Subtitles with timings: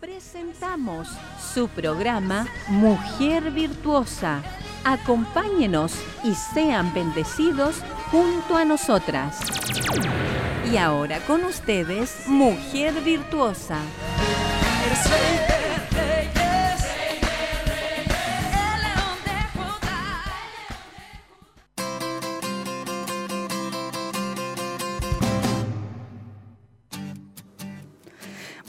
[0.00, 1.08] Presentamos
[1.52, 4.42] su programa Mujer Virtuosa.
[4.84, 5.92] Acompáñenos
[6.24, 9.38] y sean bendecidos junto a nosotras.
[10.72, 13.80] Y ahora con ustedes, Mujer Virtuosa.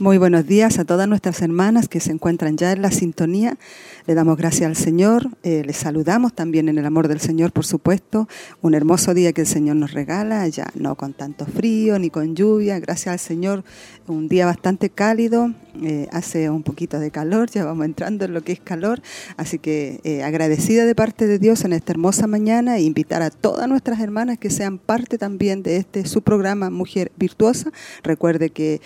[0.01, 3.59] Muy buenos días a todas nuestras hermanas que se encuentran ya en la sintonía
[4.07, 7.65] le damos gracias al Señor, eh, le saludamos también en el amor del Señor, por
[7.65, 8.27] supuesto.
[8.61, 12.35] Un hermoso día que el Señor nos regala, ya no con tanto frío ni con
[12.35, 12.79] lluvia.
[12.79, 13.63] Gracias al Señor,
[14.07, 15.53] un día bastante cálido,
[15.83, 19.01] eh, hace un poquito de calor, ya vamos entrando en lo que es calor.
[19.37, 23.29] Así que eh, agradecida de parte de Dios en esta hermosa mañana e invitar a
[23.29, 27.71] todas nuestras hermanas que sean parte también de este su programa Mujer Virtuosa.
[28.03, 28.81] Recuerde que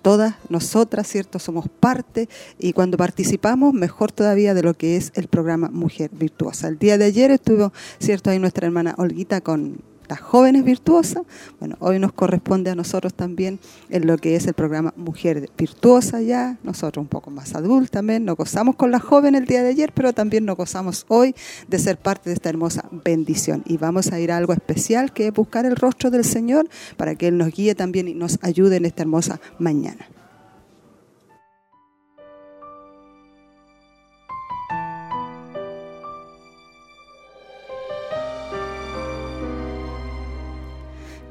[0.00, 1.38] todas nosotras, ¿cierto?
[1.38, 6.68] Somos parte y cuando participamos, mejor todavía de lo que es el programa Mujer Virtuosa.
[6.68, 11.22] El día de ayer estuvo, cierto, ahí nuestra hermana Olguita con las jóvenes virtuosas.
[11.58, 16.20] Bueno, hoy nos corresponde a nosotros también en lo que es el programa Mujer Virtuosa
[16.20, 19.70] ya, nosotros un poco más adultos también, nos gozamos con las jóvenes el día de
[19.70, 21.34] ayer, pero también nos gozamos hoy
[21.68, 23.62] de ser parte de esta hermosa bendición.
[23.66, 27.14] Y vamos a ir a algo especial que es buscar el rostro del Señor para
[27.14, 30.06] que Él nos guíe también y nos ayude en esta hermosa mañana.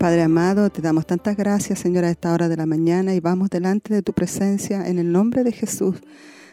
[0.04, 3.50] Padre amado, te damos tantas gracias, Señor, a esta hora de la mañana y vamos
[3.50, 5.96] delante de tu presencia en el nombre de Jesús,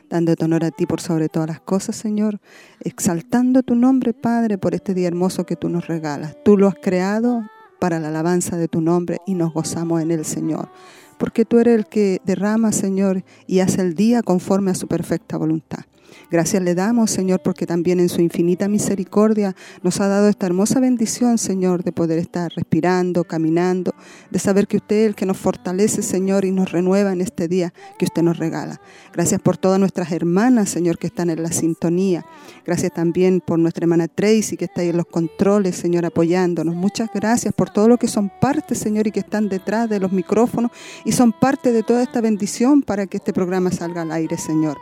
[0.08, 2.38] dando honor a ti por sobre todas las cosas, Señor,
[2.78, 6.36] exaltando tu nombre, Padre, por este día hermoso que tú nos regalas.
[6.44, 7.42] Tú lo has creado
[7.80, 10.70] para la alabanza de tu nombre y nos gozamos en él, Señor.
[11.18, 15.36] Porque tú eres el que derrama, Señor, y hace el día conforme a su perfecta
[15.36, 15.80] voluntad.
[16.30, 20.80] Gracias le damos, Señor, porque también en su infinita misericordia nos ha dado esta hermosa
[20.80, 23.94] bendición, Señor, de poder estar respirando, caminando,
[24.30, 27.48] de saber que usted es el que nos fortalece, Señor, y nos renueva en este
[27.48, 28.80] día que usted nos regala.
[29.12, 32.24] Gracias por todas nuestras hermanas, Señor, que están en la sintonía.
[32.64, 36.74] Gracias también por nuestra hermana Tracy, que está ahí en los controles, Señor, apoyándonos.
[36.74, 40.12] Muchas gracias por todo lo que son parte, Señor, y que están detrás de los
[40.12, 40.70] micrófonos
[41.04, 44.78] y son parte de toda esta bendición para que este programa salga al aire, Señor.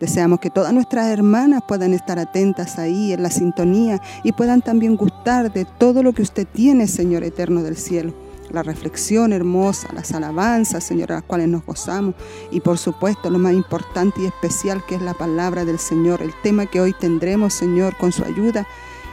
[0.00, 4.96] Deseamos que todas nuestras hermanas puedan estar atentas ahí en la sintonía y puedan también
[4.96, 8.14] gustar de todo lo que usted tiene, Señor eterno del cielo.
[8.50, 12.14] La reflexión hermosa, las alabanzas, Señor, a las cuales nos gozamos.
[12.52, 16.32] Y por supuesto, lo más importante y especial que es la palabra del Señor, el
[16.42, 18.66] tema que hoy tendremos, Señor, con su ayuda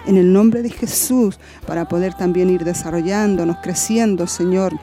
[0.06, 4.73] en el nombre de Jesús, para poder también ir desarrollándonos, creciendo, Señor,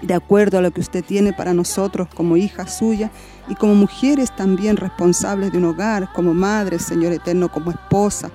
[0.00, 3.10] de acuerdo a lo que usted tiene para nosotros como hija suya
[3.48, 8.30] y como mujeres también responsables de un hogar, como madre, Señor eterno, como esposa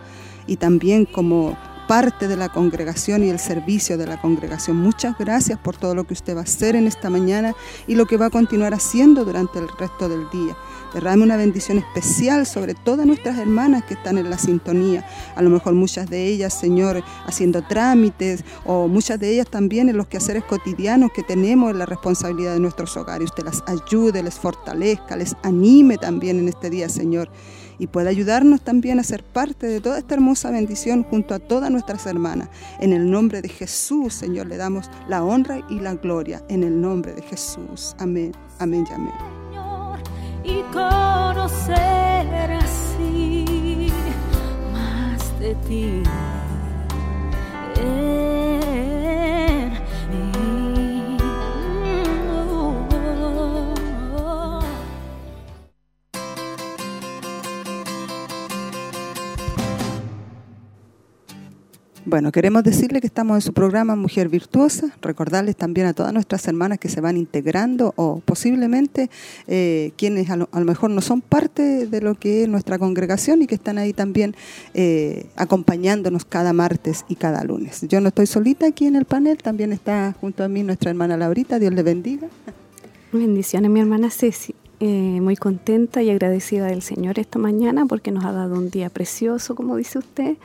[0.47, 4.77] y también como parte de la congregación y el servicio de la congregación.
[4.77, 7.55] Muchas gracias por todo lo que usted va a hacer en esta mañana
[7.87, 10.55] y lo que va a continuar haciendo durante el resto del día.
[10.93, 15.05] Derrame una bendición especial sobre todas nuestras hermanas que están en la sintonía.
[15.35, 19.97] A lo mejor muchas de ellas, Señor, haciendo trámites o muchas de ellas también en
[19.97, 23.29] los quehaceres cotidianos que tenemos en la responsabilidad de nuestros hogares.
[23.29, 27.29] Usted las ayude, les fortalezca, les anime también en este día, Señor
[27.79, 31.71] y pueda ayudarnos también a ser parte de toda esta hermosa bendición junto a todas
[31.71, 32.49] nuestras hermanas.
[32.79, 36.43] En el nombre de Jesús, Señor, le damos la honra y la gloria.
[36.49, 37.95] En el nombre de Jesús.
[37.97, 39.38] Amén, amén y amén
[40.43, 43.91] y conocer así
[44.73, 46.03] más de ti.
[62.09, 66.47] Bueno, queremos decirle que estamos en su programa Mujer Virtuosa, recordarles también a todas nuestras
[66.47, 69.11] hermanas que se van integrando o posiblemente
[69.45, 73.45] eh, quienes a lo, mejor no son parte de lo que es nuestra congregación y
[73.45, 74.35] que están ahí también
[74.73, 77.85] eh, acompañándonos cada martes y cada lunes.
[77.87, 81.15] Yo no estoy solita aquí en el panel, también está junto a mí nuestra hermana
[81.15, 82.27] Laurita, Dios le bendiga.
[83.13, 84.55] Bendiciones, mi hermana Ceci.
[84.79, 88.89] Eh, muy contenta y agradecida del Señor esta mañana porque nos ha dado un día
[88.89, 90.37] precioso, como dice usted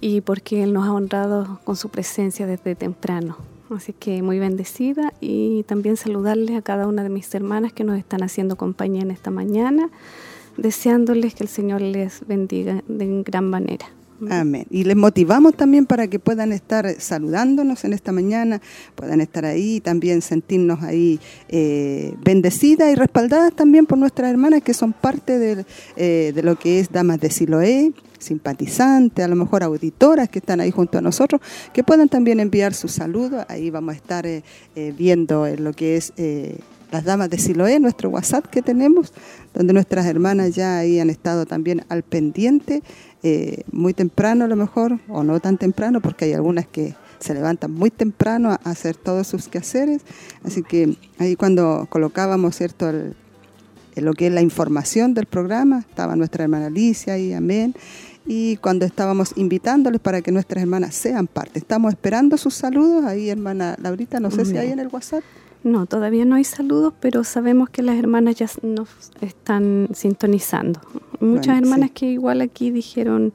[0.00, 3.36] y porque Él nos ha honrado con su presencia desde temprano.
[3.70, 7.98] Así que muy bendecida y también saludarles a cada una de mis hermanas que nos
[7.98, 9.90] están haciendo compañía en esta mañana,
[10.56, 13.86] deseándoles que el Señor les bendiga de gran manera.
[14.30, 14.66] Amén.
[14.70, 18.60] Y les motivamos también para que puedan estar saludándonos en esta mañana,
[18.94, 24.74] puedan estar ahí, también sentirnos ahí eh, bendecidas y respaldadas también por nuestras hermanas que
[24.74, 25.64] son parte de,
[25.96, 30.60] eh, de lo que es Damas de Siloé, simpatizantes, a lo mejor auditoras que están
[30.60, 31.40] ahí junto a nosotros,
[31.72, 33.44] que puedan también enviar sus saludos.
[33.48, 34.42] Ahí vamos a estar eh,
[34.74, 36.58] eh, viendo lo que es eh,
[36.90, 39.12] las damas de Siloé, nuestro WhatsApp que tenemos,
[39.54, 42.82] donde nuestras hermanas ya ahí han estado también al pendiente,
[43.72, 47.72] muy temprano a lo mejor, o no tan temprano, porque hay algunas que se levantan
[47.72, 50.02] muy temprano a hacer todos sus quehaceres.
[50.44, 52.90] Así que ahí cuando colocábamos, ¿cierto?,
[53.96, 57.74] lo que es la información del programa, estaba nuestra hermana Alicia y amén
[58.30, 61.58] y cuando estábamos invitándoles para que nuestras hermanas sean parte.
[61.58, 63.04] Estamos esperando sus saludos.
[63.06, 65.24] Ahí, hermana Laurita, no sé si hay en el WhatsApp.
[65.64, 68.88] No, todavía no hay saludos, pero sabemos que las hermanas ya nos
[69.20, 70.80] están sintonizando.
[71.20, 73.32] Muchas hermanas que igual aquí dijeron,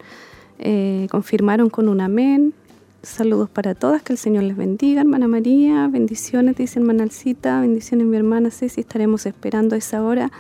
[0.60, 2.54] eh, confirmaron con un amén.
[3.02, 5.88] Saludos para todas, que el Señor les bendiga, hermana María.
[5.88, 7.60] Bendiciones, dice hermana Alcita.
[7.60, 8.80] Bendiciones, mi hermana Ceci.
[8.80, 10.31] Estaremos esperando a esa hora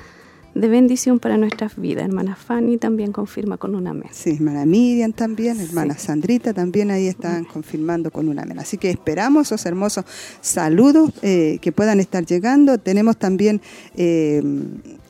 [0.55, 2.05] de bendición para nuestras vidas.
[2.05, 4.09] Hermana Fanny también confirma con un amén.
[4.11, 8.59] Sí, hermana Miriam también, hermana Sandrita también ahí están confirmando con un amén.
[8.59, 10.05] Así que esperamos esos hermosos
[10.41, 12.77] saludos eh, que puedan estar llegando.
[12.77, 13.61] Tenemos también
[13.95, 14.41] eh,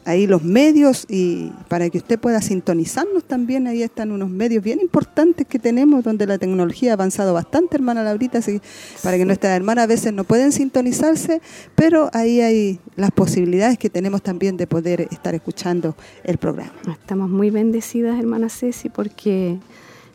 [0.06, 4.80] ahí los medios y para que usted pueda sintonizarnos también, ahí están unos medios bien
[4.82, 8.62] importantes que tenemos donde la tecnología ha avanzado bastante, hermana Laurita, así,
[9.02, 11.42] para que nuestras hermanas a veces no pueden sintonizarse,
[11.76, 16.74] pero ahí hay las posibilidades que tenemos también de poder estar escuchando el programa.
[16.92, 19.58] Estamos muy bendecidas, hermana Ceci, porque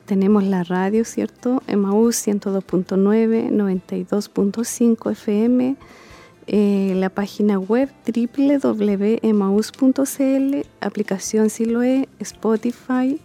[0.06, 1.62] tenemos la radio, ¿cierto?
[1.66, 5.76] Emaús 102.9, 92.5 FM,
[6.50, 9.20] eh, la página web www.emaus.cl,
[10.80, 13.20] aplicación Siloe, Spotify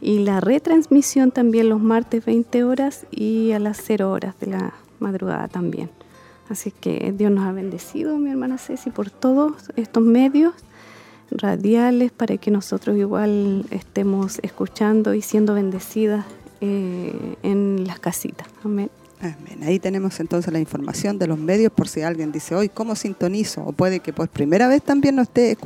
[0.00, 4.74] y la retransmisión también los martes 20 horas y a las 0 horas de la
[5.00, 5.90] madrugada también.
[6.48, 10.54] Así que Dios nos ha bendecido, mi hermana Ceci, por todos estos medios
[11.32, 16.24] radiales para que nosotros igual estemos escuchando y siendo bendecidas
[16.60, 18.46] eh, en las casitas.
[18.64, 18.88] Amén.
[19.62, 23.64] Ahí tenemos entonces la información de los medios por si alguien dice, hoy, ¿cómo sintonizo?
[23.64, 25.56] O puede que por primera vez también no esté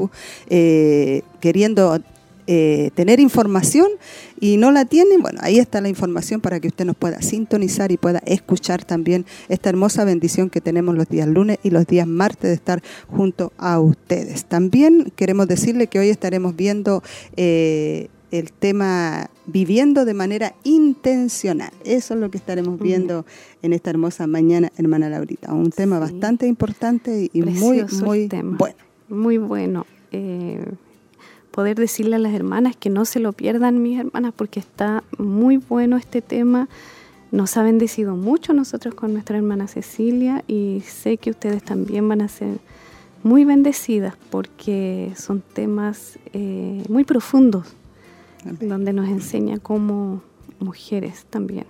[0.49, 2.00] eh, queriendo
[2.46, 3.88] eh, tener información
[4.40, 5.19] y no la tiene.
[5.19, 9.26] Bueno, ahí está la información para que usted nos pueda sintonizar y pueda escuchar también
[9.49, 13.52] esta hermosa bendición que tenemos los días lunes y los días martes de estar junto
[13.58, 14.46] a ustedes.
[14.46, 17.02] También queremos decirle que hoy estaremos viendo...
[17.37, 21.70] Eh, el tema viviendo de manera intencional.
[21.84, 23.26] Eso es lo que estaremos viendo
[23.61, 25.52] en esta hermosa mañana, hermana Laurita.
[25.52, 28.75] Un tema bastante importante y muy, muy bueno.
[29.11, 29.87] Muy bueno.
[30.12, 30.64] Eh,
[31.50, 35.58] poder decirle a las hermanas que no se lo pierdan, mis hermanas, porque está muy
[35.58, 36.70] bueno este tema.
[37.32, 42.23] Nos ha bendecido mucho nosotros con nuestra hermana Cecilia y sé que ustedes también van
[42.23, 42.61] a ser
[43.23, 47.76] muy bendecidas porque son temas eh, muy profundos
[48.44, 50.22] donde nos enseña como
[50.58, 51.66] mujeres también.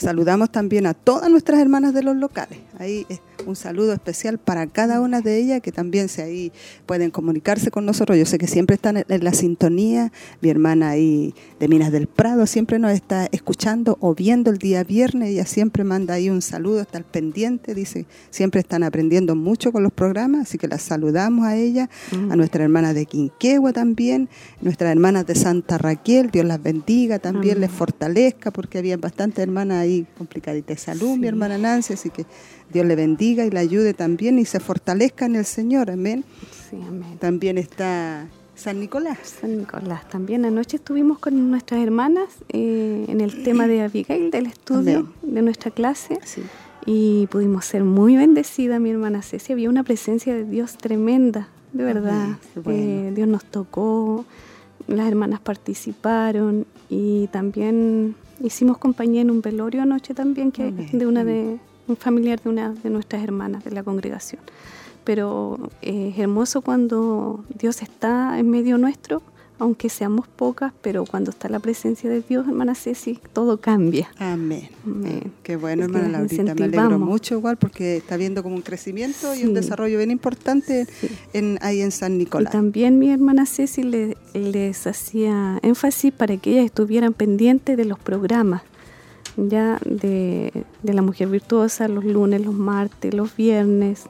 [0.00, 2.58] Saludamos también a todas nuestras hermanas de los locales.
[2.78, 3.06] Ahí
[3.46, 6.52] un saludo especial para cada una de ellas que también se ahí
[6.86, 8.16] pueden comunicarse con nosotros.
[8.16, 10.10] Yo sé que siempre están en la sintonía.
[10.40, 14.84] Mi hermana ahí de Minas del Prado siempre nos está escuchando o viendo el día
[14.84, 15.30] viernes.
[15.30, 17.74] Ella siempre manda ahí un saludo, está al pendiente.
[17.74, 22.16] Dice, siempre están aprendiendo mucho con los programas, así que las saludamos a ella, a
[22.16, 22.36] mm.
[22.36, 24.30] nuestra hermana de Quinquegua también,
[24.62, 26.30] nuestras hermanas de Santa Raquel.
[26.30, 31.26] Dios las bendiga también, les fortalezca, porque había bastantes hermanas ahí complicaditas de salud, mi
[31.26, 32.26] hermana Nancy, así que
[32.72, 35.90] Dios le bendiga y le ayude también y se fortalezca en el Señor.
[35.90, 36.24] Amén.
[36.70, 37.18] Sí, amén.
[37.18, 38.28] También está
[38.60, 39.18] San Nicolás.
[39.40, 40.06] San Nicolás.
[40.10, 45.40] También anoche estuvimos con nuestras hermanas eh, en el tema de Abigail, del estudio de
[45.40, 46.18] nuestra clase.
[46.84, 49.52] Y pudimos ser muy bendecidas, mi hermana Ceci.
[49.52, 52.28] Había una presencia de Dios tremenda, de verdad.
[52.66, 54.26] Eh, Dios nos tocó,
[54.86, 61.24] las hermanas participaron y también hicimos compañía en un velorio anoche también que de una
[61.24, 64.40] de un familiar de una de nuestras hermanas de la congregación.
[65.04, 69.22] Pero eh, es hermoso cuando Dios está en medio nuestro,
[69.60, 74.10] aunque seamos pocas, pero cuando está la presencia de Dios, hermana Ceci, todo cambia.
[74.18, 74.68] Amén.
[75.42, 79.44] Qué bueno, hermana Laurita, me alegro mucho igual porque está viendo como un crecimiento y
[79.44, 80.86] un desarrollo bien importante
[81.34, 82.52] en, ahí en San Nicolás.
[82.52, 87.98] Y también mi hermana Ceci les hacía énfasis para que ellas estuvieran pendientes de los
[87.98, 88.62] programas
[89.36, 94.04] ya de, la mujer virtuosa los lunes, los martes, los viernes.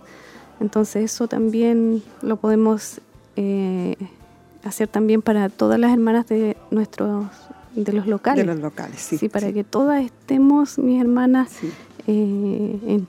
[0.60, 3.00] Entonces eso también lo podemos
[3.36, 3.96] eh,
[4.64, 7.26] hacer también para todas las hermanas de nuestros
[7.74, 8.44] de los locales.
[8.44, 9.16] De los locales, sí.
[9.18, 11.50] Sí, para que todas estemos, mis hermanas,
[12.06, 13.06] eh, en,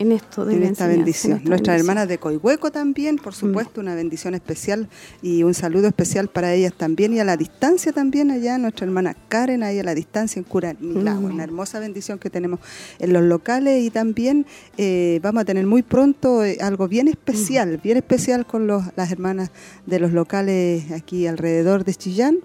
[0.00, 1.32] en esto de en la esta bendición.
[1.32, 1.90] en esta Nuestras bendición.
[1.90, 4.88] hermanas de Coihueco también, por supuesto, una bendición especial
[5.20, 9.14] y un saludo especial para ellas también y a la distancia también allá, nuestra hermana
[9.28, 11.34] Karen, ahí a la distancia en Cura Milagro, Mm.
[11.34, 12.60] una hermosa bendición que tenemos
[12.98, 14.46] en los locales y también
[14.78, 19.12] eh, vamos a tener muy pronto eh, algo bien especial, bien especial con los, las
[19.12, 19.50] hermanas
[19.86, 22.38] de los locales aquí alrededor de Chillán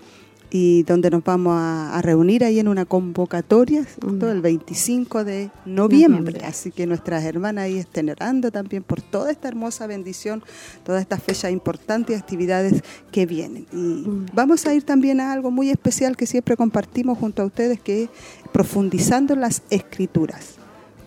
[0.57, 4.31] y donde nos vamos a, a reunir ahí en una convocatoria ¿cierto?
[4.31, 6.19] El 25 de noviembre.
[6.21, 6.45] Noviembre.
[6.45, 10.41] Así que nuestras hermanas ahí estén orando también por toda esta hermosa bendición,
[10.85, 13.67] todas estas fechas importantes y actividades que vienen.
[13.73, 14.27] Y Mm.
[14.33, 18.03] vamos a ir también a algo muy especial que siempre compartimos junto a ustedes, que
[18.03, 18.09] es
[18.53, 20.55] profundizando en las escrituras.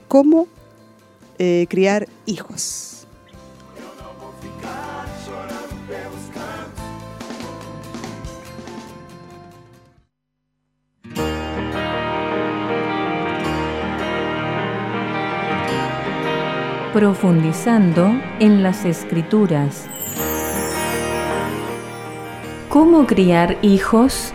[0.08, 0.46] Cómo
[1.38, 2.87] eh, criar hijos.
[16.98, 19.86] Profundizando en las escrituras.
[22.68, 24.32] ¿Cómo criar hijos?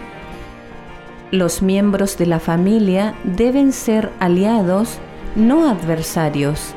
[1.29, 4.99] Los miembros de la familia deben ser aliados,
[5.35, 6.73] no adversarios.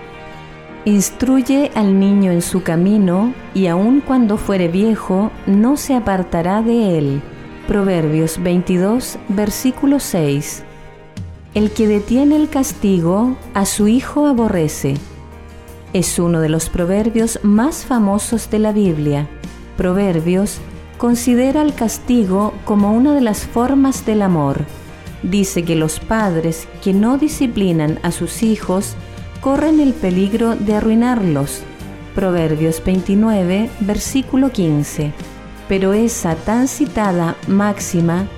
[0.84, 6.98] Instruye al niño en su camino y aun cuando fuere viejo no se apartará de
[6.98, 7.22] él.
[7.68, 10.64] Proverbios 22, versículo 6.
[11.54, 14.96] El que detiene el castigo a su hijo aborrece.
[15.96, 19.26] Es uno de los proverbios más famosos de la Biblia.
[19.78, 20.58] Proverbios
[20.98, 24.66] considera el castigo como una de las formas del amor.
[25.22, 28.94] Dice que los padres que no disciplinan a sus hijos
[29.40, 31.62] corren el peligro de arruinarlos.
[32.14, 35.12] Proverbios 29, versículo 15.
[35.66, 38.28] Pero esa tan citada máxima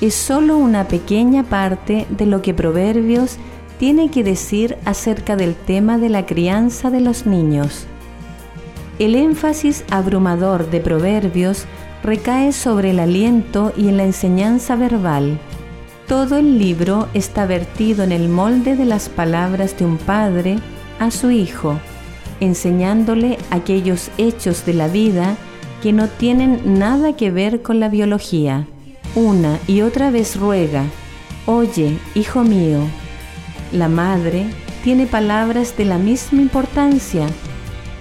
[0.00, 3.38] es solo una pequeña parte de lo que Proverbios
[3.78, 7.86] tiene que decir acerca del tema de la crianza de los niños.
[8.98, 11.66] El énfasis abrumador de Proverbios
[12.02, 15.38] recae sobre el aliento y en la enseñanza verbal.
[16.08, 20.58] Todo el libro está vertido en el molde de las palabras de un padre
[20.98, 21.78] a su hijo,
[22.40, 25.36] enseñándole aquellos hechos de la vida
[25.82, 28.66] que no tienen nada que ver con la biología.
[29.14, 30.84] Una y otra vez ruega,
[31.46, 32.80] Oye, hijo mío,
[33.72, 34.46] la madre
[34.82, 37.26] tiene palabras de la misma importancia.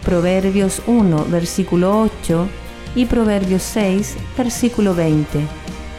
[0.04, 2.48] Proverbios 1, versículo 8
[2.96, 5.42] y Proverbios 6, versículo 20.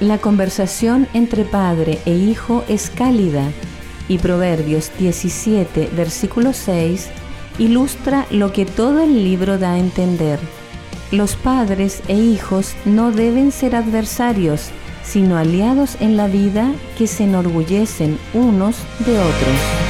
[0.00, 3.44] La conversación entre padre e hijo es cálida
[4.08, 7.08] y Proverbios 17, versículo 6
[7.58, 10.38] ilustra lo que todo el libro da a entender.
[11.10, 14.70] Los padres e hijos no deben ser adversarios,
[15.08, 19.88] sino aliados en la vida que se enorgullecen unos de otros.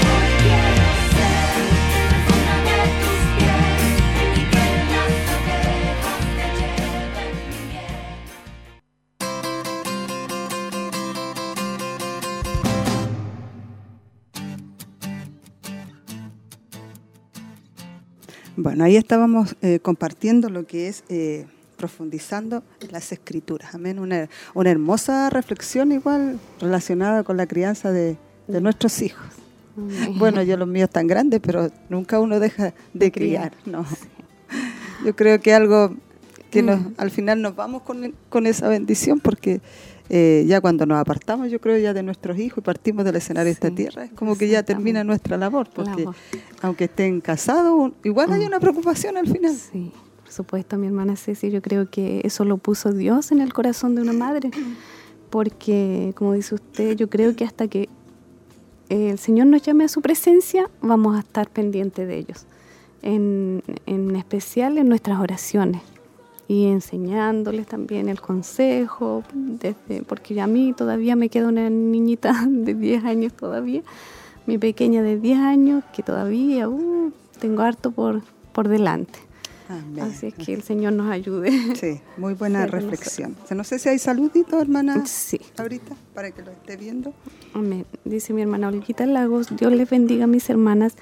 [18.61, 21.47] Bueno, ahí estábamos eh, compartiendo lo que es eh,
[21.79, 23.75] profundizando en las escrituras.
[23.75, 23.99] Amén.
[23.99, 29.25] Una, una hermosa reflexión igual relacionada con la crianza de, de nuestros hijos.
[30.17, 33.87] Bueno, yo los míos tan grandes, pero nunca uno deja de criar, ¿no?
[35.05, 35.95] Yo creo que algo
[36.51, 39.61] que nos, al final nos vamos con, con esa bendición porque
[40.11, 43.47] eh, ya cuando nos apartamos, yo creo ya de nuestros hijos y partimos del escenario
[43.47, 46.17] de esta tierra, es como que ya termina nuestra labor, porque Labor.
[46.63, 49.55] aunque estén casados, igual hay una preocupación al final.
[49.55, 49.93] Sí,
[50.39, 54.03] supuesto, mi hermana Ceci, yo creo que eso lo puso Dios en el corazón de
[54.03, 54.51] una madre,
[55.31, 57.89] porque, como dice usted, yo creo que hasta que
[58.89, 62.47] el Señor nos llame a su presencia, vamos a estar pendientes de ellos,
[63.03, 65.83] en, en especial en nuestras oraciones.
[66.47, 72.75] Y enseñándoles también el consejo, desde, porque a mí todavía me queda una niñita de
[72.75, 73.83] 10 años todavía,
[74.47, 79.28] mi pequeña de 10 años, que todavía uh, tengo harto por, por delante.
[79.69, 80.05] Amén.
[80.05, 81.51] Así es que el Señor nos ayude.
[81.77, 83.37] Sí, muy buena Sí, reflexión.
[83.55, 85.41] No sé si hay saluditos, hermana, Sí.
[85.59, 87.13] ahorita, para que lo esté viendo.
[87.55, 87.85] Amén.
[88.05, 90.95] Dice mi hermana Olguita Lagos, Dios les bendiga a mis hermanas,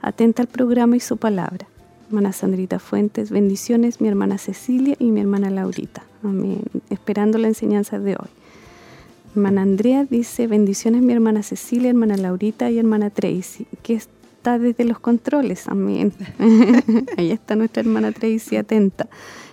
[0.00, 1.66] atenta al programa y su palabra.
[2.08, 6.04] Hermana Sandrita Fuentes, bendiciones, mi hermana Cecilia y mi hermana Laurita.
[6.22, 6.62] Amén.
[6.90, 8.28] Esperando la enseñanza de hoy.
[9.34, 14.00] Hermana Andrea dice, bendiciones mi hermana Cecilia, hermana Laurita y hermana Tracy, que,
[14.44, 16.12] está desde los controles, amén.
[17.16, 19.08] Ahí está nuestra hermana Tracy atenta,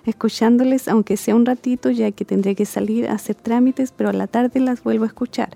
[0.06, 4.14] escuchándoles, aunque sea un ratito, ya que tendré que salir a hacer trámites, pero a
[4.14, 5.56] la tarde las vuelvo a escuchar.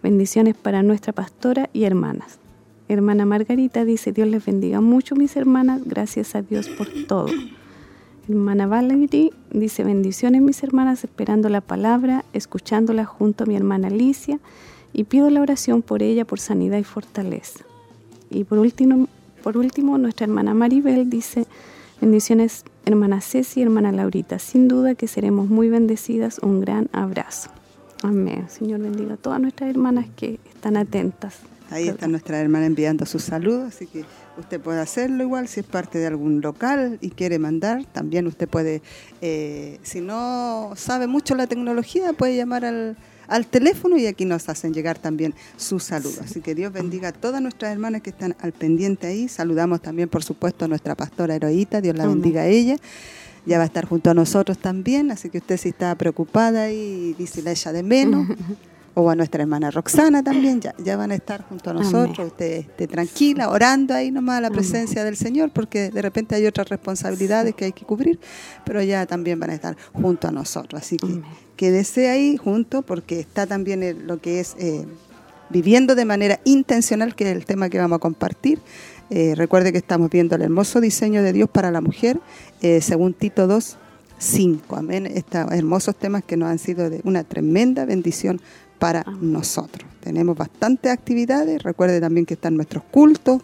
[0.00, 2.38] Bendiciones para nuestra pastora y hermanas.
[2.88, 7.26] Hermana Margarita dice, Dios les bendiga mucho mis hermanas, gracias a Dios por todo.
[8.28, 14.38] Hermana Valerie dice, bendiciones mis hermanas, esperando la palabra, escuchándola junto a mi hermana Alicia
[14.92, 17.64] y pido la oración por ella por sanidad y fortaleza.
[18.30, 19.08] Y por último,
[19.42, 21.46] por último nuestra hermana Maribel dice,
[22.00, 27.50] bendiciones hermana Ceci hermana Laurita, sin duda que seremos muy bendecidas, un gran abrazo.
[28.02, 28.46] Amén.
[28.48, 31.36] Señor bendiga a todas nuestras hermanas que están atentas.
[31.70, 34.04] Ahí está nuestra hermana enviando sus saludos, así que
[34.38, 37.84] usted puede hacerlo igual si es parte de algún local y quiere mandar.
[37.92, 38.80] También usted puede,
[39.20, 42.96] eh, si no sabe mucho la tecnología, puede llamar al,
[43.28, 46.20] al teléfono y aquí nos hacen llegar también sus saludos.
[46.22, 49.28] Así que Dios bendiga a todas nuestras hermanas que están al pendiente ahí.
[49.28, 51.80] Saludamos también, por supuesto, a nuestra pastora Heroíta.
[51.80, 52.76] Dios la bendiga a ella
[53.46, 57.14] ya va a estar junto a nosotros también, así que usted si está preocupada y
[57.14, 58.28] dice la ella de menos,
[58.94, 62.60] o a nuestra hermana Roxana también, ya, ya van a estar junto a nosotros, usted
[62.60, 66.68] esté tranquila, orando ahí nomás a la presencia del Señor, porque de repente hay otras
[66.68, 68.18] responsabilidades que hay que cubrir,
[68.64, 71.22] pero ya también van a estar junto a nosotros, así que
[71.56, 74.84] quédese ahí junto, porque está también lo que es eh,
[75.50, 78.60] viviendo de manera intencional, que es el tema que vamos a compartir,
[79.10, 82.20] eh, recuerde que estamos viendo el hermoso diseño de Dios para la mujer,
[82.60, 83.78] eh, según Tito 2,
[84.18, 84.76] 5.
[84.76, 85.06] Amén.
[85.06, 88.40] Estos hermosos temas que nos han sido de una tremenda bendición
[88.78, 89.88] para nosotros.
[90.00, 91.62] Tenemos bastantes actividades.
[91.62, 93.42] Recuerde también que están nuestros cultos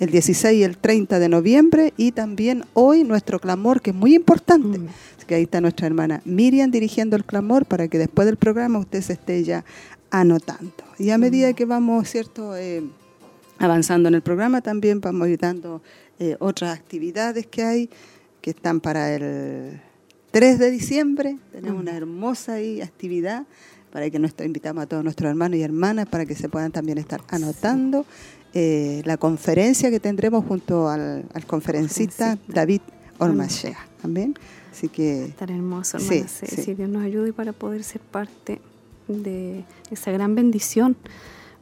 [0.00, 4.14] el 16 y el 30 de noviembre y también hoy nuestro clamor, que es muy
[4.14, 4.78] importante.
[4.78, 4.88] Mm.
[5.26, 9.00] que ahí está nuestra hermana Miriam dirigiendo el clamor para que después del programa usted
[9.00, 9.64] se esté ya
[10.10, 10.84] anotando.
[10.98, 12.54] Y a medida que vamos, ¿cierto?
[12.54, 12.82] Eh,
[13.58, 15.82] avanzando en el programa también vamos ir dando
[16.18, 17.90] eh, otras actividades que hay
[18.42, 19.80] que están para el
[20.32, 21.38] 3 de diciembre.
[21.52, 23.46] Tenemos una hermosa actividad
[23.94, 26.98] para que nuestro, invitamos a todos nuestros hermanos y hermanas para que se puedan también
[26.98, 28.04] estar anotando.
[28.52, 32.80] Eh, la conferencia que tendremos junto al, conferencista David
[33.18, 33.78] Ormachea.
[34.02, 34.34] Amén.
[34.72, 36.26] Así que estar hermoso, hermana.
[36.26, 38.60] Si Dios nos ayude para poder ser parte
[39.06, 40.96] de esa gran bendición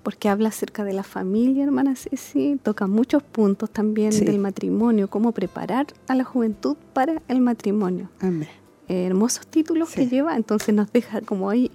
[0.03, 5.33] porque habla acerca de la familia, hermana Ceci, toca muchos puntos también del matrimonio, cómo
[5.33, 8.09] preparar a la juventud para el matrimonio.
[8.21, 8.49] Amén.
[8.89, 11.71] hermosos títulos que lleva, entonces nos deja como ahí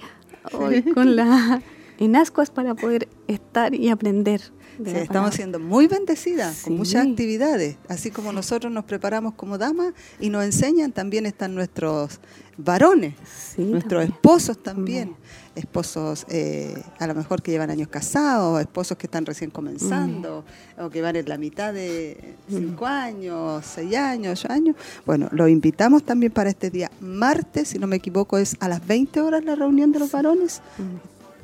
[0.53, 1.61] hoy con la
[1.99, 4.41] en ascuas para poder estar y aprender.
[4.83, 9.93] Sí, estamos siendo muy bendecidas con muchas actividades, así como nosotros nos preparamos como damas
[10.19, 12.19] y nos enseñan, también están nuestros
[12.57, 13.15] varones,
[13.57, 15.15] nuestros esposos también,
[15.57, 20.45] esposos eh, a lo mejor que llevan años casados, esposos que están recién comenzando
[20.77, 24.75] o que van en la mitad de cinco años, seis años, ocho años.
[25.05, 28.85] Bueno, los invitamos también para este día martes, si no me equivoco, es a las
[28.85, 30.61] 20 horas la reunión de los varones.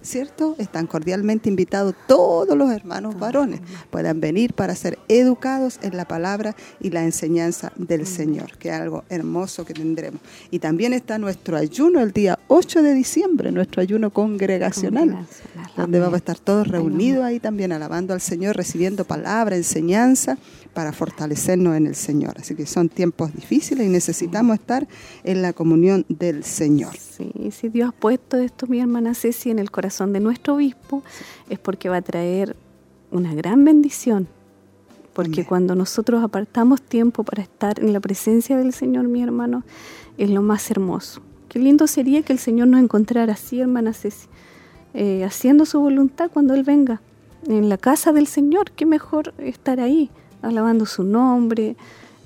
[0.04, 0.56] ¿Cierto?
[0.60, 3.62] Están cordialmente invitados todos los hermanos varones.
[3.90, 8.76] Puedan venir para ser educados en la palabra y la enseñanza del Señor, que es
[8.76, 10.22] algo hermoso que tendremos.
[10.52, 15.26] Y también está nuestro ayuno el día 8 de diciembre, nuestro ayuno congregacional,
[15.76, 20.38] donde vamos a estar todos reunidos ahí también alabando al Señor, recibiendo palabra, enseñanza
[20.74, 22.36] para fortalecernos en el Señor.
[22.40, 24.88] Así que son tiempos difíciles y necesitamos estar
[25.24, 26.96] en la comunión del Señor.
[26.98, 31.04] Sí, si Dios ha puesto esto, mi hermana Ceci, en el corazón de nuestro obispo,
[31.50, 32.56] es porque va a traer
[33.12, 34.28] una gran bendición.
[35.14, 39.64] Porque cuando nosotros apartamos tiempo para estar en la presencia del Señor, mi hermano,
[40.18, 41.22] es lo más hermoso.
[41.50, 44.28] Qué lindo sería que el Señor nos encontrara así, hermana Ceci,
[44.96, 47.00] eh, haciendo su voluntad cuando Él venga.
[47.48, 50.10] En la casa del Señor, qué mejor estar ahí,
[50.42, 51.76] alabando su nombre,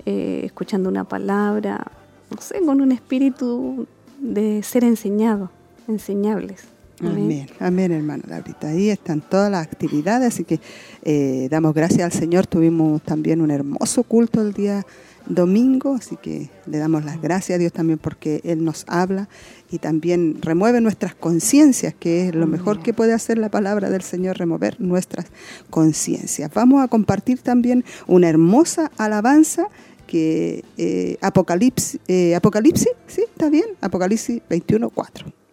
[0.06, 1.92] eh, escuchando una palabra,
[2.34, 3.86] no sé, con un espíritu
[4.20, 5.50] de ser enseñado,
[5.90, 6.77] enseñables.
[7.00, 8.70] Amén, amén, hermano Laurita.
[8.70, 10.60] Ahí están todas las actividades, así que
[11.04, 12.48] eh, damos gracias al Señor.
[12.48, 14.84] Tuvimos también un hermoso culto el día
[15.28, 19.30] domingo, así que le damos las gracias a Dios también porque Él nos habla
[19.70, 24.02] y también remueve nuestras conciencias, que es lo mejor que puede hacer la palabra del
[24.02, 25.28] Señor, remover nuestras
[25.70, 26.52] conciencias.
[26.52, 29.68] Vamos a compartir también una hermosa alabanza
[30.08, 33.22] que eh, Apocalipsis, eh, Apocalipsis, ¿sí?
[33.22, 33.66] ¿Está bien?
[33.82, 35.47] Apocalipsis 21, 4.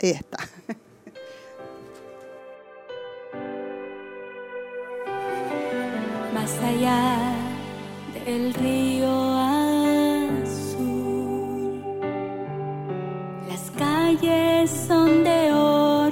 [0.00, 0.38] Está.
[6.32, 7.32] Más allá
[8.24, 9.10] del río
[10.28, 10.72] azul,
[13.48, 16.07] las calles son de oro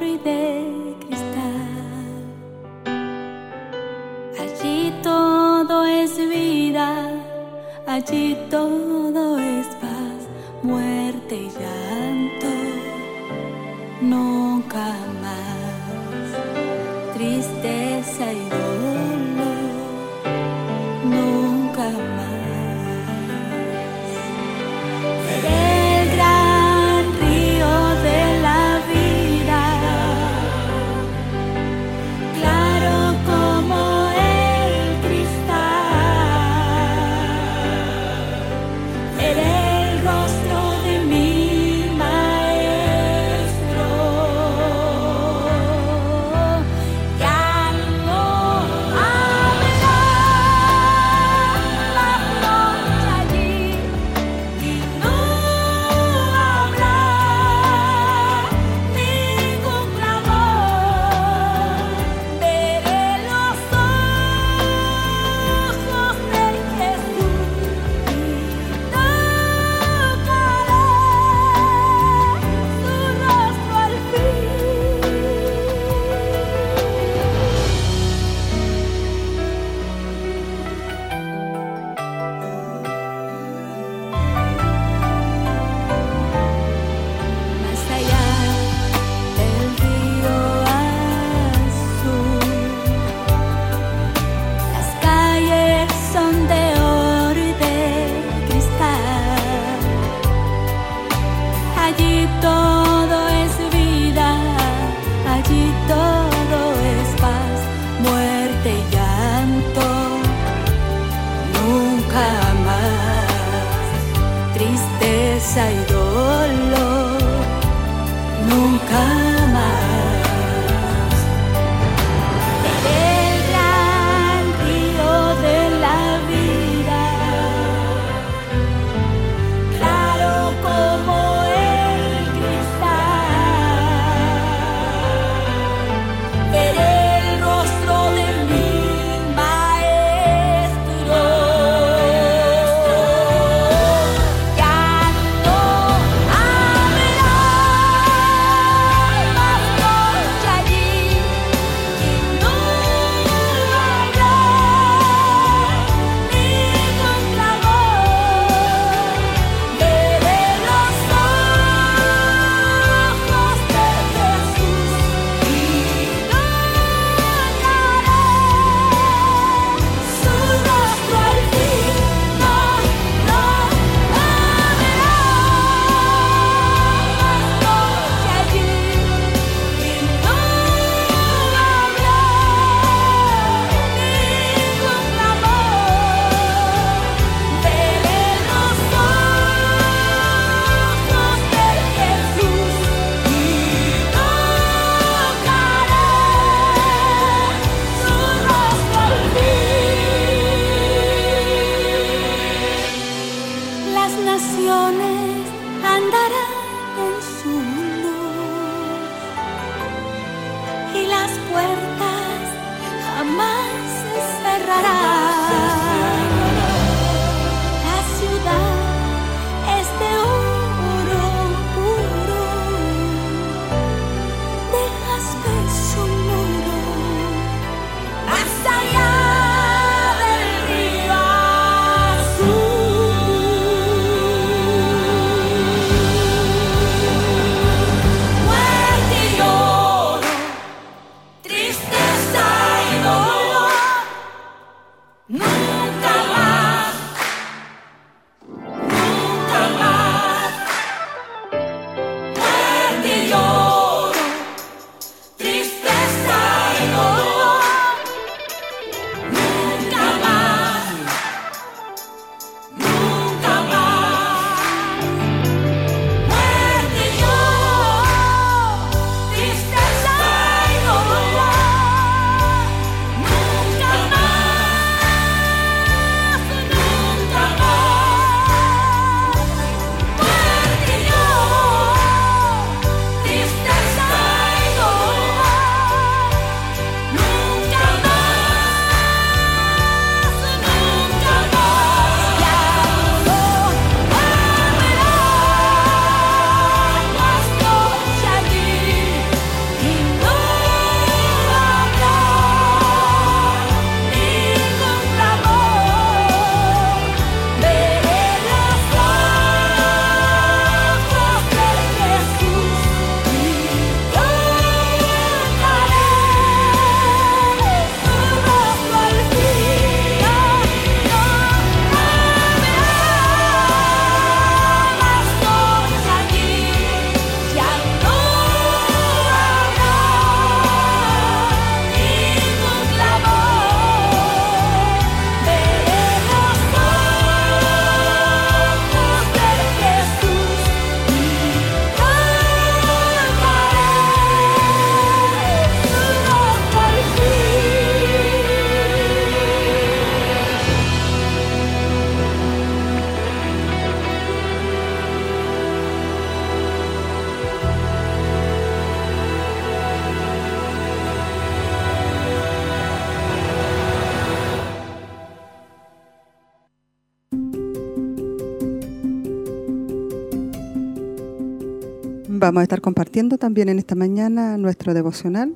[372.46, 375.52] Vamos a estar compartiendo también en esta mañana nuestro devocional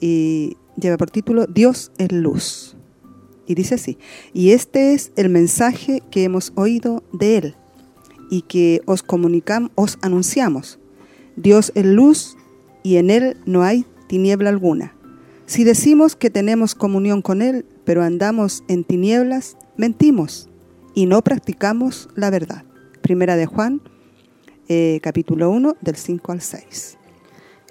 [0.00, 2.76] y lleva por título Dios es luz.
[3.46, 3.98] Y dice así,
[4.32, 7.54] y este es el mensaje que hemos oído de Él
[8.32, 10.80] y que os comunicamos, os anunciamos.
[11.36, 12.36] Dios es luz
[12.82, 14.96] y en Él no hay tiniebla alguna.
[15.46, 20.48] Si decimos que tenemos comunión con Él, pero andamos en tinieblas, mentimos
[20.96, 22.64] y no practicamos la verdad.
[23.02, 23.82] Primera de Juan,
[24.68, 26.98] eh, capítulo 1, del 5 al 6.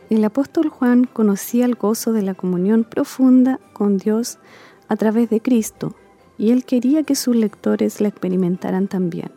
[0.10, 4.40] El apóstol Juan conocía el gozo de la comunión profunda con Dios
[4.88, 5.96] a través de Cristo,
[6.40, 9.32] y él quería que sus lectores la experimentaran también.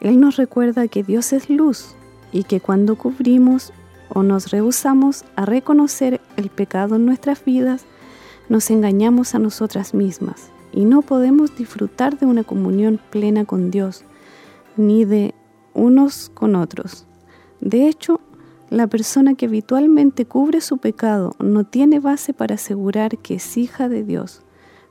[0.00, 1.94] Él nos recuerda que Dios es luz
[2.32, 3.72] y que cuando cubrimos
[4.08, 7.84] o nos rehusamos a reconocer el pecado en nuestras vidas,
[8.48, 14.04] nos engañamos a nosotras mismas y no podemos disfrutar de una comunión plena con Dios,
[14.76, 15.34] ni de
[15.80, 17.06] unos con otros.
[17.60, 18.20] De hecho,
[18.68, 23.88] la persona que habitualmente cubre su pecado no tiene base para asegurar que es hija
[23.88, 24.42] de Dios.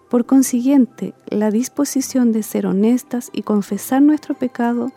[0.09, 4.91] Por consiguiente, la disposición de ser honestas y confesar nuestro pecado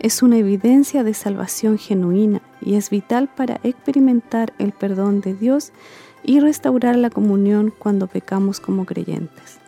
[0.00, 5.72] es una evidencia de salvación genuina y es vital para experimentar el perdón de Dios
[6.24, 9.58] y restaurar la comunión cuando pecamos como creyentes.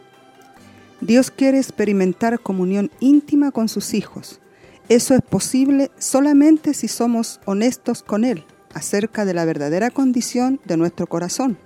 [1.00, 4.40] Dios quiere experimentar comunión íntima con sus hijos.
[4.88, 10.78] Eso es posible solamente si somos honestos con Él acerca de la verdadera condición de
[10.78, 11.58] nuestro corazón,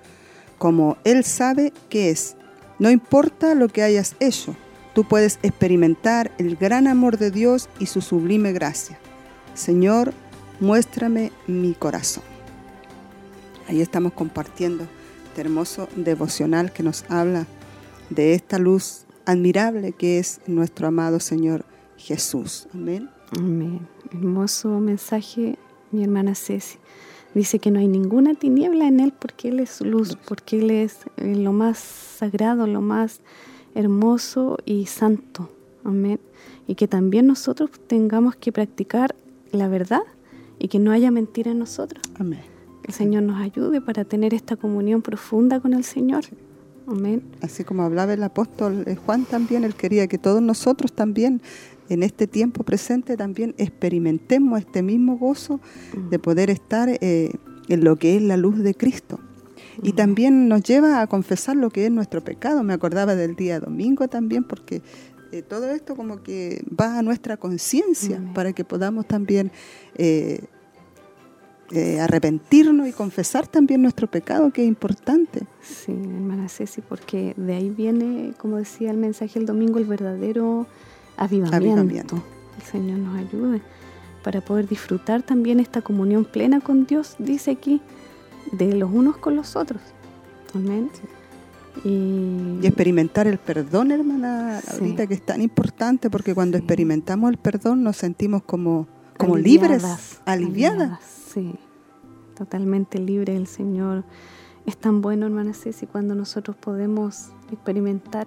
[0.59, 2.37] como Él sabe que es.
[2.81, 4.57] No importa lo que hayas hecho,
[4.93, 8.99] tú puedes experimentar el gran amor de Dios y su sublime gracia.
[9.55, 10.15] Señor,
[10.59, 12.25] muéstrame mi corazón.
[13.69, 14.89] Ahí estamos compartiendo
[15.29, 17.47] este hermoso devocional que nos habla
[18.11, 21.65] de esta luz admirable que es nuestro amado Señor
[21.97, 22.69] Jesús.
[22.75, 23.09] Amén.
[23.37, 23.89] Amén.
[24.11, 25.59] Hermoso mensaje,
[25.91, 26.79] mi hermana Ceci.
[27.35, 30.99] Dice que no hay ninguna tiniebla en Él porque Él es luz, porque Él es
[31.17, 33.21] eh, lo más sagrado, lo más
[33.75, 35.49] hermoso y santo.
[35.85, 36.21] Amén.
[36.67, 39.15] Y que también nosotros tengamos que practicar
[39.51, 40.03] la verdad
[40.59, 42.03] y que no haya mentira en nosotros.
[42.19, 42.43] Amén.
[42.85, 46.25] El Señor nos ayude para tener esta comunión profunda con el Señor.
[46.87, 47.23] Amén.
[47.41, 51.41] Así como hablaba el apóstol eh, Juan también, él quería que todos nosotros también
[51.93, 55.61] en este tiempo presente también experimentemos este mismo gozo
[56.11, 57.33] de poder estar eh,
[57.69, 59.21] en lo que es la luz de Cristo.
[59.83, 62.63] Y también nos lleva a confesar lo que es nuestro pecado.
[62.63, 64.83] Me acordaba del día domingo también porque
[65.33, 69.51] eh, todo esto como que va a nuestra conciencia para que podamos también
[69.97, 70.41] eh,
[72.01, 75.47] arrepentirnos y confesar también nuestro pecado, que es importante.
[75.63, 80.67] Sí, hermana Ceci, porque de ahí viene, como decía el mensaje el domingo, el verdadero
[81.17, 82.23] avivamiento.
[82.57, 83.61] El Señor nos ayude
[84.23, 87.81] para poder disfrutar también esta comunión plena con Dios, dice aquí,
[88.53, 89.83] de los unos con los otros.
[90.55, 90.91] Amén.
[91.85, 97.83] Y, experimentar el perdón, hermana, ahorita que es tan importante, porque cuando experimentamos el perdón
[97.83, 101.01] nos sentimos como, como libres, aliviadas.
[101.03, 101.55] Sí,
[102.37, 104.05] totalmente libre el Señor.
[104.67, 108.27] Es tan bueno, hermana Ceci, cuando nosotros podemos experimentar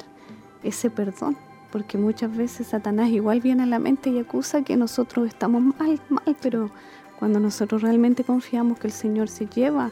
[0.64, 1.38] ese perdón
[1.76, 6.00] porque muchas veces Satanás igual viene a la mente y acusa que nosotros estamos mal,
[6.08, 6.72] mal, pero
[7.20, 9.92] cuando nosotros realmente confiamos que el Señor se lleva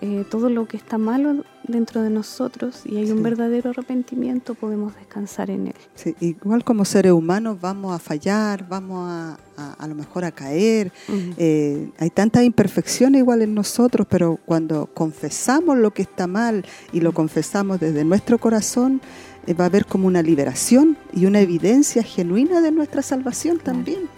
[0.00, 4.94] eh, todo lo que está malo dentro de nosotros y hay un verdadero arrepentimiento, podemos
[4.94, 5.74] descansar en Él.
[5.96, 9.38] Sí, igual como seres humanos vamos a fallar, vamos a
[9.78, 10.92] a, lo mejor a caer.
[11.36, 17.00] Eh, hay tanta imperfección igual en nosotros, pero cuando confesamos lo que está mal y
[17.00, 19.00] lo confesamos desde nuestro corazón,
[19.48, 24.08] va a haber como una liberación y una evidencia genuina de nuestra salvación también.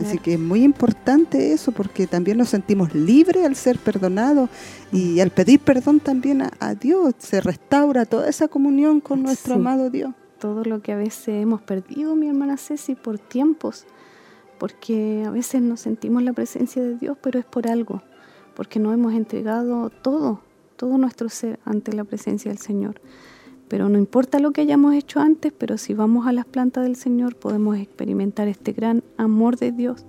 [0.00, 4.48] Así que es muy importante eso porque también nos sentimos libres al ser perdonados
[4.90, 9.90] y al pedir perdón también a, Dios se restaura toda esa comunión con nuestro amado
[9.90, 10.14] Dios.
[10.38, 13.84] Todo lo que a veces hemos perdido, mi hermana Ceci, por tiempos,
[14.58, 18.02] porque a veces nos sentimos la presencia de Dios, pero es por algo,
[18.56, 20.40] porque no hemos entregado todo,
[20.76, 23.00] todo nuestro ser ante la presencia del Señor.
[23.72, 26.94] Pero no importa lo que hayamos hecho antes, pero si vamos a las plantas del
[26.94, 30.04] Señor podemos experimentar este gran amor de Dios,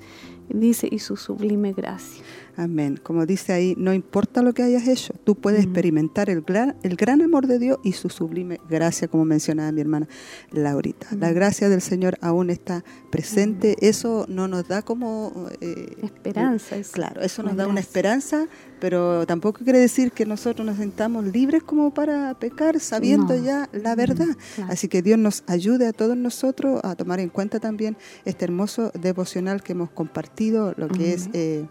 [0.50, 2.23] dice, y su sublime gracia.
[2.56, 3.00] Amén.
[3.02, 6.96] Como dice ahí, no importa lo que hayas hecho, tú puedes experimentar el gran, el
[6.96, 10.08] gran amor de Dios y su sublime gracia, como mencionaba mi hermana
[10.52, 11.08] Laurita.
[11.18, 13.76] La gracia del Señor aún está presente.
[13.82, 15.48] Eso no nos da como...
[15.62, 16.76] Eh, esperanza.
[16.92, 18.48] claro, eso nos da una esperanza,
[18.80, 23.96] pero tampoco quiere decir que nosotros nos sentamos libres como para pecar, sabiendo ya la
[23.96, 24.36] verdad.
[24.68, 28.92] Así que Dios nos ayude a todos nosotros a tomar en cuenta también este hermoso
[29.00, 31.30] devocional que hemos compartido, lo que es...
[31.34, 31.66] Eh,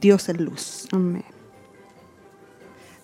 [0.00, 0.88] Dios es luz.
[0.92, 1.24] Amén.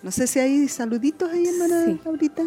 [0.03, 1.99] No sé si hay saluditos ahí, hermana Sí.
[2.05, 2.43] Laurita.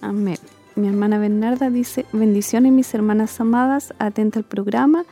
[0.00, 0.38] Amén.
[0.76, 5.04] Mi hermana Bernarda dice, bendiciones mis hermanas amadas, atenta al programa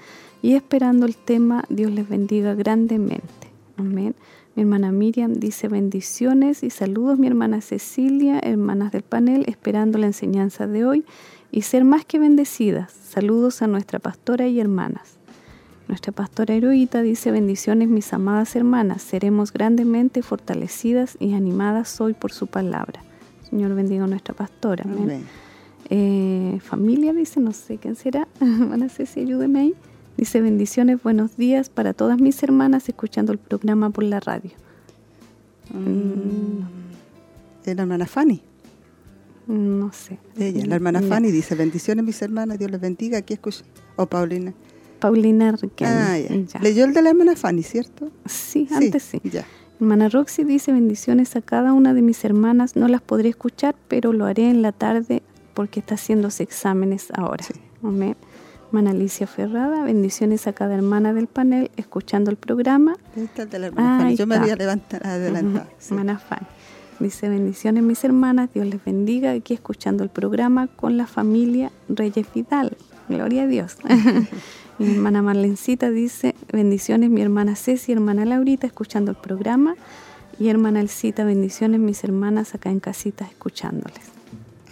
[0.42, 3.50] y esperando el tema, Dios les bendiga grandemente.
[3.76, 4.14] Amén.
[4.54, 10.06] Mi hermana Miriam dice bendiciones y saludos mi hermana Cecilia, hermanas del panel, esperando la
[10.06, 11.04] enseñanza de hoy
[11.50, 12.92] y ser más que bendecidas.
[12.92, 15.13] Saludos a nuestra pastora y hermanas.
[15.88, 22.32] Nuestra pastora heroíta dice bendiciones mis amadas hermanas, seremos grandemente fortalecidas y animadas hoy por
[22.32, 23.02] su palabra.
[23.50, 24.84] Señor bendiga a nuestra pastora.
[24.84, 25.02] Amén.
[25.02, 25.26] Amén.
[25.90, 29.74] Eh, familia dice, no sé quién será, van a si ayúdeme ahí.
[30.16, 34.52] Dice bendiciones, buenos días para todas mis hermanas escuchando el programa por la radio.
[35.72, 36.60] Mm.
[37.64, 38.42] Es la hermana Fanny.
[39.46, 40.18] No sé.
[40.38, 41.02] Ella, la hermana.
[41.02, 43.18] Fanny dice, bendiciones mis hermanas, Dios les bendiga.
[43.18, 43.64] Aquí escucha.
[43.96, 44.54] O Paulina.
[44.98, 45.94] Paulina Riquelme.
[45.94, 46.34] Ah, ya.
[46.34, 46.60] Ya.
[46.60, 48.10] Leyó el de la hermana Fanny, ¿cierto?
[48.26, 49.20] Sí, antes sí.
[49.24, 49.44] Ya.
[49.80, 52.76] Hermana Roxy dice bendiciones a cada una de mis hermanas.
[52.76, 57.44] No las podré escuchar, pero lo haré en la tarde porque está haciéndose exámenes ahora.
[57.44, 57.54] Sí.
[57.82, 58.16] Amén.
[58.68, 62.96] Hermana Alicia Ferrada, bendiciones a cada hermana del panel escuchando el programa.
[63.14, 64.16] El de la hermana Ah, Fanny.
[64.16, 64.42] Yo me está.
[64.42, 65.66] había levantado, adelantado.
[65.66, 65.94] Ujú, sí.
[65.94, 66.46] Hermana Fanny.
[67.00, 72.26] Dice bendiciones mis hermanas, Dios les bendiga aquí escuchando el programa con la familia Reyes
[72.34, 72.76] Vidal.
[73.08, 73.76] Gloria a Dios.
[74.78, 79.76] mi hermana Marlencita dice bendiciones mi hermana Ceci, hermana Laurita escuchando el programa
[80.38, 84.13] y hermana Elcita, bendiciones mis hermanas acá en casitas escuchándoles.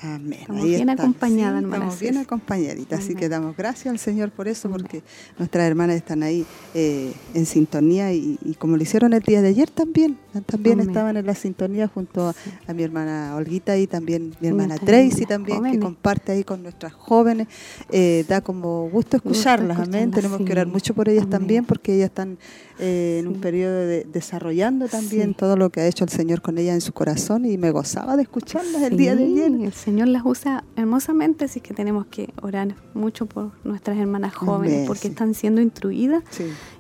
[0.03, 0.41] Amén.
[0.41, 1.03] Estamos Ahí bien está.
[1.05, 4.81] acompañadas, Sí, Estamos bien acompañaditas, así que damos gracias al Señor por eso, Amén.
[4.81, 5.03] porque
[5.39, 9.49] nuestras hermanas están ahí eh, en sintonía y, y como lo hicieron el día de
[9.49, 10.89] ayer también, también Amén.
[10.91, 12.35] estaban en la sintonía junto a,
[12.67, 16.93] a mi hermana Olguita y también mi hermana Tracy también, que comparte ahí con nuestras
[16.93, 17.47] jóvenes.
[17.91, 19.87] Eh, da como gusto escucharlas, amén.
[20.11, 22.39] escucharlas, Tenemos que orar mucho por ellas también, porque ellas están
[22.79, 25.35] eh, en un periodo de desarrollando también Sí.
[25.39, 28.17] todo lo que ha hecho el Señor con ellas en su corazón y me gozaba
[28.17, 29.53] de escucharlas el día de ayer.
[29.53, 34.75] El Señor las usa hermosamente, así que tenemos que orar mucho por nuestras hermanas jóvenes,
[34.75, 35.09] Amén, porque sí.
[35.09, 36.23] están siendo instruidas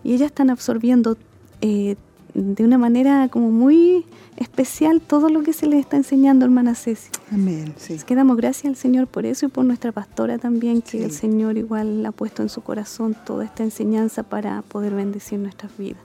[0.05, 1.17] y ellas están absorbiendo
[1.61, 1.97] eh,
[2.35, 4.05] de una manera como muy
[4.37, 7.11] especial todo lo que se les está enseñando, hermana Ceci.
[7.31, 7.95] Amén, sí.
[7.95, 11.03] Así que damos gracias al Señor por eso y por nuestra pastora también, que Sí.
[11.03, 15.77] el Señor igual ha puesto en su corazón toda esta enseñanza para poder bendecir nuestras
[15.77, 16.01] vidas.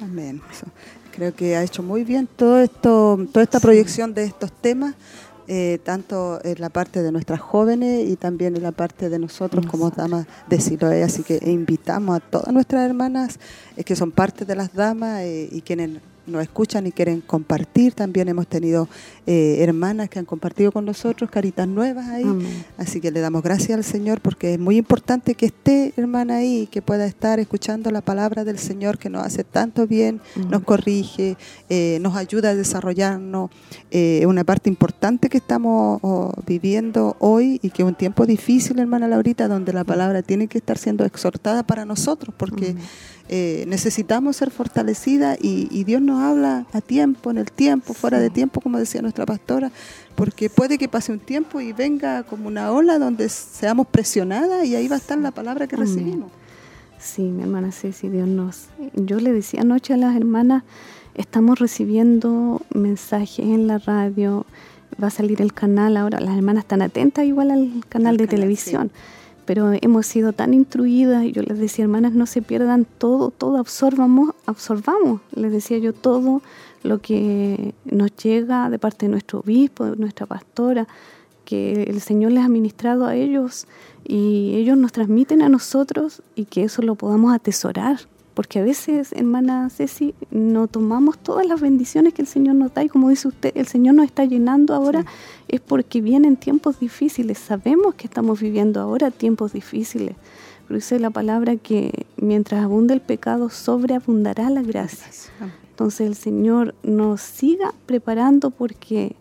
[0.00, 0.40] Amén.
[1.14, 4.94] Creo que ha hecho muy bien todo esto, toda esta proyección de estos temas,
[5.48, 9.64] eh, tanto en la parte de nuestras jóvenes y también en la parte de nosotros
[9.66, 11.02] como damas de Siloé.
[11.04, 13.38] Así que invitamos a todas nuestras hermanas
[13.76, 17.94] eh, que son parte de las damas eh, y quienes nos escuchan y quieren compartir.
[17.94, 18.88] También hemos tenido
[19.26, 22.22] eh, hermanas que han compartido con nosotros, caritas nuevas ahí.
[22.24, 22.64] Amén.
[22.78, 26.68] Así que le damos gracias al Señor porque es muy importante que esté, hermana, ahí,
[26.70, 31.36] que pueda estar escuchando la palabra del Señor que nos hace tanto bien, nos corrige,
[31.68, 33.50] eh, nos ayuda a desarrollarnos.
[33.90, 38.26] Eh, Es una parte importante que estamos oh, viviendo hoy y que es un tiempo
[38.26, 42.82] difícil, hermana Laurita, donde la palabra tiene que estar siendo exhortada para nosotros porque Amén.
[43.28, 48.18] eh, necesitamos ser fortalecidas y, y Dios nos habla a tiempo, en el tiempo, fuera
[48.20, 49.70] de tiempo, como decía nuestra pastora,
[50.14, 54.74] porque puede que pase un tiempo y venga como una ola donde seamos presionadas y
[54.74, 56.30] ahí va a estar la palabra que recibimos.
[56.98, 58.66] Sí, mi hermana Ceci, Dios nos...
[58.94, 60.64] Yo le decía anoche a las hermanas,
[61.14, 64.44] estamos recibiendo mensajes en la radio,
[65.02, 68.26] va a salir el canal ahora, las hermanas están atentas igual al canal Al de
[68.26, 68.90] canal, televisión,
[69.44, 73.58] pero hemos sido tan instruidas y yo les decía, hermanas, no se pierdan todo, todo,
[73.58, 76.42] absorbamos, absorbamos, les decía yo, todo
[76.86, 80.86] lo que nos llega de parte de nuestro obispo, de nuestra pastora,
[81.44, 83.66] que el Señor les ha ministrado a ellos
[84.04, 88.00] y ellos nos transmiten a nosotros y que eso lo podamos atesorar.
[88.34, 92.84] Porque a veces, hermana Ceci, no tomamos todas las bendiciones que el Señor nos da
[92.84, 95.06] y como dice usted, el Señor nos está llenando ahora
[95.48, 97.38] es porque vienen tiempos difíciles.
[97.38, 100.16] Sabemos que estamos viviendo ahora tiempos difíciles.
[100.68, 105.06] Dice la palabra que mientras abunda el pecado, sobreabundará la gracia.
[105.70, 109.14] Entonces el Señor nos siga preparando porque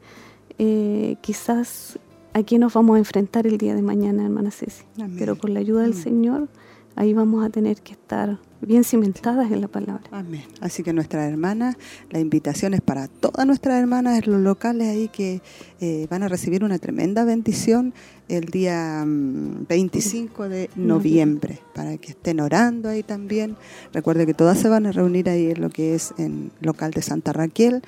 [0.58, 2.00] eh, quizás
[2.34, 4.84] aquí nos vamos a enfrentar el día de mañana, hermana Ceci.
[4.98, 5.16] Amén.
[5.20, 5.94] Pero con la ayuda del.
[5.94, 6.48] Señor,
[6.96, 10.04] ahí vamos a tener que estar bien cimentadas en la palabra.
[10.12, 10.44] Amén.
[10.62, 11.78] Así que nuestras hermanas,
[12.10, 15.42] la invitación es para todas nuestras hermanas los locales ahí que
[15.82, 17.94] eh, van a recibir una tremenda bendición
[18.28, 23.56] el día mm, 25 de noviembre, para que estén orando ahí también.
[23.94, 27.02] Recuerde que todas se van a reunir ahí en lo que es en local de
[27.02, 27.84] Santa Raquel.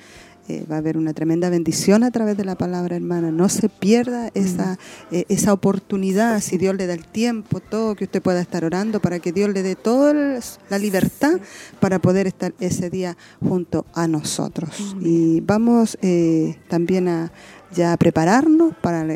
[0.48, 3.30] Eh, va a haber una tremenda bendición a través de la palabra, hermana.
[3.30, 4.78] No se pierda esa,
[5.10, 9.00] eh, esa oportunidad, si Dios le da el tiempo, todo, que usted pueda estar orando,
[9.00, 10.40] para que Dios le dé toda
[10.70, 11.38] la libertad
[11.80, 14.96] para poder estar ese día junto a nosotros.
[15.00, 17.30] Y vamos eh, también a
[17.74, 19.06] ya prepararnos para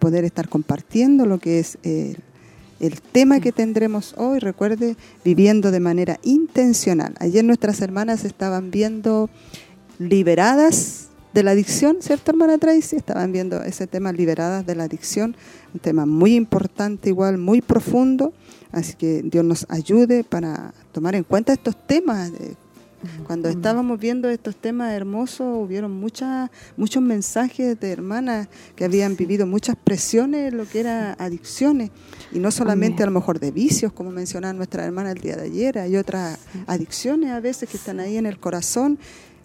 [0.00, 1.78] poder estar compartiendo lo que es
[2.80, 7.14] el tema que tendremos hoy, recuerde, viviendo de manera intencional.
[7.20, 9.30] Ayer nuestras hermanas estaban viendo
[9.98, 12.96] liberadas de la adicción, ¿cierto, hermana Tracy?
[12.96, 15.36] Estaban viendo ese tema, liberadas de la adicción,
[15.74, 18.32] un tema muy importante, igual, muy profundo.
[18.72, 22.32] Así que Dios nos ayude para tomar en cuenta estos temas.
[23.26, 29.46] Cuando estábamos viendo estos temas hermosos, hubieron muchas, muchos mensajes de hermanas que habían vivido
[29.46, 31.90] muchas presiones en lo que era adicciones,
[32.32, 35.44] y no solamente a lo mejor de vicios, como mencionaba nuestra hermana el día de
[35.44, 38.98] ayer, hay otras adicciones a veces que están ahí en el corazón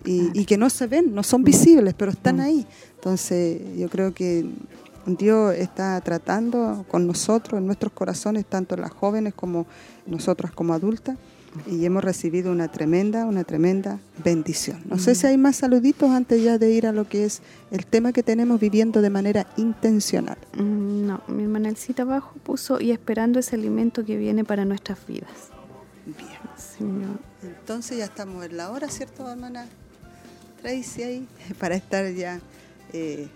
[0.04, 2.41] y, que no se ven, no son visibles, pero están mm.
[2.41, 2.68] ahí.
[2.95, 4.49] Entonces yo creo que
[5.06, 9.66] Dios está tratando con nosotros, en nuestros corazones, tanto las jóvenes como
[10.06, 11.18] nosotras como adultas,
[11.68, 14.82] y hemos recibido una tremenda, una tremenda bendición.
[14.86, 17.41] No sé si hay más saluditos antes ya de ir a lo que es
[17.72, 20.38] el tema que tenemos viviendo de manera intencional.
[20.54, 25.06] Mm, no, mi hermana Elcita abajo puso y esperando ese alimento que viene para nuestras
[25.06, 25.49] vidas.
[26.06, 27.20] Bien.
[27.43, 29.68] Entonces ya estamos en la hora, ¿cierto, hermana?
[30.62, 31.28] Tracy ahí
[31.59, 32.39] para estar ya,
[32.93, 33.28] eh,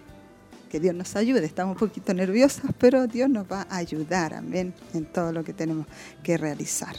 [0.70, 1.46] que Dios nos ayude.
[1.46, 5.54] Estamos un poquito nerviosas, pero Dios nos va a ayudar, amén, en todo lo que
[5.54, 5.88] tenemos
[6.24, 6.96] que realizar.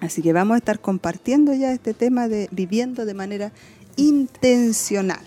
[0.00, 3.52] Así que vamos a estar compartiendo ya este tema de viviendo de manera
[3.96, 5.24] intencional.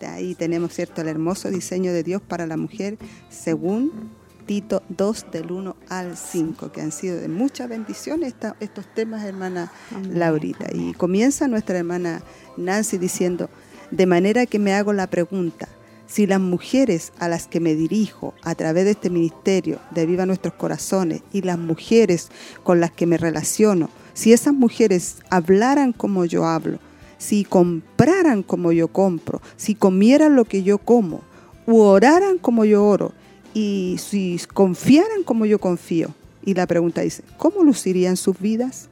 [0.00, 2.98] De ahí tenemos, ¿cierto?, el hermoso diseño de Dios para la mujer
[3.30, 4.10] según
[4.46, 9.72] Tito 2 del 1 al 5, que han sido de mucha bendición estos temas, hermana
[10.10, 10.66] Laurita.
[10.72, 12.22] Y comienza nuestra hermana
[12.56, 13.48] Nancy diciendo,
[13.90, 15.68] de manera que me hago la pregunta,
[16.06, 20.26] si las mujeres a las que me dirijo a través de este ministerio de Viva
[20.26, 22.28] Nuestros Corazones y las mujeres
[22.62, 26.78] con las que me relaciono, si esas mujeres hablaran como yo hablo,
[27.16, 31.22] si compraran como yo compro, si comieran lo que yo como,
[31.66, 33.12] u oraran como yo oro,
[33.54, 36.14] y si confiaran como yo confío.
[36.44, 38.88] Y la pregunta dice, ¿cómo lucirían sus vidas?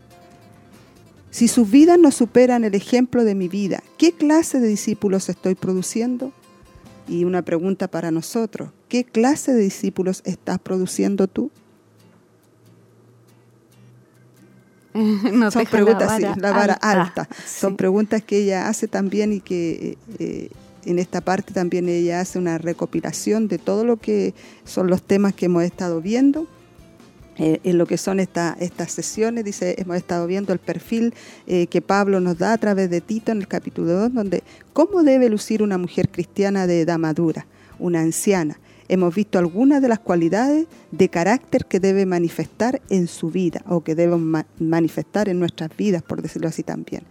[1.31, 5.55] Si sus vidas no superan el ejemplo de mi vida, ¿qué clase de discípulos estoy
[5.55, 6.33] produciendo?
[7.09, 11.51] Y una pregunta para nosotros, ¿qué clase de discípulos estás produciendo tú?
[15.51, 17.29] Son preguntas, la vara, alta.
[17.47, 20.51] Son preguntas que ella hace también y que eh, eh,
[20.85, 25.35] en esta parte también ella hace una recopilación de todo lo que son los temas
[25.35, 26.47] que hemos estado viendo.
[27.39, 31.15] Eh, en lo que son estas sesiones, dice, hemos estado viendo el perfil
[31.47, 34.43] eh, que Pablo nos da a través de Tito en el capítulo 2, donde
[34.75, 37.47] cómo debe lucir una mujer cristiana de edad madura,
[37.79, 38.59] una anciana.
[38.89, 43.83] Hemos visto algunas de las cualidades de carácter que debe manifestar en su vida o
[43.83, 44.19] que debe
[44.59, 47.03] manifestar en nuestras vidas, por decirlo así también.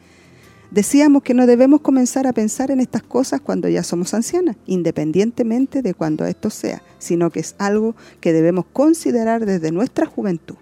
[0.72, 5.82] Decíamos que no debemos comenzar a pensar en estas cosas cuando ya somos ancianas, independientemente
[5.82, 10.55] de cuando esto sea, sino que es algo que debemos considerar desde nuestra juventud.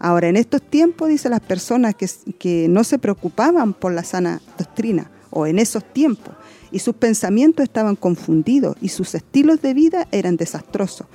[0.00, 5.12] Ahora, en estos tiempos, dice las personas que, no se preocupaban por la sana doctrina,
[5.30, 6.34] o en esos tiempos,
[6.72, 11.06] y sus pensamientos estaban confundidos y sus estilos de vida eran desastrosos.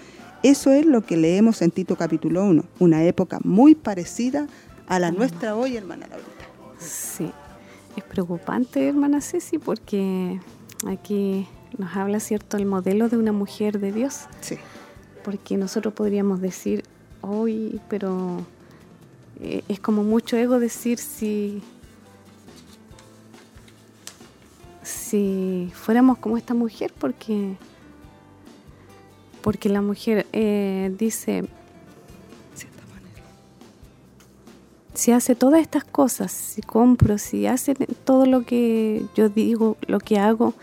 [0.42, 4.48] Eso es lo que leemos en Tito capítulo 1, una época muy parecida
[4.88, 6.46] a la nuestra hoy, hermana Laurita.
[6.80, 7.30] Sí,
[7.96, 10.40] es preocupante, hermana Ceci, porque
[10.88, 14.26] aquí nos habla, ¿cierto?, el modelo de una mujer de Dios.
[14.42, 14.58] Sí.
[15.24, 16.84] Porque nosotros podríamos decir,
[17.22, 18.46] hoy, pero
[19.42, 21.62] eh, es como mucho ego decir si,
[24.84, 27.58] si fuéramos como esta mujer, porque,
[29.42, 31.46] porque la mujer eh, dice,
[34.96, 40.00] si hace todas estas cosas, si compro, si hace todo lo que yo digo, lo
[40.00, 40.54] que hago,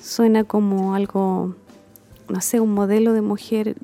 [0.00, 1.54] suena como algo,
[2.28, 3.76] no sé, un modelo de mujer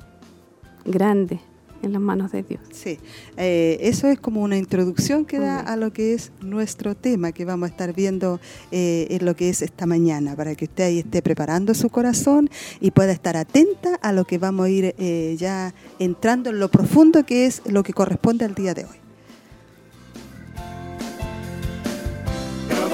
[0.85, 1.39] grande
[1.83, 2.61] en las manos de Dios.
[2.71, 2.97] Sí,
[3.37, 7.45] eh, eso es como una introducción que da a lo que es nuestro tema que
[7.45, 8.39] vamos a estar viendo
[8.71, 12.49] eh, en lo que es esta mañana, para que usted ahí esté preparando su corazón
[12.79, 16.69] y pueda estar atenta a lo que vamos a ir eh, ya entrando en lo
[16.69, 19.06] profundo que es lo que corresponde al día de hoy.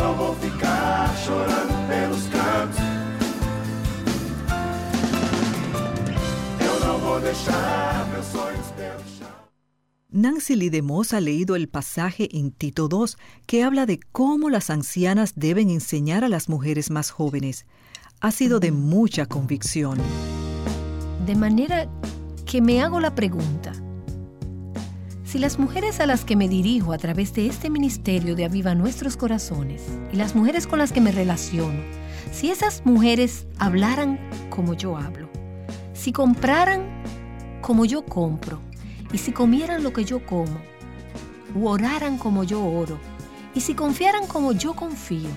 [0.03, 2.79] Não vou ficar chorando pelos cantos.
[6.59, 9.29] Eu não vou deixar meus sonhos pelo chão.
[10.11, 14.49] Nancy Lee de Moss ha leído el pasaje en Tito 2 que habla de cómo
[14.49, 17.65] las ancianas deben enseñar a las mujeres más jóvenes.
[18.19, 19.97] Ha sido de mucha convicción.
[21.25, 21.89] De manera
[22.45, 23.71] que me hago la pregunta,
[25.33, 28.75] si las mujeres a las que me dirijo a través de este ministerio de Aviva
[28.75, 29.81] Nuestros Corazones
[30.11, 31.81] y las mujeres con las que me relaciono,
[32.31, 34.19] si esas mujeres hablaran
[34.51, 35.27] como yo hablo,
[35.93, 36.83] si compraran
[37.61, 38.61] como yo compro,
[39.11, 40.61] y si comieran lo que yo como,
[41.55, 42.99] u oraran como yo oro,
[43.55, 45.31] y si confiaran como yo confío,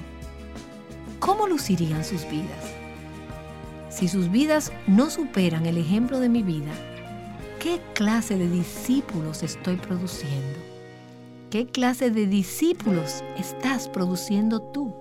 [1.21, 2.67] ¿cómo lucirían sus vidas?
[3.89, 6.73] Si sus vidas no superan el ejemplo de mi vida,
[7.67, 10.57] ¿qué clase de discípulos estoy produciendo?
[11.51, 14.95] ¿Qué clase de discípulos estás produciendo tú?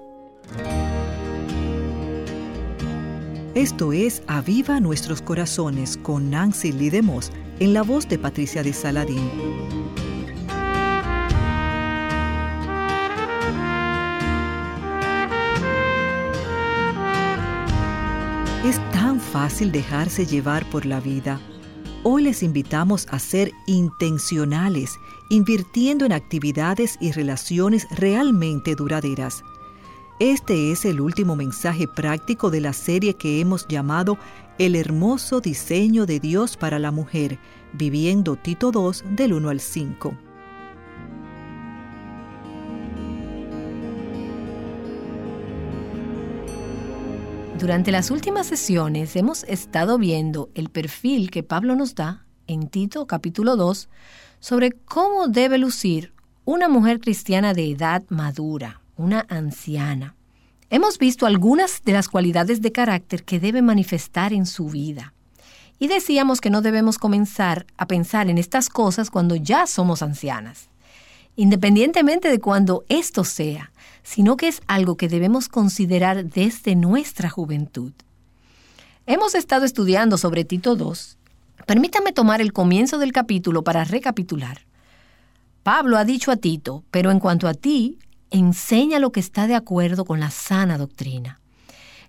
[3.54, 9.30] Esto es Aviva Nuestros Corazones con Nancy Lidemos en la voz de Patricia de Saladín.
[18.66, 21.40] Es tan fácil dejarse llevar por la vida.
[22.08, 25.00] Hoy les invitamos a ser intencionales,
[25.30, 29.44] invirtiendo en actividades y relaciones realmente duraderas.
[30.20, 34.20] Este es el último mensaje práctico de la serie que hemos llamado
[34.60, 37.40] El hermoso diseño de Dios para la mujer,
[37.74, 40.25] viviendo Tito 2 del 1 al 5.
[47.60, 53.08] Durante las últimas sesiones hemos estado viendo el perfil que Pablo nos da en Tito
[53.08, 53.88] capítulo 2
[54.42, 60.16] sobre cómo debe lucir una mujer cristiana de edad madura, una anciana.
[60.70, 65.14] Hemos visto algunas de las cualidades de carácter que debe manifestar en su vida.
[65.80, 70.70] Y decíamos que no debemos comenzar a pensar en estas cosas cuando ya somos ancianas,
[71.36, 73.72] independientemente de cuando esto sea,
[74.04, 77.92] sino que es algo que debemos considerar desde nuestra juventud.
[79.06, 80.94] Hemos estado estudiando sobre Tito II.
[81.66, 84.62] Permítame tomar el comienzo del capítulo para recapitular.
[85.64, 87.98] Pablo ha dicho a Tito, pero en cuanto a ti,
[88.30, 91.40] enseña lo que está de acuerdo con la sana doctrina.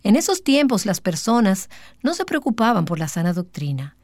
[0.03, 1.69] En esos tiempos las personas
[2.03, 3.96] no se preocupaban por la sana doctrina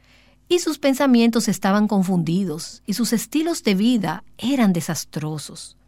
[0.53, 5.79] y sus pensamientos estaban confundidos y sus estilos de vida eran desastrosos.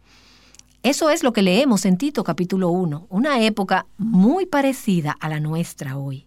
[0.83, 5.39] Eso es lo que leemos en Tito capítulo 1, una época muy parecida a la
[5.39, 6.27] nuestra hoy.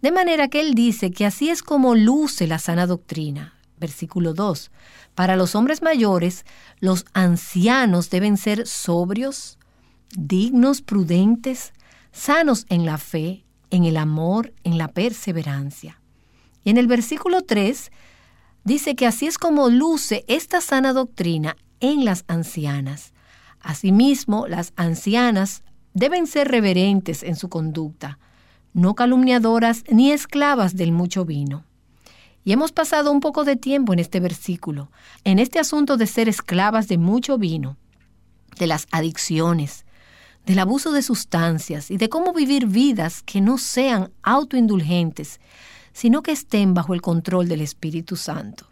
[0.00, 3.54] De manera que él dice que así es como luce la sana doctrina.
[3.80, 4.70] Versículo 2.
[5.16, 6.44] Para los hombres mayores,
[6.78, 9.58] los ancianos deben ser sobrios,
[10.16, 11.72] dignos, prudentes,
[12.12, 16.00] sanos en la fe, en el amor, en la perseverancia.
[16.66, 17.92] Y en el versículo 3
[18.64, 23.12] dice que así es como luce esta sana doctrina en las ancianas.
[23.60, 25.62] Asimismo, las ancianas
[25.94, 28.18] deben ser reverentes en su conducta,
[28.72, 31.64] no calumniadoras ni esclavas del mucho vino.
[32.42, 34.90] Y hemos pasado un poco de tiempo en este versículo,
[35.22, 37.76] en este asunto de ser esclavas de mucho vino,
[38.58, 39.86] de las adicciones,
[40.46, 45.38] del abuso de sustancias y de cómo vivir vidas que no sean autoindulgentes,
[45.96, 48.66] sino que estén bajo el control del Espíritu Santo.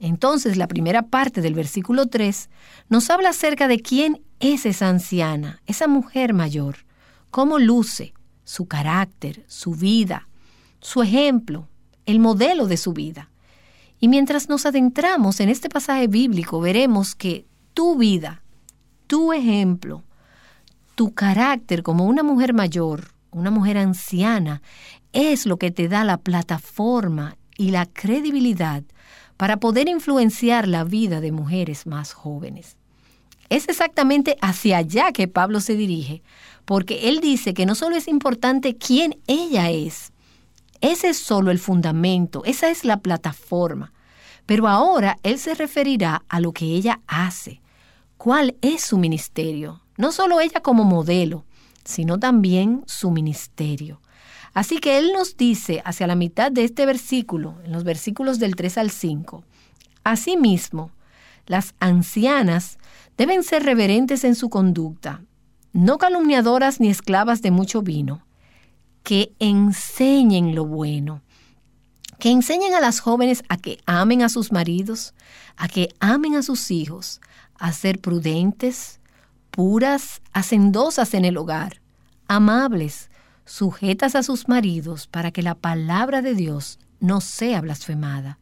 [0.00, 2.50] Entonces la primera parte del versículo 3
[2.88, 6.78] nos habla acerca de quién es esa anciana, esa mujer mayor,
[7.30, 10.26] cómo luce, su carácter, su vida,
[10.80, 11.68] su ejemplo,
[12.06, 13.30] el modelo de su vida.
[14.00, 18.42] Y mientras nos adentramos en este pasaje bíblico, veremos que tu vida,
[19.06, 20.02] tu ejemplo,
[20.96, 24.60] tu carácter como una mujer mayor, una mujer anciana,
[25.12, 28.82] es lo que te da la plataforma y la credibilidad
[29.36, 32.76] para poder influenciar la vida de mujeres más jóvenes.
[33.48, 36.22] Es exactamente hacia allá que Pablo se dirige,
[36.64, 40.12] porque él dice que no solo es importante quién ella es,
[40.80, 43.92] ese es solo el fundamento, esa es la plataforma,
[44.46, 47.60] pero ahora él se referirá a lo que ella hace,
[48.16, 51.44] cuál es su ministerio, no solo ella como modelo,
[51.84, 54.00] sino también su ministerio.
[54.58, 58.56] Así que Él nos dice hacia la mitad de este versículo, en los versículos del
[58.56, 59.44] 3 al 5,
[60.02, 60.90] Asimismo,
[61.46, 62.78] las ancianas
[63.16, 65.22] deben ser reverentes en su conducta,
[65.72, 68.26] no calumniadoras ni esclavas de mucho vino,
[69.04, 71.22] que enseñen lo bueno,
[72.18, 75.14] que enseñen a las jóvenes a que amen a sus maridos,
[75.56, 77.20] a que amen a sus hijos,
[77.60, 78.98] a ser prudentes,
[79.52, 81.80] puras, hacendosas en el hogar,
[82.26, 83.08] amables,
[83.48, 88.38] sujetas a sus maridos para que la palabra de Dios no sea blasfemada.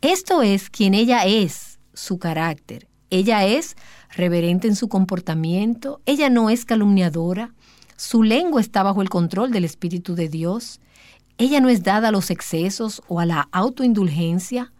[0.00, 2.88] Esto es quien ella es, su carácter.
[3.10, 3.76] Ella es
[4.10, 7.54] reverente en su comportamiento, ella no es calumniadora,
[7.96, 10.80] su lengua está bajo el control del Espíritu de Dios,
[11.38, 14.72] ella no es dada a los excesos o a la autoindulgencia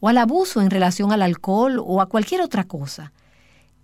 [0.00, 3.12] o al abuso en relación al alcohol o a cualquier otra cosa.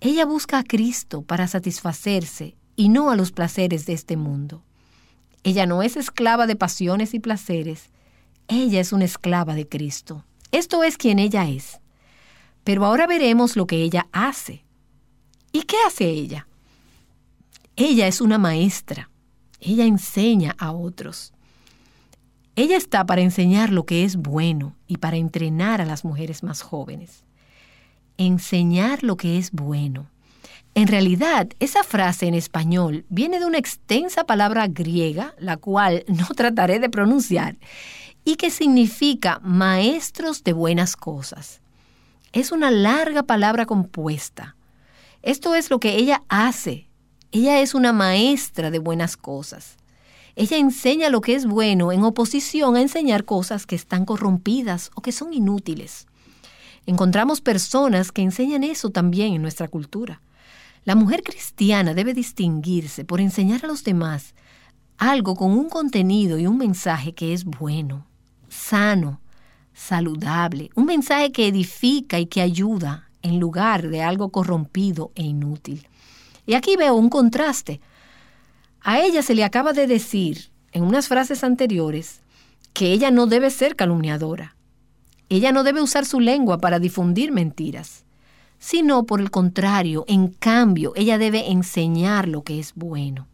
[0.00, 4.62] Ella busca a Cristo para satisfacerse y no a los placeres de este mundo.
[5.48, 7.88] Ella no es esclava de pasiones y placeres,
[8.48, 10.26] ella es una esclava de Cristo.
[10.52, 11.80] Esto es quien ella es.
[12.64, 14.66] Pero ahora veremos lo que ella hace.
[15.52, 16.46] ¿Y qué hace ella?
[17.76, 19.10] Ella es una maestra.
[19.58, 21.32] Ella enseña a otros.
[22.54, 26.60] Ella está para enseñar lo que es bueno y para entrenar a las mujeres más
[26.60, 27.24] jóvenes.
[28.18, 30.10] Enseñar lo que es bueno.
[30.74, 36.26] En realidad, esa frase en español viene de una extensa palabra griega, la cual no
[36.36, 37.56] trataré de pronunciar,
[38.24, 41.60] y que significa maestros de buenas cosas.
[42.32, 44.54] Es una larga palabra compuesta.
[45.22, 46.88] Esto es lo que ella hace.
[47.32, 49.76] Ella es una maestra de buenas cosas.
[50.36, 55.00] Ella enseña lo que es bueno en oposición a enseñar cosas que están corrompidas o
[55.00, 56.06] que son inútiles.
[56.86, 60.20] Encontramos personas que enseñan eso también en nuestra cultura.
[60.88, 64.34] La mujer cristiana debe distinguirse por enseñar a los demás
[64.96, 68.06] algo con un contenido y un mensaje que es bueno,
[68.48, 69.20] sano,
[69.74, 75.86] saludable, un mensaje que edifica y que ayuda en lugar de algo corrompido e inútil.
[76.46, 77.82] Y aquí veo un contraste.
[78.80, 82.22] A ella se le acaba de decir en unas frases anteriores
[82.72, 84.56] que ella no debe ser calumniadora.
[85.28, 88.06] Ella no debe usar su lengua para difundir mentiras,
[88.58, 93.26] sino por el contrario, en cambio, ella debe enseñar lo que es bueno.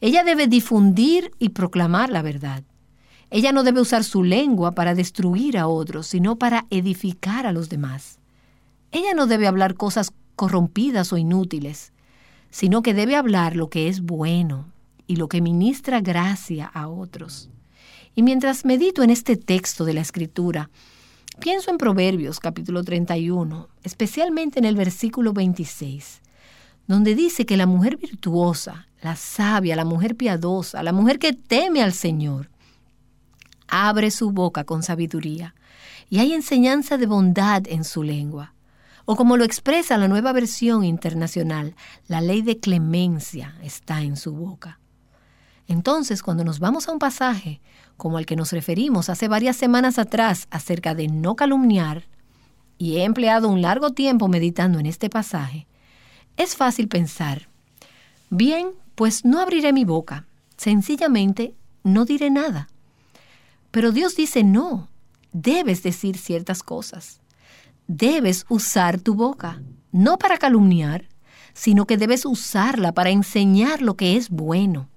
[0.00, 2.62] Ella debe difundir y proclamar la verdad.
[3.30, 7.68] Ella no debe usar su lengua para destruir a otros, sino para edificar a los
[7.68, 8.18] demás.
[8.92, 11.92] Ella no debe hablar cosas corrompidas o inútiles,
[12.50, 14.72] sino que debe hablar lo que es bueno,
[15.06, 17.48] y lo que ministra gracia a otros.
[18.14, 20.70] Y mientras medito en este texto de la Escritura,
[21.40, 26.20] pienso en Proverbios capítulo 31, especialmente en el versículo 26,
[26.86, 31.82] donde dice que la mujer virtuosa, la sabia, la mujer piadosa, la mujer que teme
[31.82, 32.50] al Señor,
[33.68, 35.54] abre su boca con sabiduría
[36.08, 38.54] y hay enseñanza de bondad en su lengua.
[39.04, 41.76] O como lo expresa la nueva versión internacional,
[42.08, 44.80] la ley de clemencia está en su boca.
[45.68, 47.60] Entonces, cuando nos vamos a un pasaje
[47.96, 52.04] como al que nos referimos hace varias semanas atrás acerca de no calumniar,
[52.78, 55.66] y he empleado un largo tiempo meditando en este pasaje,
[56.36, 57.48] es fácil pensar,
[58.28, 60.26] bien, pues no abriré mi boca,
[60.56, 62.68] sencillamente no diré nada.
[63.70, 64.88] Pero Dios dice, no,
[65.32, 67.20] debes decir ciertas cosas.
[67.88, 71.08] Debes usar tu boca, no para calumniar,
[71.54, 74.88] sino que debes usarla para enseñar lo que es bueno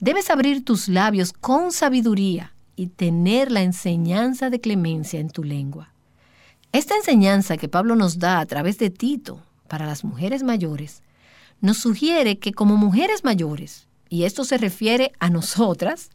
[0.00, 5.92] Debes abrir tus labios con sabiduría y tener la enseñanza de clemencia en tu lengua.
[6.72, 11.02] Esta enseñanza que Pablo nos da a través de Tito para las mujeres mayores
[11.60, 16.10] nos sugiere que como mujeres mayores, y esto se refiere a nosotras,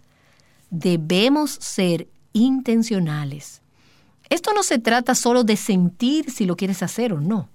[0.70, 3.62] debemos ser intencionales.
[4.30, 7.50] Esto no se trata solo de sentir si lo quieres hacer o no,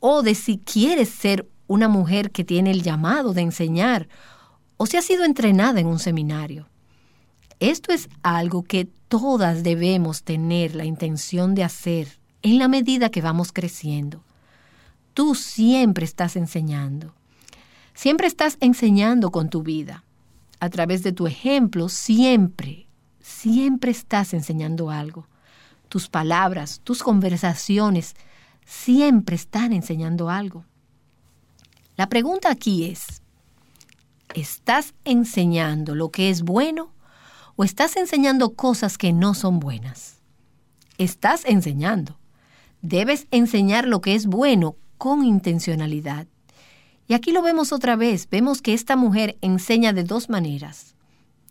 [0.00, 4.08] o de si quieres ser una mujer que tiene el llamado de enseñar
[4.82, 6.66] o si ha sido entrenada en un seminario.
[7.58, 13.20] Esto es algo que todas debemos tener la intención de hacer en la medida que
[13.20, 14.24] vamos creciendo.
[15.12, 17.12] Tú siempre estás enseñando.
[17.92, 20.02] Siempre estás enseñando con tu vida.
[20.60, 22.86] A través de tu ejemplo, siempre,
[23.20, 25.26] siempre estás enseñando algo.
[25.90, 28.14] Tus palabras, tus conversaciones,
[28.64, 30.64] siempre están enseñando algo.
[31.98, 33.19] La pregunta aquí es,
[34.34, 36.92] ¿Estás enseñando lo que es bueno
[37.56, 40.18] o estás enseñando cosas que no son buenas?
[40.98, 42.16] Estás enseñando.
[42.80, 46.28] Debes enseñar lo que es bueno con intencionalidad.
[47.08, 48.28] Y aquí lo vemos otra vez.
[48.30, 50.94] Vemos que esta mujer enseña de dos maneras.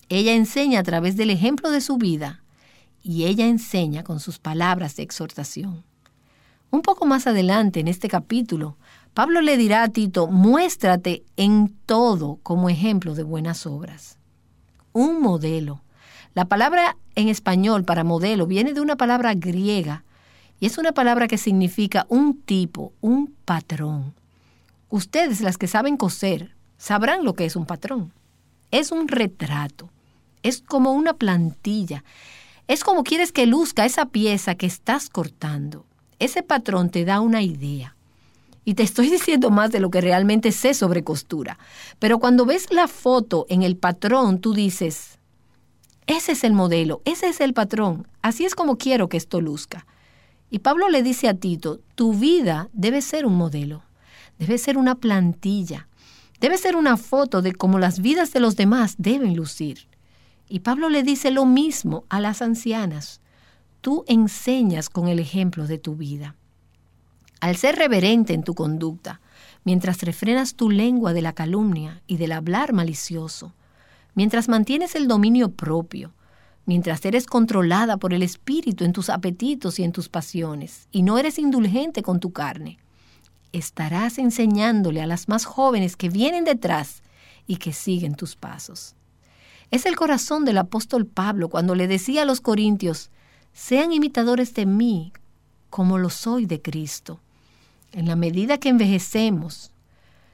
[0.07, 2.43] Ella enseña a través del ejemplo de su vida
[3.03, 5.83] y ella enseña con sus palabras de exhortación.
[6.71, 8.77] Un poco más adelante en este capítulo
[9.13, 14.17] Pablo le dirá a Tito, muéstrate en todo como ejemplo de buenas obras.
[14.93, 15.81] Un modelo.
[16.35, 20.03] La palabra en español para modelo viene de una palabra griega
[20.59, 24.13] y es una palabra que significa un tipo, un patrón.
[24.89, 28.13] Ustedes, las que saben coser, sabrán lo que es un patrón.
[28.71, 29.89] Es un retrato.
[30.43, 32.03] Es como una plantilla.
[32.67, 35.85] Es como quieres que luzca esa pieza que estás cortando.
[36.19, 37.95] ese patrón te da una idea.
[38.65, 41.57] Y te estoy diciendo más de lo que realmente sé sobre costura.
[41.97, 45.19] Pero cuando ves la foto en el patrón, tú dices,
[46.07, 49.85] ese es el modelo, ese es el patrón, así es como quiero que esto luzca.
[50.49, 53.83] Y Pablo le dice a Tito, tu vida debe ser un modelo,
[54.39, 55.87] debe ser una plantilla,
[56.39, 59.87] debe ser una foto de cómo las vidas de los demás deben lucir.
[60.47, 63.21] Y Pablo le dice lo mismo a las ancianas,
[63.81, 66.35] tú enseñas con el ejemplo de tu vida.
[67.39, 69.21] Al ser reverente en tu conducta,
[69.63, 73.53] mientras refrenas tu lengua de la calumnia y del hablar malicioso,
[74.13, 76.13] mientras mantienes el dominio propio,
[76.65, 81.17] mientras eres controlada por el Espíritu en tus apetitos y en tus pasiones, y no
[81.17, 82.77] eres indulgente con tu carne,
[83.53, 87.03] estarás enseñándole a las más jóvenes que vienen detrás
[87.47, 88.95] y que siguen tus pasos.
[89.71, 93.11] Es el corazón del apóstol Pablo cuando le decía a los corintios,
[93.53, 95.13] sean imitadores de mí
[95.69, 97.19] como lo soy de Cristo.
[97.91, 99.71] En la medida que envejecemos,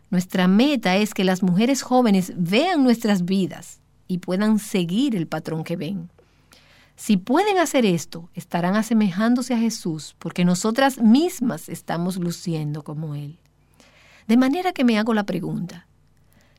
[0.09, 5.63] nuestra meta es que las mujeres jóvenes vean nuestras vidas y puedan seguir el patrón
[5.63, 6.09] que ven.
[6.97, 13.37] Si pueden hacer esto, estarán asemejándose a Jesús porque nosotras mismas estamos luciendo como Él.
[14.27, 15.87] De manera que me hago la pregunta,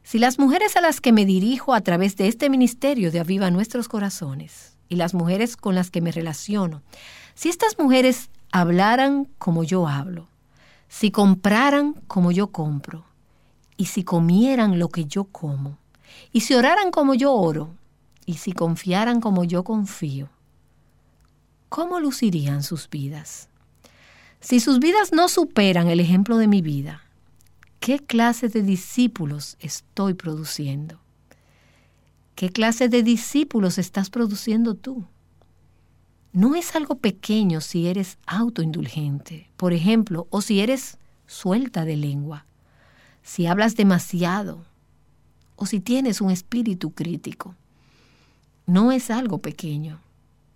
[0.02, 3.50] si las mujeres a las que me dirijo a través de este ministerio de Aviva
[3.50, 6.82] Nuestros Corazones y las mujeres con las que me relaciono,
[7.34, 10.28] si estas mujeres hablaran como yo hablo,
[10.88, 13.04] si compraran como yo compro,
[13.76, 15.78] y si comieran lo que yo como,
[16.32, 17.74] y si oraran como yo oro,
[18.24, 20.28] y si confiaran como yo confío,
[21.68, 23.48] ¿cómo lucirían sus vidas?
[24.40, 27.02] Si sus vidas no superan el ejemplo de mi vida,
[27.80, 31.00] ¿qué clase de discípulos estoy produciendo?
[32.34, 35.06] ¿Qué clase de discípulos estás produciendo tú?
[36.36, 42.44] No es algo pequeño si eres autoindulgente, por ejemplo, o si eres suelta de lengua,
[43.22, 44.62] si hablas demasiado,
[45.56, 47.54] o si tienes un espíritu crítico
[48.66, 50.00] no es algo pequeño.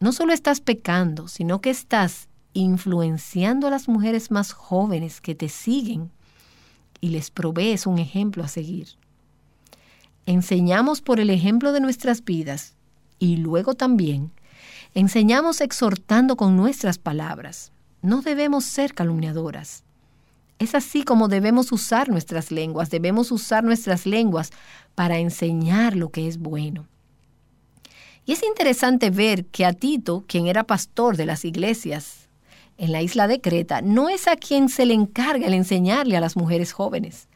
[0.00, 5.48] No solo estás pecando, sino que estás influenciando a las mujeres más jóvenes que te
[5.48, 6.10] siguen
[7.00, 8.88] y les provees un ejemplo a seguir.
[10.26, 12.74] Enseñamos por el ejemplo de nuestras vidas
[13.18, 14.32] y luego también
[14.94, 17.72] enseñamos exhortando con nuestras palabras.
[18.02, 19.84] No debemos ser calumniadoras.
[20.58, 22.90] Es así como debemos usar nuestras lenguas.
[22.90, 24.50] Debemos usar nuestras lenguas
[24.94, 26.86] para enseñar lo que es bueno.
[28.26, 32.28] Y es interesante ver que a Tito, quien era pastor de las iglesias
[32.76, 36.20] en la isla de Creta, no es a quien se le encarga el enseñarle a
[36.20, 37.28] las mujeres jóvenes.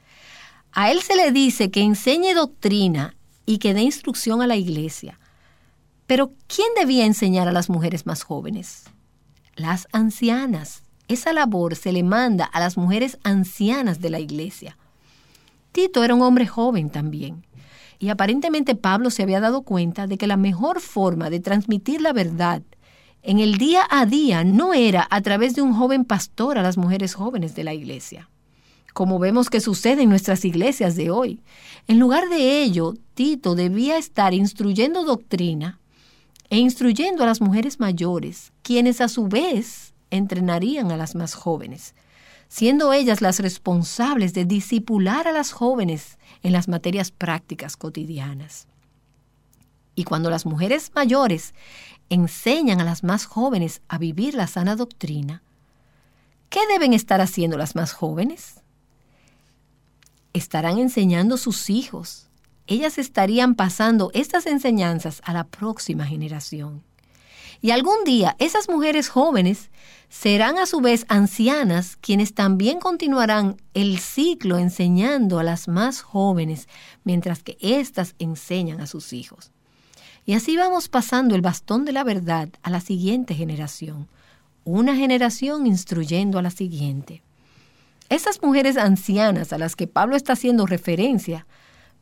[0.73, 5.19] A él se le dice que enseñe doctrina y que dé instrucción a la iglesia.
[6.07, 8.85] Pero ¿quién debía enseñar a las mujeres más jóvenes?
[9.57, 10.83] Las ancianas.
[11.09, 14.77] Esa labor se le manda a las mujeres ancianas de la iglesia.
[15.73, 17.45] Tito era un hombre joven también.
[17.99, 22.13] Y aparentemente Pablo se había dado cuenta de que la mejor forma de transmitir la
[22.13, 22.63] verdad
[23.27, 26.77] en el día a día no era a través de un joven pastor a las
[26.77, 28.29] mujeres jóvenes de la iglesia,
[28.93, 31.41] como vemos que sucede en nuestras iglesias de hoy.
[31.89, 35.81] En lugar de ello, Tito debía estar instruyendo doctrina
[36.51, 41.95] e instruyendo a las mujeres mayores, quienes a su vez entrenarían a las más jóvenes,
[42.49, 48.69] siendo ellas las responsables de disipular a las jóvenes en las materias prácticas cotidianas.
[49.95, 51.55] Y cuando las mujeres mayores
[52.11, 55.43] enseñan a las más jóvenes a vivir la sana doctrina,
[56.49, 58.61] ¿qué deben estar haciendo las más jóvenes?
[60.33, 62.29] Estarán enseñando a sus hijos.
[62.67, 66.83] Ellas estarían pasando estas enseñanzas a la próxima generación.
[67.61, 69.71] Y algún día esas mujeres jóvenes
[70.09, 76.69] serán a su vez ancianas quienes también continuarán el ciclo enseñando a las más jóvenes
[77.05, 79.51] mientras que éstas enseñan a sus hijos.
[80.27, 84.09] Y así vamos pasando el bastón de la verdad a la siguiente generación,
[84.65, 87.23] una generación instruyendo a la siguiente.
[88.09, 91.47] Esas mujeres ancianas a las que Pablo está haciendo referencia,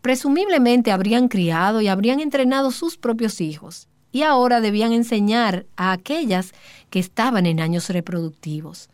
[0.03, 6.53] presumiblemente habrían criado y habrían entrenado sus propios hijos, y ahora debían enseñar a aquellas
[6.91, 8.91] que estaban en años reproductivos.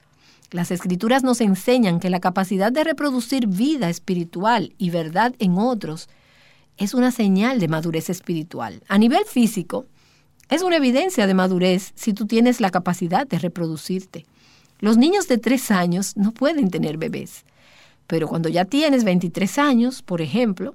[0.50, 6.08] Las escrituras nos enseñan que la capacidad de reproducir vida espiritual y verdad en otros
[6.76, 8.82] es una señal de madurez espiritual.
[8.88, 9.86] A nivel físico,
[10.48, 14.24] es una evidencia de madurez si tú tienes la capacidad de reproducirte.
[14.78, 17.44] Los niños de tres años no pueden tener bebés,
[18.06, 20.74] pero cuando ya tienes 23 años, por ejemplo,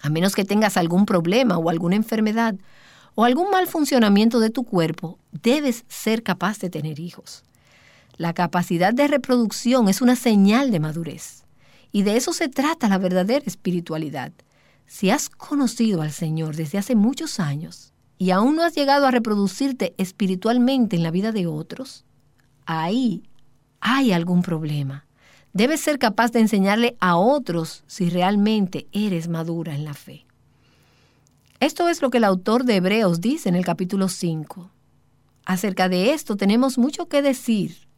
[0.00, 2.54] a menos que tengas algún problema o alguna enfermedad,
[3.14, 7.42] o algún mal funcionamiento de tu cuerpo, debes ser capaz de tener hijos.
[8.16, 11.44] La capacidad de reproducción es una señal de madurez.
[11.90, 14.32] Y de eso se trata la verdadera espiritualidad.
[14.86, 19.10] Si has conocido al Señor desde hace muchos años y aún no has llegado a
[19.10, 22.04] reproducirte espiritualmente en la vida de otros,
[22.66, 23.24] ahí
[23.80, 25.07] hay algún problema.
[25.52, 30.26] Debes ser capaz de enseñarle a otros si realmente eres madura en la fe.
[31.60, 34.70] Esto es lo que el autor de Hebreos dice en el capítulo 5.
[35.44, 37.88] Acerca de esto tenemos mucho que decir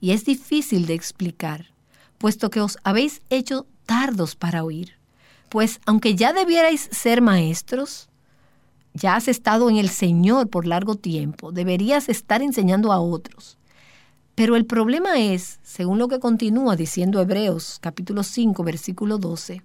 [0.00, 1.72] y es difícil de explicar,
[2.18, 4.94] puesto que os habéis hecho tardos para oír.
[5.48, 8.08] Pues aunque ya debierais ser maestros,
[8.94, 13.58] ya has estado en el Señor por largo tiempo, deberías estar enseñando a otros.
[14.34, 19.62] Pero el problema es, según lo que continúa diciendo Hebreos capítulo 5 versículo 12,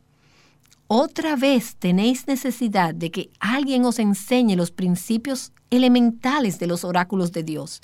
[0.87, 7.31] otra vez tenéis necesidad de que alguien os enseñe los principios elementales de los oráculos
[7.31, 7.81] de Dios,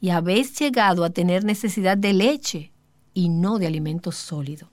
[0.00, 2.72] y habéis llegado a tener necesidad de leche
[3.12, 4.70] y no de alimento sólido.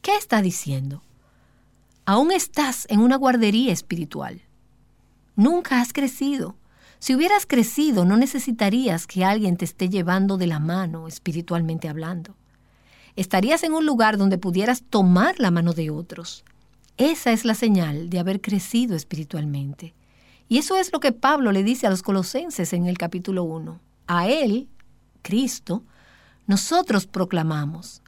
[0.00, 1.02] ¿Qué está diciendo?
[2.06, 4.40] Aún estás en una guardería espiritual.
[5.36, 6.56] Nunca has crecido.
[7.02, 12.36] Si hubieras crecido, no necesitarías que alguien te esté llevando de la mano espiritualmente hablando.
[13.16, 16.44] Estarías en un lugar donde pudieras tomar la mano de otros.
[16.98, 19.94] Esa es la señal de haber crecido espiritualmente.
[20.48, 23.80] Y eso es lo que Pablo le dice a los colosenses en el capítulo 1.
[24.06, 24.68] A él,
[25.22, 25.82] Cristo,
[26.46, 28.00] nosotros proclamamos,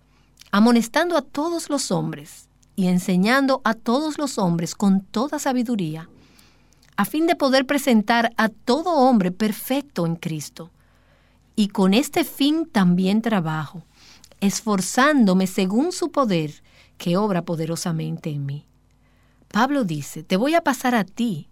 [0.52, 6.08] amonestando a todos los hombres y enseñando a todos los hombres con toda sabiduría,
[6.96, 10.70] a fin de poder presentar a todo hombre perfecto en Cristo.
[11.56, 13.82] Y con este fin también trabajo,
[14.40, 16.62] esforzándome según su poder,
[16.98, 18.66] que obra poderosamente en mí.
[19.50, 21.48] Pablo dice, te voy a pasar a ti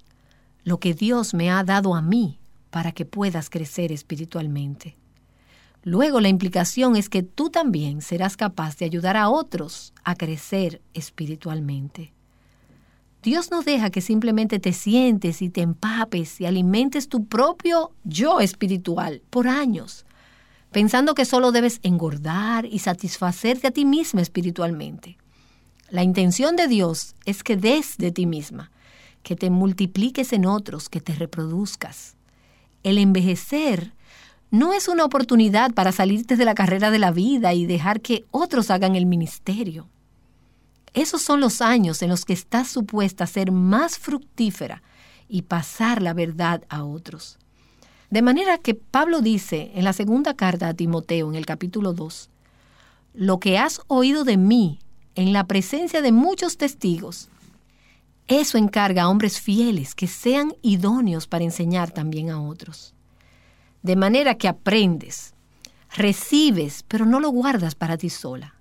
[0.65, 2.39] lo que Dios me ha dado a mí
[2.71, 4.97] para que puedas crecer espiritualmente.
[5.85, 10.81] Luego la implicación es que tú también serás capaz de ayudar a otros a crecer
[10.95, 12.13] espiritualmente.
[13.23, 18.41] Dios no deja que simplemente te sientes y te empapes y alimentes tu propio yo
[18.41, 20.05] espiritual por años,
[20.73, 25.19] pensando que solo debes engordar y satisfacerte a ti misma espiritualmente.
[25.89, 28.73] La intención de Dios es que des de ti misma,
[29.23, 32.17] que te multipliques en otros, que te reproduzcas.
[32.83, 33.93] El envejecer
[34.51, 38.25] no es una oportunidad para salirte de la carrera de la vida y dejar que
[38.33, 39.87] otros hagan el ministerio.
[40.95, 44.83] Esos son los años en los que estás supuesta a ser más fructífera
[45.29, 47.39] y pasar la verdad a otros.
[48.11, 52.29] De manera que Pablo dice en la segunda carta a Timoteo en el capítulo 2,
[53.15, 54.81] lo que has oído de mí
[55.15, 57.31] en la presencia de muchos testigos,
[58.29, 62.95] eso encarga a hombres fieles que sean idóneos para enseñar también a otros.
[63.83, 65.35] De manera que aprendes,
[65.97, 68.55] recibes, pero no lo guardas para ti sola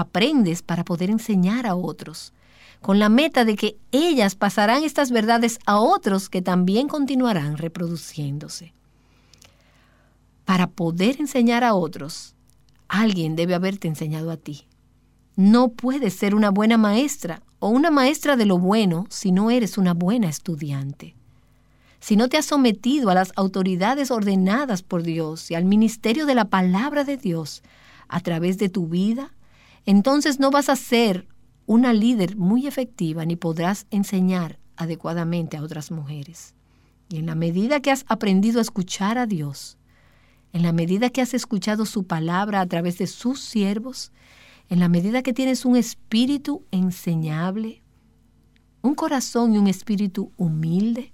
[0.00, 2.32] aprendes para poder enseñar a otros,
[2.80, 8.72] con la meta de que ellas pasarán estas verdades a otros que también continuarán reproduciéndose.
[10.44, 12.34] Para poder enseñar a otros,
[12.88, 14.66] alguien debe haberte enseñado a ti.
[15.34, 19.76] No puedes ser una buena maestra o una maestra de lo bueno si no eres
[19.76, 21.16] una buena estudiante.
[21.98, 26.34] Si no te has sometido a las autoridades ordenadas por Dios y al ministerio de
[26.34, 27.62] la palabra de Dios
[28.08, 29.32] a través de tu vida,
[29.86, 31.28] entonces no vas a ser
[31.64, 36.54] una líder muy efectiva ni podrás enseñar adecuadamente a otras mujeres.
[37.08, 39.78] Y en la medida que has aprendido a escuchar a Dios,
[40.52, 44.12] en la medida que has escuchado su palabra a través de sus siervos,
[44.68, 47.82] en la medida que tienes un espíritu enseñable,
[48.82, 51.12] un corazón y un espíritu humilde,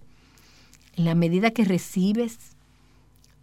[0.94, 2.51] en la medida que recibes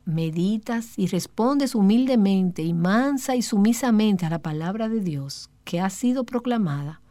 [0.09, 5.89] meditas y respondes humildemente y mansa y sumisamente a la palabra de Dios que ha
[5.89, 7.01] sido proclamada,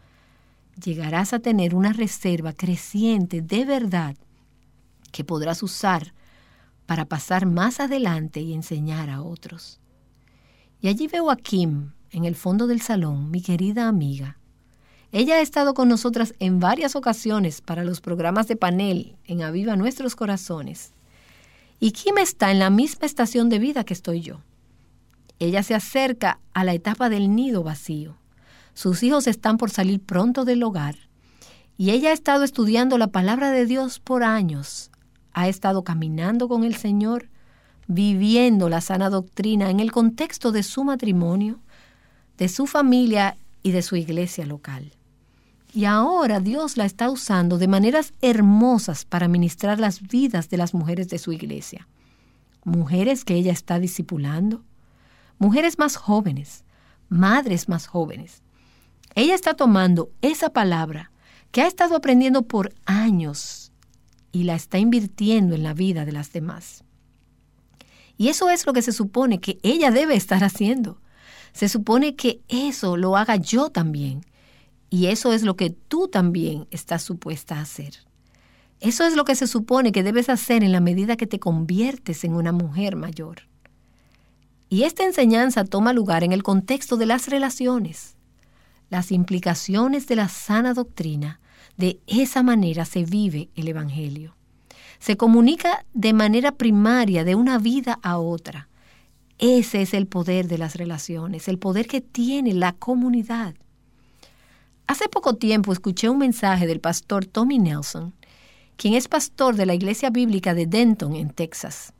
[0.83, 4.17] llegarás a tener una reserva creciente de verdad
[5.13, 6.13] que podrás usar
[6.87, 9.81] para pasar más adelante y enseñar a otros.
[10.81, 14.39] Y allí veo a Kim, en el fondo del salón, mi querida amiga.
[15.13, 19.77] Ella ha estado con nosotras en varias ocasiones para los programas de panel en Aviva
[19.77, 20.93] Nuestros Corazones
[21.81, 24.41] y Kim está en la misma estación de vida que estoy yo.
[25.39, 28.17] Ella se acerca a la etapa del nido vacío.
[28.75, 30.97] Sus hijos están por salir pronto del hogar.
[31.77, 34.91] Y ella ha estado estudiando la palabra de Dios por años.
[35.33, 37.29] Ha estado caminando con el Señor,
[37.87, 41.61] viviendo la sana doctrina en el contexto de su matrimonio,
[42.37, 44.98] de su familia y de su iglesia local.
[45.73, 50.75] Y ahora Dios la está usando de maneras hermosas para ministrar las vidas de las
[50.75, 51.87] mujeres de su iglesia.
[52.65, 54.63] mujeres que ella está discipulando,
[55.39, 56.65] mujeres más jóvenes,
[57.09, 58.43] madres más jóvenes.
[59.15, 61.11] Ella está tomando esa palabra
[61.51, 63.73] que ha estado aprendiendo por años
[64.33, 66.85] y la está invirtiendo en la vida de las demás.
[68.19, 71.01] Y eso es lo que se supone que ella debe estar haciendo.
[71.53, 74.27] Se supone que eso lo haga yo también.
[74.91, 77.95] Y eso es lo que tú también estás supuesta a hacer.
[78.81, 82.25] Eso es lo que se supone que debes hacer en la medida que te conviertes
[82.25, 83.43] en una mujer mayor.
[84.69, 88.17] Y esta enseñanza toma lugar en el contexto de las relaciones.
[88.91, 91.41] Las implicaciones de la sana doctrina,
[91.77, 94.37] de esa manera se vive el Evangelio.
[94.99, 98.69] Se comunica de manera primaria de una vida a otra.
[99.39, 103.55] Ese es el poder de las relaciones, el poder que tiene la comunidad.
[104.89, 108.15] Hace poco tiempo escuché un mensaje del pastor Tommy Nelson,
[108.79, 111.93] quien es pastor de la Iglesia Bíblica de Denton, en Texas.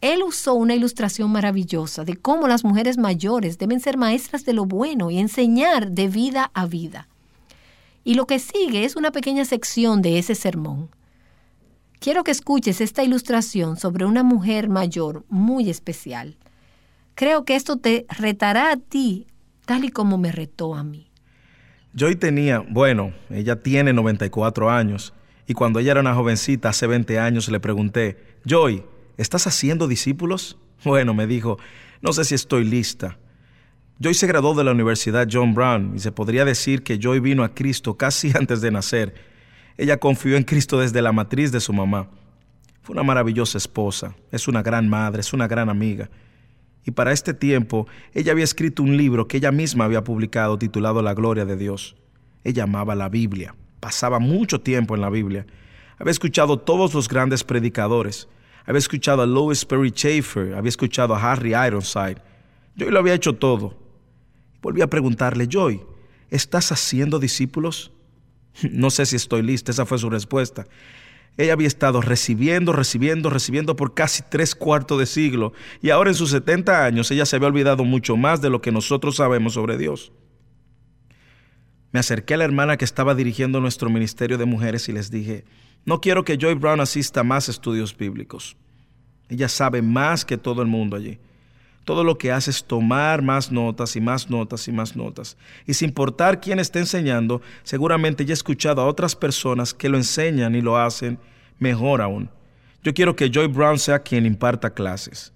[0.00, 4.64] Él usó una ilustración maravillosa de cómo las mujeres mayores deben ser maestras de lo
[4.64, 7.06] bueno y enseñar de vida a vida.
[8.02, 10.88] Y lo que sigue es una pequeña sección de ese sermón.
[11.98, 16.38] Quiero que escuches esta ilustración sobre una mujer mayor muy especial.
[17.14, 19.26] Creo que esto te retará a ti
[19.66, 21.05] tal y como me retó a mí.
[21.96, 25.14] Joy tenía, bueno, ella tiene 94 años,
[25.46, 28.84] y cuando ella era una jovencita, hace 20 años, le pregunté, Joy,
[29.16, 30.58] ¿estás haciendo discípulos?
[30.84, 31.58] Bueno, me dijo,
[32.02, 33.16] no sé si estoy lista.
[33.98, 37.42] Joy se graduó de la Universidad John Brown y se podría decir que Joy vino
[37.42, 39.14] a Cristo casi antes de nacer.
[39.78, 42.10] Ella confió en Cristo desde la matriz de su mamá.
[42.82, 46.10] Fue una maravillosa esposa, es una gran madre, es una gran amiga.
[46.86, 51.02] Y para este tiempo, ella había escrito un libro que ella misma había publicado titulado
[51.02, 51.96] La Gloria de Dios.
[52.44, 55.46] Ella amaba la Biblia, pasaba mucho tiempo en la Biblia.
[55.98, 58.28] Había escuchado todos los grandes predicadores.
[58.64, 62.18] Había escuchado a Louis Perry Schaeffer, había escuchado a Harry Ironside.
[62.76, 63.76] Joy lo había hecho todo.
[64.62, 65.82] Volví a preguntarle, Joy,
[66.30, 67.92] ¿estás haciendo discípulos?
[68.70, 70.66] No sé si estoy lista, esa fue su respuesta.
[71.38, 76.14] Ella había estado recibiendo, recibiendo, recibiendo por casi tres cuartos de siglo y ahora en
[76.14, 79.76] sus 70 años ella se había olvidado mucho más de lo que nosotros sabemos sobre
[79.76, 80.12] Dios.
[81.92, 85.44] Me acerqué a la hermana que estaba dirigiendo nuestro ministerio de mujeres y les dije,
[85.84, 88.56] no quiero que Joy Brown asista a más estudios bíblicos.
[89.28, 91.18] Ella sabe más que todo el mundo allí
[91.86, 95.36] todo lo que hace es tomar más notas y más notas y más notas.
[95.66, 99.96] Y sin importar quién esté enseñando, seguramente ya he escuchado a otras personas que lo
[99.96, 101.20] enseñan y lo hacen
[101.60, 102.28] mejor aún.
[102.82, 105.32] Yo quiero que Joy Brown sea quien imparta clases.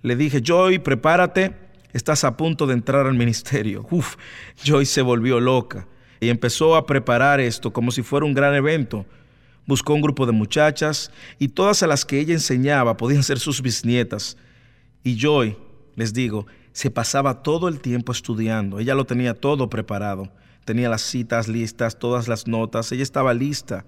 [0.00, 1.54] Le dije, Joy, prepárate,
[1.92, 3.86] estás a punto de entrar al ministerio.
[3.90, 4.16] Uf,
[4.64, 5.86] Joy se volvió loca
[6.20, 9.04] y empezó a preparar esto como si fuera un gran evento.
[9.66, 13.60] Buscó un grupo de muchachas y todas a las que ella enseñaba podían ser sus
[13.60, 14.38] bisnietas.
[15.04, 15.54] Y Joy,
[15.96, 18.78] les digo, se pasaba todo el tiempo estudiando.
[18.78, 20.32] Ella lo tenía todo preparado.
[20.64, 22.92] Tenía las citas listas, todas las notas.
[22.92, 23.84] Ella estaba lista.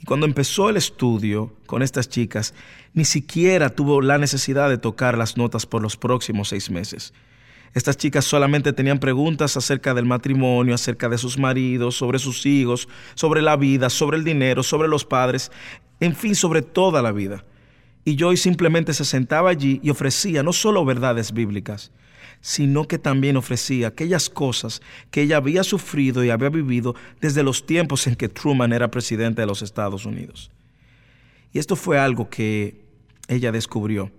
[0.00, 2.54] Y cuando empezó el estudio con estas chicas,
[2.92, 7.12] ni siquiera tuvo la necesidad de tocar las notas por los próximos seis meses.
[7.74, 12.88] Estas chicas solamente tenían preguntas acerca del matrimonio, acerca de sus maridos, sobre sus hijos,
[13.14, 15.50] sobre la vida, sobre el dinero, sobre los padres,
[16.00, 17.44] en fin, sobre toda la vida.
[18.06, 21.90] Y Joy simplemente se sentaba allí y ofrecía no solo verdades bíblicas,
[22.40, 24.80] sino que también ofrecía aquellas cosas
[25.10, 29.42] que ella había sufrido y había vivido desde los tiempos en que Truman era presidente
[29.42, 30.52] de los Estados Unidos.
[31.52, 32.80] Y esto fue algo que
[33.26, 34.12] ella descubrió.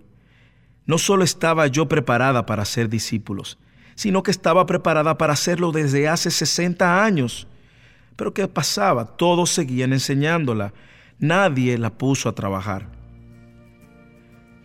[0.84, 3.56] No solo estaba yo preparada para ser discípulos,
[3.94, 7.46] sino que estaba preparada para hacerlo desde hace 60 años.
[8.16, 9.06] Pero ¿qué pasaba?
[9.16, 10.74] Todos seguían enseñándola.
[11.18, 12.97] Nadie la puso a trabajar.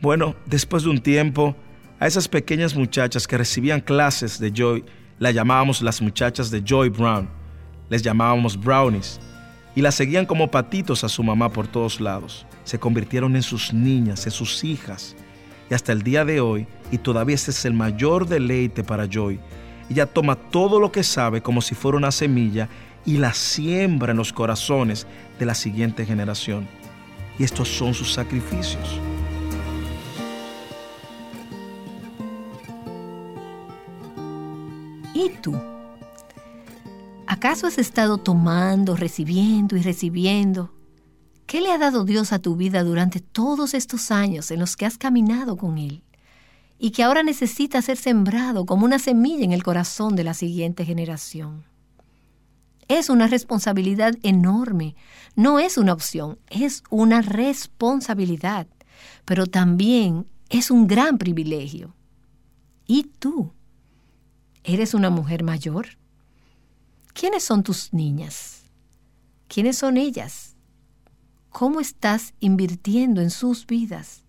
[0.03, 1.55] Bueno, después de un tiempo,
[1.97, 4.83] a esas pequeñas muchachas que recibían clases de Joy,
[5.17, 7.29] las llamábamos las muchachas de Joy Brown.
[7.89, 9.21] Les llamábamos brownies.
[9.77, 12.45] Y las seguían como patitos a su mamá por todos lados.
[12.65, 15.15] Se convirtieron en sus niñas, en sus hijas.
[15.71, 19.39] Y hasta el día de hoy, y todavía este es el mayor deleite para Joy,
[19.89, 22.67] ella toma todo lo que sabe como si fuera una semilla
[23.05, 25.07] y la siembra en los corazones
[25.39, 26.67] de la siguiente generación.
[27.39, 28.99] Y estos son sus sacrificios.
[35.13, 35.53] ¿Y tú?
[37.27, 40.73] ¿Acaso has estado tomando, recibiendo y recibiendo?
[41.45, 44.85] ¿Qué le ha dado Dios a tu vida durante todos estos años en los que
[44.85, 46.03] has caminado con Él?
[46.79, 50.83] Y que ahora necesita ser sembrado como una semilla en el corazón de la siguiente
[50.83, 51.63] generación.
[52.87, 54.95] Es una responsabilidad enorme,
[55.35, 58.67] no es una opción, es una responsabilidad,
[59.25, 61.95] pero también es un gran privilegio.
[62.85, 63.53] ¿Y tú?
[64.63, 65.87] ¿Eres una mujer mayor?
[67.13, 68.63] ¿Quiénes son tus niñas?
[69.49, 70.55] ¿Quiénes son ellas?
[71.49, 74.23] ¿Cómo estás invirtiendo en sus vidas?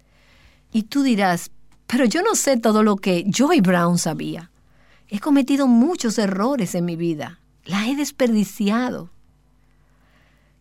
[0.72, 1.52] Y tú dirás,
[1.86, 4.50] pero yo no sé todo lo que Joy Brown sabía.
[5.08, 7.38] He cometido muchos errores en mi vida.
[7.64, 9.10] La he desperdiciado.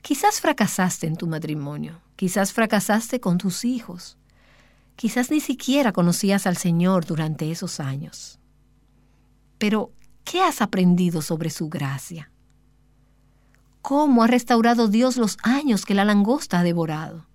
[0.03, 4.17] Quizás fracasaste en tu matrimonio, quizás fracasaste con tus hijos,
[4.97, 8.38] quizás ni siquiera conocías al Señor durante esos años.
[9.64, 9.93] Pero,
[10.26, 12.30] ¿qué has aprendido sobre su gracia?
[13.82, 17.28] ¿Cómo ha restaurado Dios los años que la langosta ha devorado?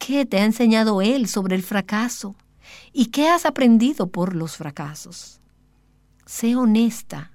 [0.00, 2.34] ¿Qué te ha enseñado Él sobre el fracaso?
[2.92, 5.40] ¿Y qué has aprendido por los fracasos?
[6.26, 7.30] Sé honesta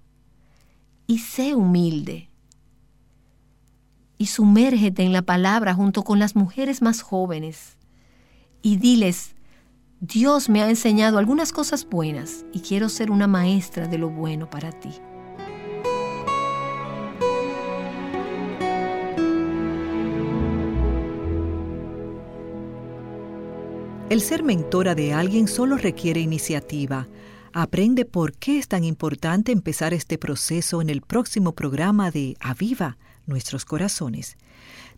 [1.08, 2.30] y sé humilde.
[4.18, 7.78] Y sumérgete en la palabra junto con las mujeres más jóvenes.
[8.62, 9.35] Y diles,
[10.02, 14.50] Dios me ha enseñado algunas cosas buenas y quiero ser una maestra de lo bueno
[14.50, 14.90] para ti.
[24.10, 27.08] El ser mentora de alguien solo requiere iniciativa.
[27.54, 32.98] Aprende por qué es tan importante empezar este proceso en el próximo programa de Aviva
[33.26, 34.38] nuestros corazones.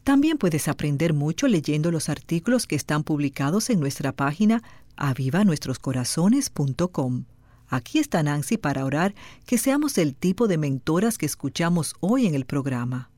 [0.07, 4.63] También puedes aprender mucho leyendo los artículos que están publicados en nuestra página
[4.95, 7.25] avivanuestroscorazones.com.
[7.67, 9.13] Aquí está Nancy para orar
[9.45, 13.11] que seamos el tipo de mentoras que escuchamos hoy en el programa.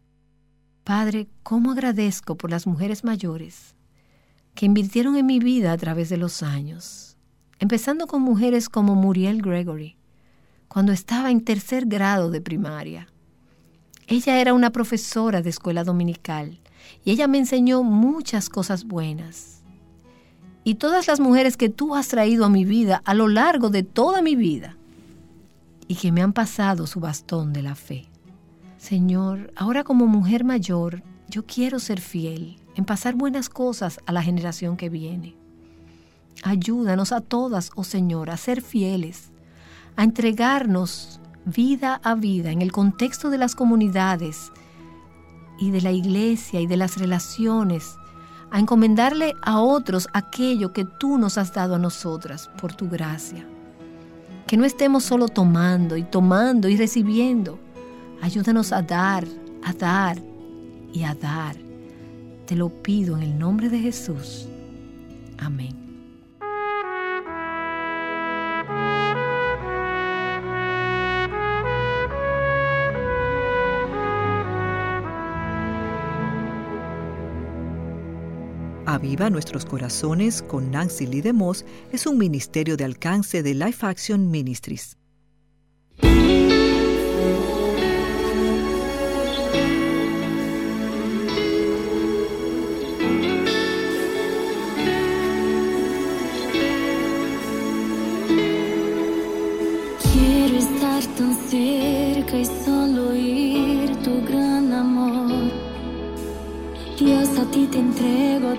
[0.83, 3.75] Padre, ¿cómo agradezco por las mujeres mayores
[4.55, 7.17] que invirtieron en mi vida a través de los años,
[7.59, 9.95] empezando con mujeres como Muriel Gregory,
[10.67, 13.09] cuando estaba en tercer grado de primaria.
[14.07, 16.59] Ella era una profesora de escuela dominical
[17.03, 19.63] y ella me enseñó muchas cosas buenas.
[20.63, 23.83] Y todas las mujeres que tú has traído a mi vida a lo largo de
[23.83, 24.77] toda mi vida
[25.87, 28.07] y que me han pasado su bastón de la fe.
[28.77, 34.21] Señor, ahora como mujer mayor, yo quiero ser fiel en pasar buenas cosas a la
[34.21, 35.35] generación que viene.
[36.43, 39.31] Ayúdanos a todas, oh Señor, a ser fieles,
[39.95, 44.51] a entregarnos vida a vida en el contexto de las comunidades
[45.59, 47.97] y de la iglesia y de las relaciones,
[48.51, 53.45] a encomendarle a otros aquello que tú nos has dado a nosotras por tu gracia.
[54.47, 57.59] Que no estemos solo tomando y tomando y recibiendo.
[58.21, 59.25] Ayúdanos a dar,
[59.63, 60.17] a dar
[60.91, 61.69] y a dar
[62.49, 64.47] te lo pido en el nombre de Jesús.
[65.37, 65.78] Amén.
[78.91, 84.31] Aviva Nuestros Corazones con Nancy Lee DeMoss es un ministerio de alcance de Life Action
[84.31, 84.97] Ministries.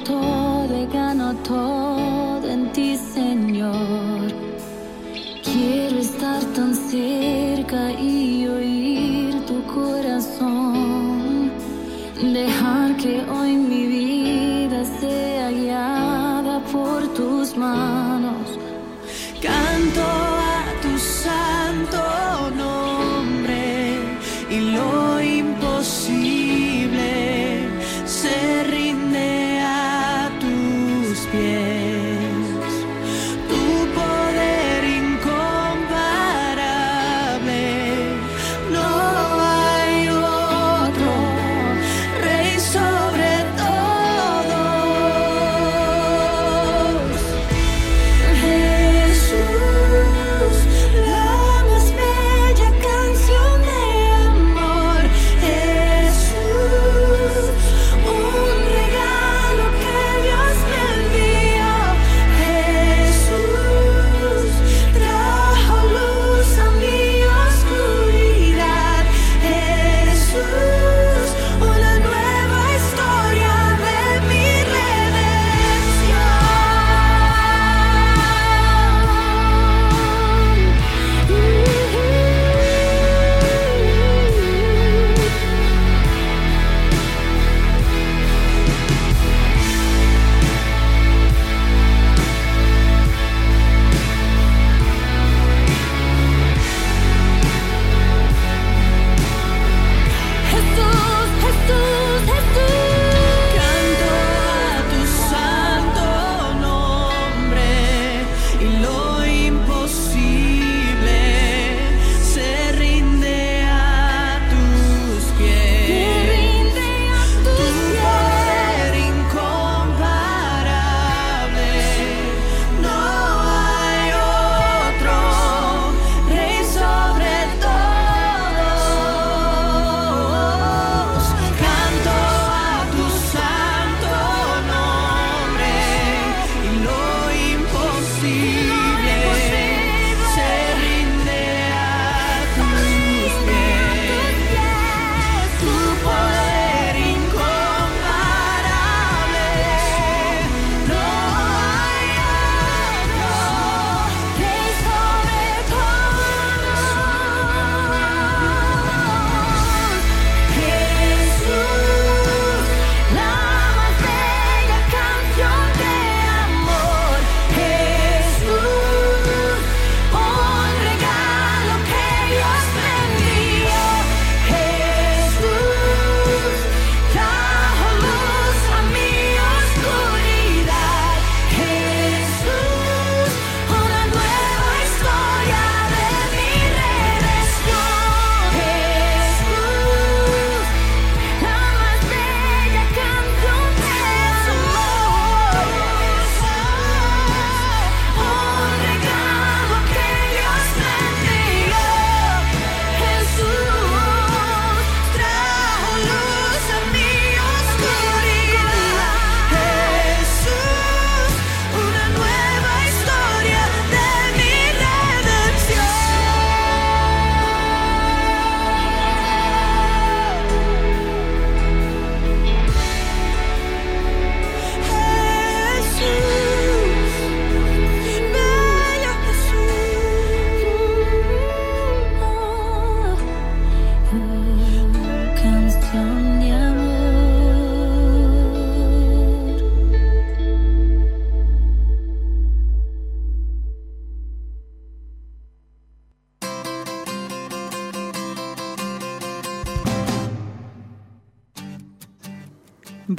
[0.05, 4.32] Todo y gano todo en ti, Señor.
[5.43, 11.51] Quiero estar tan cerca y oír tu corazón.
[12.20, 17.90] Dejar que hoy mi vida sea guiada por tus manos.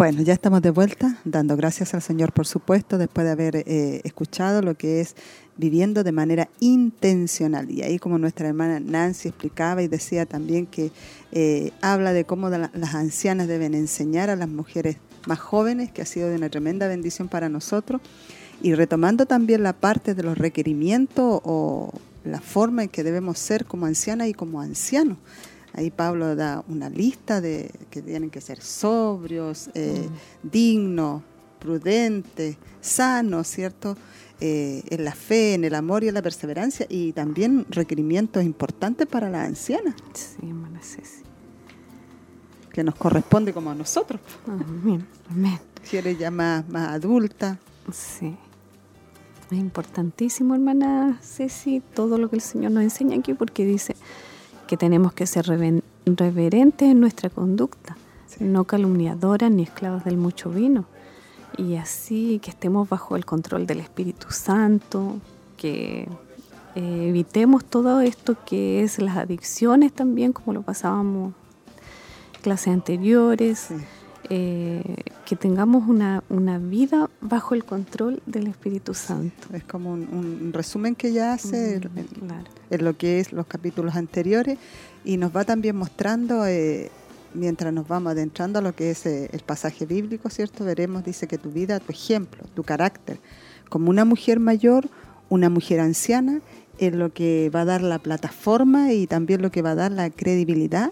[0.01, 4.01] Bueno, ya estamos de vuelta, dando gracias al Señor, por supuesto, después de haber eh,
[4.03, 5.15] escuchado lo que es
[5.57, 7.69] viviendo de manera intencional.
[7.69, 10.91] Y ahí como nuestra hermana Nancy explicaba y decía también que
[11.31, 14.97] eh, habla de cómo la- las ancianas deben enseñar a las mujeres
[15.27, 18.01] más jóvenes, que ha sido de una tremenda bendición para nosotros.
[18.63, 23.65] Y retomando también la parte de los requerimientos o la forma en que debemos ser
[23.65, 25.19] como ancianas y como ancianos.
[25.73, 30.07] Ahí Pablo da una lista de que tienen que ser sobrios, eh,
[30.43, 31.21] dignos,
[31.59, 33.95] prudentes, sanos, ¿cierto?
[34.39, 39.05] Eh, en la fe, en el amor y en la perseverancia y también requerimientos importantes
[39.07, 41.21] para las ancianas, Sí, hermana Ceci.
[42.73, 45.59] que nos corresponde como a nosotros, Amén, amén.
[45.83, 47.59] si eres ya más, más adulta.
[47.93, 48.35] Sí.
[49.51, 53.95] Es importantísimo, hermana Ceci, todo lo que el Señor nos enseña aquí, porque dice
[54.71, 57.97] que tenemos que ser reverentes en nuestra conducta,
[58.39, 60.85] no calumniadoras ni esclavas del mucho vino.
[61.57, 65.17] Y así que estemos bajo el control del Espíritu Santo,
[65.57, 66.07] que
[66.75, 71.33] eh, evitemos todo esto que es las adicciones también, como lo pasábamos
[72.35, 73.59] en clases anteriores.
[73.59, 73.75] Sí.
[74.29, 74.95] Eh,
[75.25, 79.47] que tengamos una, una vida bajo el control del Espíritu Santo.
[79.53, 82.43] Es como un, un resumen que ella hace en- en- Claro.
[82.69, 84.57] en lo que es los capítulos anteriores
[85.03, 86.91] y nos va también mostrando, eh,
[87.33, 90.63] mientras nos vamos adentrando a lo que es eh, el pasaje bíblico, ¿cierto?
[90.65, 93.19] Veremos, dice que tu vida, tu ejemplo, tu carácter,
[93.69, 94.87] como una mujer mayor,
[95.29, 96.41] una mujer anciana,
[96.77, 99.91] es lo que va a dar la plataforma y también lo que va a dar
[99.91, 100.91] la credibilidad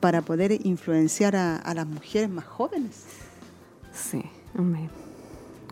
[0.00, 3.04] para poder influenciar a, a las mujeres más jóvenes.
[3.92, 4.22] Sí,
[4.58, 4.90] amén.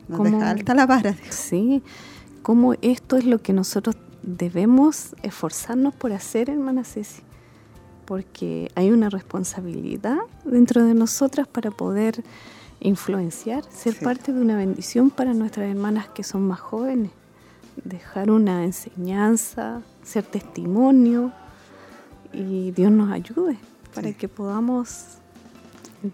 [0.08, 0.30] Nos ¿Cómo?
[0.38, 1.12] deja alta la vara.
[1.12, 1.24] dijo.
[1.30, 1.82] Sí,
[2.42, 7.22] como esto es lo que nosotros debemos esforzarnos por hacer, hermana Ceci,
[8.04, 12.22] porque hay una responsabilidad dentro de nosotras para poder
[12.80, 14.04] influenciar, ser Sí.
[14.04, 17.10] parte de una bendición para nuestras hermanas que son más jóvenes,
[17.84, 21.32] dejar una enseñanza, ser testimonio
[22.32, 23.56] y Dios nos ayude
[23.94, 24.14] para Sí.
[24.14, 25.04] que podamos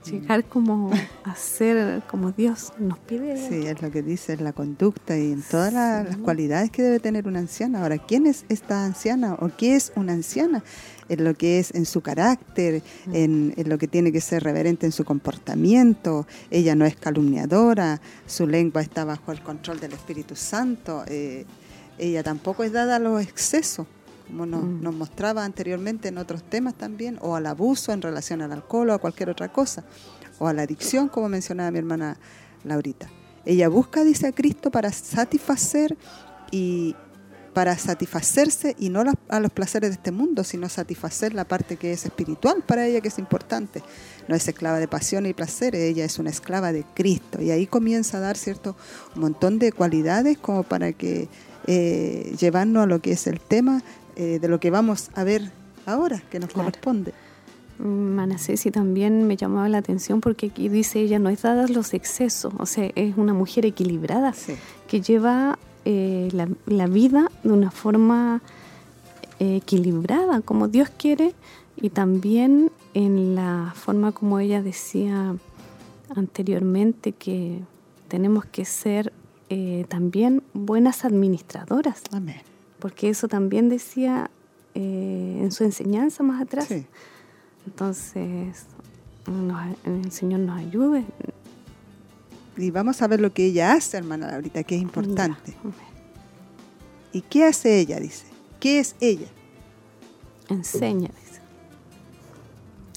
[0.05, 0.91] llegar como
[1.25, 3.49] a ser como Dios nos pide.
[3.49, 6.83] Sí, es lo que dice en la conducta y en todas la- las cualidades que
[6.83, 7.81] debe tener una anciana.
[7.83, 10.63] Ahora, ¿quién es esta anciana o qué es una anciana?
[11.09, 12.83] En lo que es en su carácter,
[13.15, 16.27] en, en lo que tiene que ser reverente en su comportamiento.
[16.51, 21.05] Ella no es calumniadora, su lengua está bajo el control del Espíritu Santo.
[21.07, 21.47] eh,
[22.01, 23.87] ella tampoco es dada a los excesos,
[24.29, 24.83] como nos, Mm.
[24.83, 28.95] nos mostraba anteriormente en otros temas también, o al abuso en relación al alcohol o
[28.95, 29.85] a cualquier otra cosa,
[30.39, 32.17] o a la adicción, como mencionaba mi hermana
[32.65, 33.09] Laurita.
[33.45, 35.97] Ella busca, dice a Cristo, para satisfacer
[36.51, 36.95] y
[37.55, 41.93] para satisfacerse y no a los placeres de este mundo, sino satisfacer la parte que
[41.93, 43.83] es espiritual para ella, que es importante.
[44.29, 47.43] No es esclava de pasión y placeres, ella es una esclava de Cristo.
[47.43, 48.77] Y ahí comienza a dar cierto
[49.17, 51.29] un montón de cualidades como para que
[51.67, 53.83] eh, llevarnos a lo que es el tema
[54.19, 55.51] eh, de lo que vamos a ver
[55.87, 56.67] ahora, que nos Claro.
[56.67, 57.15] corresponde.
[57.79, 61.69] Mana Ceci también me llamaba la atención porque aquí dice ella no es dada a
[61.69, 64.55] los excesos, o sea, es una mujer equilibrada Sí.
[64.89, 68.43] que lleva eh, la, la vida de una forma
[69.39, 71.35] eh, equilibrada, como Dios quiere,
[71.77, 75.37] y también en la forma como ella decía
[76.15, 77.61] anteriormente que
[78.09, 79.13] tenemos que ser
[79.51, 82.41] eh, también buenas administradoras, Amén.
[82.79, 84.31] Porque eso también decía
[84.75, 86.67] eh, en su enseñanza más atrás.
[86.69, 86.87] Sí.
[87.67, 88.65] Entonces,
[89.27, 91.05] nos- el Señor nos ayude.
[92.57, 95.53] Y vamos a ver lo que ella hace, hermana Laurita, que es importante.
[95.53, 95.71] Ya,
[97.13, 97.99] ¿Y qué hace ella?
[98.01, 98.27] Dice.
[98.61, 99.29] ¿Qué es ella?
[100.49, 101.41] Enseña, dice.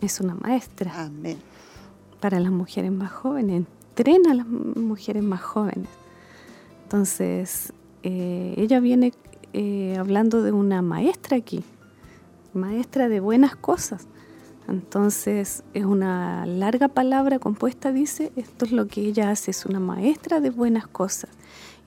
[0.01, 1.37] Es una maestra Amén.
[2.19, 3.63] para las mujeres más jóvenes.
[3.89, 5.89] Entrena a las mujeres más jóvenes.
[6.83, 7.71] Entonces,
[8.03, 9.13] eh, ella viene
[9.53, 11.63] eh, hablando de una maestra aquí.
[12.53, 14.07] Maestra de buenas cosas.
[14.67, 19.79] Entonces, es una larga palabra compuesta, dice, esto es lo que ella hace, es una
[19.79, 21.29] maestra de buenas cosas.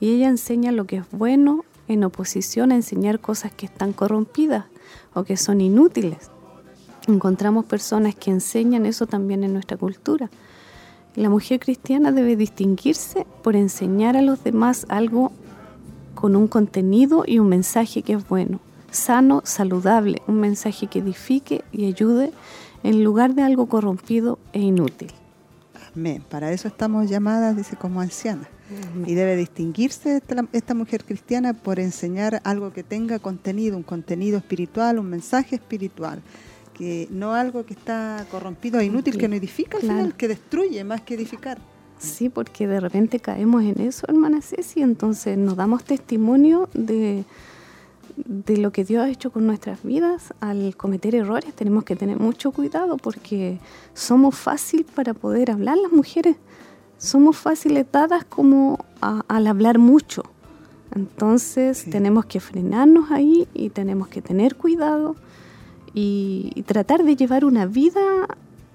[0.01, 4.67] Y ella enseña lo que es bueno en oposición a enseñar cosas que están corrompidas
[5.15, 6.31] o que son inútiles.
[7.07, 10.31] Encontramos personas que enseñan eso también en nuestra cultura.
[11.17, 15.33] La mujer cristiana debe distinguirse por enseñar a los demás algo
[16.25, 18.59] con un contenido y un mensaje que es bueno,
[18.91, 22.33] sano, saludable, un mensaje que edifique y ayude
[22.83, 25.13] en lugar de algo corrompido e inútil.
[25.95, 26.25] Amén.
[26.31, 28.49] Para eso estamos llamadas, dice, como ancianas.
[29.05, 34.39] Y debe distinguirse esta, esta mujer cristiana por enseñar algo que tenga contenido, un contenido
[34.39, 36.23] espiritual, un mensaje espiritual,
[36.73, 39.99] que no algo que está corrompido e inútil, que no edifica al Claro.
[39.99, 41.59] final, que destruye más que edificar.
[42.05, 47.25] Sí, porque de repente caemos en eso, hermana Ceci, entonces nos damos testimonio de,
[48.17, 51.53] de lo que Dios ha hecho con nuestras vidas al cometer errores.
[51.55, 53.59] Tenemos que tener mucho cuidado porque
[53.95, 56.37] somos fácil para poder hablar las mujeres.
[56.99, 60.23] Somos fáciles dadas como a- al hablar mucho.
[60.95, 61.91] Entonces Sí.
[61.91, 65.17] tenemos que frenarnos ahí y tenemos que tener cuidado
[65.93, 68.01] y, y tratar de llevar una vida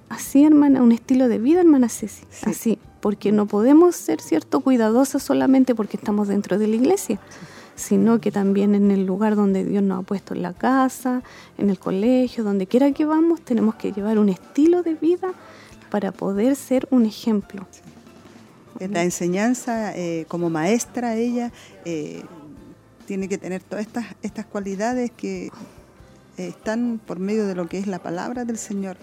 [0.09, 2.49] así, hermana, un estilo de vida, hermana Ceci, Sí.
[2.49, 7.19] así, porque no podemos ser, cierto, cuidadosas solamente porque estamos dentro de la iglesia,
[7.75, 11.23] sino que también en el lugar donde Dios nos ha puesto en la casa,
[11.57, 15.33] en el colegio, donde quiera que vamos, tenemos que llevar un estilo de vida
[15.89, 17.65] para poder ser un ejemplo.
[18.79, 21.51] La enseñanza, eh, como maestra, ella
[21.83, 22.23] eh,
[23.05, 25.51] tiene que tener todas estas, estas cualidades que eh,
[26.37, 28.95] están por medio de lo que es la palabra del Señor.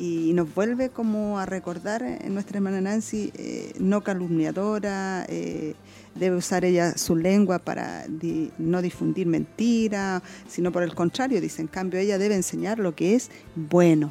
[0.00, 5.74] Y nos vuelve como a recordar en nuestra hermana Nancy, eh, no calumniadora, eh,
[6.14, 11.60] debe usar ella su lengua para di- no difundir mentira, sino por el contrario, dice,
[11.60, 14.10] en cambio ella debe enseñar lo que es bueno.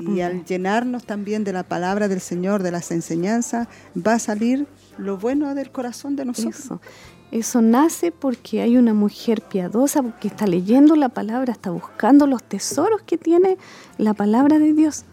[0.00, 4.66] Y al llenarnos también de la palabra del Señor, de las enseñanzas, va a salir
[4.98, 6.58] lo bueno del corazón de nosotros.
[6.64, 6.80] Eso.
[7.34, 12.44] Eso nace porque hay una mujer piadosa que está leyendo la palabra, está buscando los
[12.44, 13.58] tesoros que tiene
[13.98, 15.04] la palabra de Dios.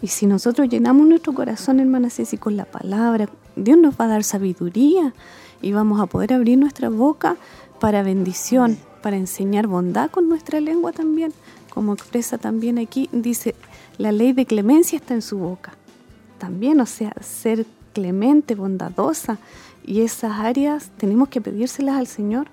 [0.00, 4.08] Y si nosotros llenamos nuestro corazón, hermana Ceci, con la palabra, Dios nos va a
[4.08, 5.14] dar sabiduría
[5.62, 7.36] y vamos a poder abrir nuestra boca
[7.80, 11.32] para bendición, para enseñar bondad con nuestra lengua también.
[11.70, 13.56] Como expresa también aquí, dice,
[13.98, 15.72] la ley de clemencia está en su boca
[16.38, 19.38] también, o sea, ser clemente, bondadosa.
[19.84, 22.48] Y esas áreas tenemos que pedírselas al Señor,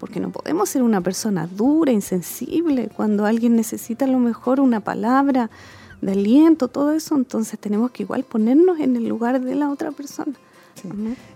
[0.00, 4.80] porque no podemos ser una persona dura, insensible, cuando alguien necesita a lo mejor una
[4.80, 5.48] palabra
[6.00, 9.92] de aliento, todo eso, entonces tenemos que igual ponernos en el lugar de la otra
[9.92, 10.32] persona.
[10.74, 10.88] Sí.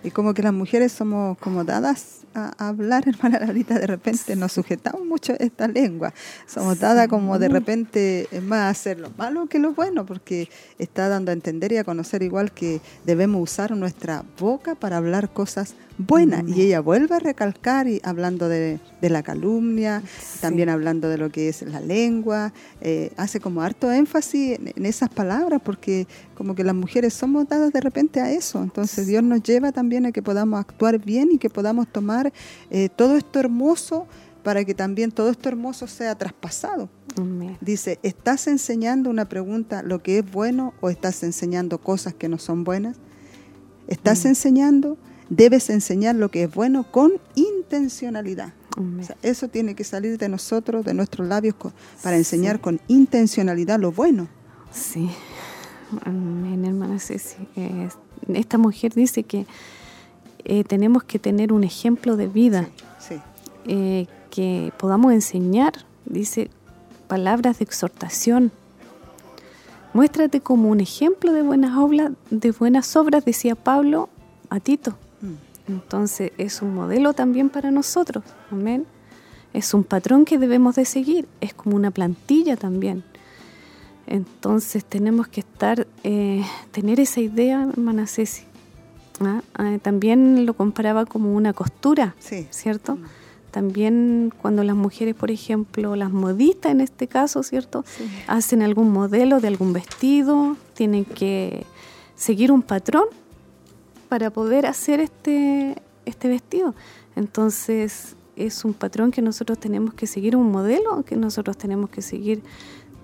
[0.02, 4.52] Y como que las mujeres somos como dadas a, hablar, hermana ahorita de repente nos
[4.52, 6.12] sujetamos mucho a esta lengua.
[6.46, 10.48] Somos dadas como de repente es más a hacer lo malo que lo bueno, porque
[10.78, 15.32] está dando a entender y a conocer igual que debemos usar nuestra boca para hablar
[15.32, 16.44] cosas buenas.
[16.46, 20.02] Y ella vuelve a recalcar y hablando de, de la calumnia,
[20.40, 24.86] también hablando de lo que es la lengua, eh, hace como harto énfasis en, en
[24.86, 28.62] esas palabras, porque como que las mujeres somos dadas de repente a eso.
[28.62, 32.25] Entonces Dios nos lleva también a que podamos actuar bien y que podamos tomar
[32.70, 34.06] eh, todo esto hermoso
[34.42, 36.88] para que también todo esto hermoso sea traspasado.
[37.16, 37.56] Amén.
[37.60, 42.38] Dice, ¿estás enseñando una pregunta lo que es bueno o estás enseñando cosas que no
[42.38, 42.96] son buenas?
[43.88, 44.96] ¿Estás enseñando?
[45.30, 48.52] Debes enseñar lo que es bueno con intencionalidad.
[48.76, 49.00] Amén.
[49.00, 51.72] O sea, eso tiene que salir de nosotros, de nuestros labios, con-
[52.02, 54.28] para enseñar con intencionalidad lo bueno.
[54.70, 55.08] Sí,
[56.04, 57.36] amén, hermana Ceci.
[57.56, 57.88] Eh,
[58.34, 59.46] esta mujer dice que
[60.48, 62.68] eh, tenemos que tener un ejemplo de vida.
[62.98, 63.16] Sí,
[63.66, 65.72] eh, que podamos enseñar,
[66.04, 66.50] dice,
[67.08, 68.52] palabras de exhortación.
[69.92, 74.08] Muéstrate como un ejemplo de buenas obras, de buenas obras, decía Pablo
[74.50, 74.92] a Tito.
[75.20, 75.72] Mm.
[75.72, 78.86] Entonces es un modelo también para nosotros, amén.
[79.52, 83.02] Es un patrón que debemos de seguir, es como una plantilla también.
[84.06, 88.44] Entonces tenemos que estar, eh, tener esa idea, hermana Ceci.
[89.20, 89.42] ¿Ah?
[89.54, 92.46] Ah, también lo comparaba como una costura, sí.
[92.50, 92.98] ¿cierto?
[93.50, 97.84] También cuando las mujeres, por ejemplo, las modistas en este caso, ¿cierto?
[98.26, 101.64] Hacen algún modelo de algún vestido, tienen que
[102.16, 103.06] seguir un patrón
[104.10, 106.74] para poder hacer este, este vestido.
[107.14, 112.02] Entonces es un patrón que nosotros tenemos que seguir, un modelo que nosotros tenemos que
[112.02, 112.42] seguir,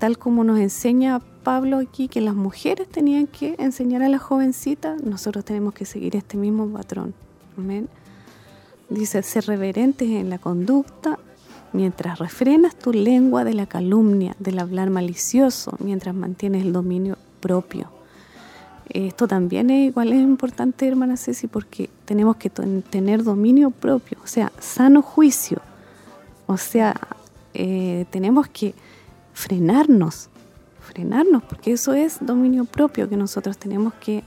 [0.03, 5.01] tal como nos enseña Pablo aquí, que las mujeres tenían que enseñar a las jovencitas,
[5.01, 7.15] nosotros tenemos que seguir este mismo patrón.
[7.57, 7.89] Amén.
[8.91, 11.21] Dice, ser reverentes en la conducta,
[11.73, 17.87] mientras refrenas tu lengua de la calumnia, del hablar malicioso, mientras mantienes el dominio propio.
[18.89, 24.19] Esto también es igual es importante, hermana Ceci, porque tenemos que ten- tener dominio propio,
[24.25, 25.61] o sea, sano juicio.
[26.49, 26.97] O sea,
[27.55, 28.75] eh, tenemos que
[29.33, 30.29] frenarnos,
[30.81, 34.25] frenarnos, porque eso es dominio propio, que nosotros tenemos que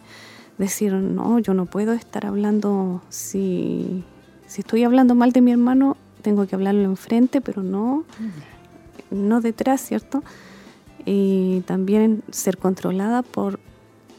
[0.58, 4.04] decir, no, yo no puedo estar hablando, si,
[4.48, 8.04] si estoy hablando mal de mi hermano, tengo que hablarlo enfrente, pero no,
[9.12, 10.24] no detrás, ¿cierto?
[11.06, 13.60] Y también ser controlada por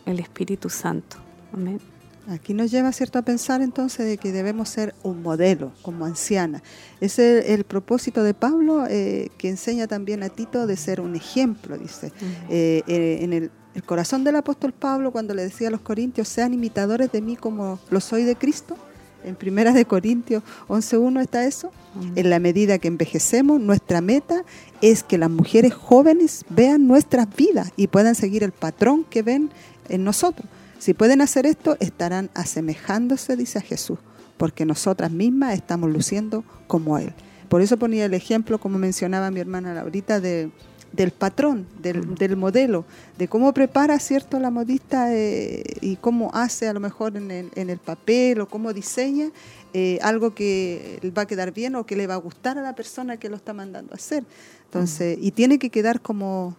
[0.05, 1.17] el Espíritu Santo.
[1.53, 1.81] Amén.
[2.29, 6.63] Aquí nos lleva cierto a pensar entonces de que debemos ser un modelo como anciana.
[7.01, 11.15] Ese es el, propósito de Pablo eh, que enseña también a Tito de ser un
[11.15, 12.13] ejemplo, dice.
[12.51, 16.27] Eh, eh, en el, el, corazón del apóstol Pablo cuando le decía a los corintios,
[16.27, 18.77] sean imitadores de mí como lo soy de Cristo.
[19.25, 21.73] En Primera de Corintios 11.1 está eso.
[22.15, 24.45] En la medida que envejecemos, nuestra meta
[24.81, 29.51] es que las mujeres jóvenes vean nuestras vidas y puedan seguir el patrón que ven
[29.89, 30.47] en nosotros.
[30.79, 33.99] Si pueden hacer esto, estarán asemejándose, dice a Jesús,
[34.37, 37.13] porque nosotras mismas estamos luciendo como Él.
[37.49, 40.51] Por eso ponía el ejemplo, como mencionaba mi hermana Laurita, de,
[40.93, 42.85] del patrón, del, modelo,
[43.19, 47.51] de cómo prepara, ¿cierto?, la modista eh, y cómo hace a lo mejor en el,
[47.55, 49.31] en el papel o cómo diseña
[49.75, 52.75] eh, algo que va a quedar bien o que le va a gustar a la
[52.75, 54.25] persona que lo está mandando a hacer.
[54.65, 56.57] Entonces, y tiene que quedar como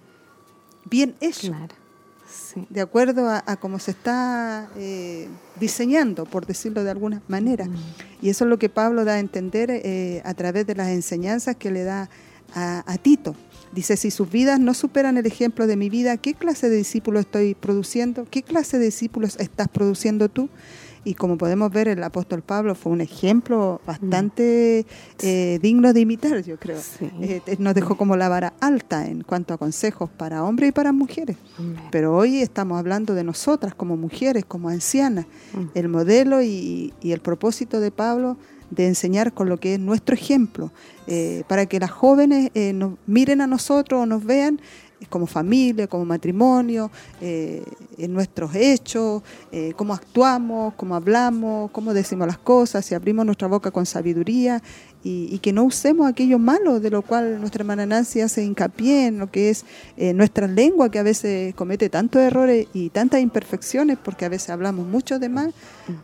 [0.86, 1.54] bien hecho.
[2.70, 5.28] De acuerdo a, cómo se está eh,
[5.60, 7.66] diseñando, por decirlo de alguna manera.
[7.66, 7.76] Mm.
[8.22, 11.56] Y eso es lo que Pablo da a entender eh, a través de las enseñanzas
[11.56, 12.10] que le da
[12.56, 13.36] a, Tito.
[13.72, 17.22] Dice, si sus vidas no superan el ejemplo de mi vida, ¿qué clase de discípulos
[17.22, 18.26] estoy produciendo?
[18.30, 20.50] ¿Qué clase de discípulos estás produciendo tú?
[21.04, 24.86] Y como podemos ver el apóstol Pablo fue un ejemplo bastante
[25.20, 26.80] eh, digno de imitar, yo creo.
[27.22, 30.92] Eh, nos dejó como la vara alta en cuanto a consejos para hombres y para
[30.92, 31.38] mujeres.
[31.92, 35.26] Pero hoy estamos hablando de nosotras como mujeres, como ancianas.
[35.54, 35.66] Mm.
[35.74, 38.38] El modelo y, el propósito de Pablo
[38.70, 40.74] de enseñar con lo que es nuestro ejemplo,
[41.08, 44.60] eh, para que las jóvenes nos miren a nosotros o nos vean
[45.10, 46.92] como familia, como matrimonio,
[47.22, 47.64] eh,
[47.98, 49.22] en nuestros hechos,
[49.52, 54.62] eh, cómo actuamos, cómo hablamos, cómo decimos las cosas, si abrimos nuestra boca con sabiduría
[55.04, 59.20] y, que no usemos aquello malo de lo cual nuestra hermana Nancy hace hincapié en
[59.20, 59.64] lo que es
[59.96, 64.50] eh, nuestra lengua que a veces comete tantos errores y tantas imperfecciones porque a veces
[64.50, 65.54] hablamos mucho de mal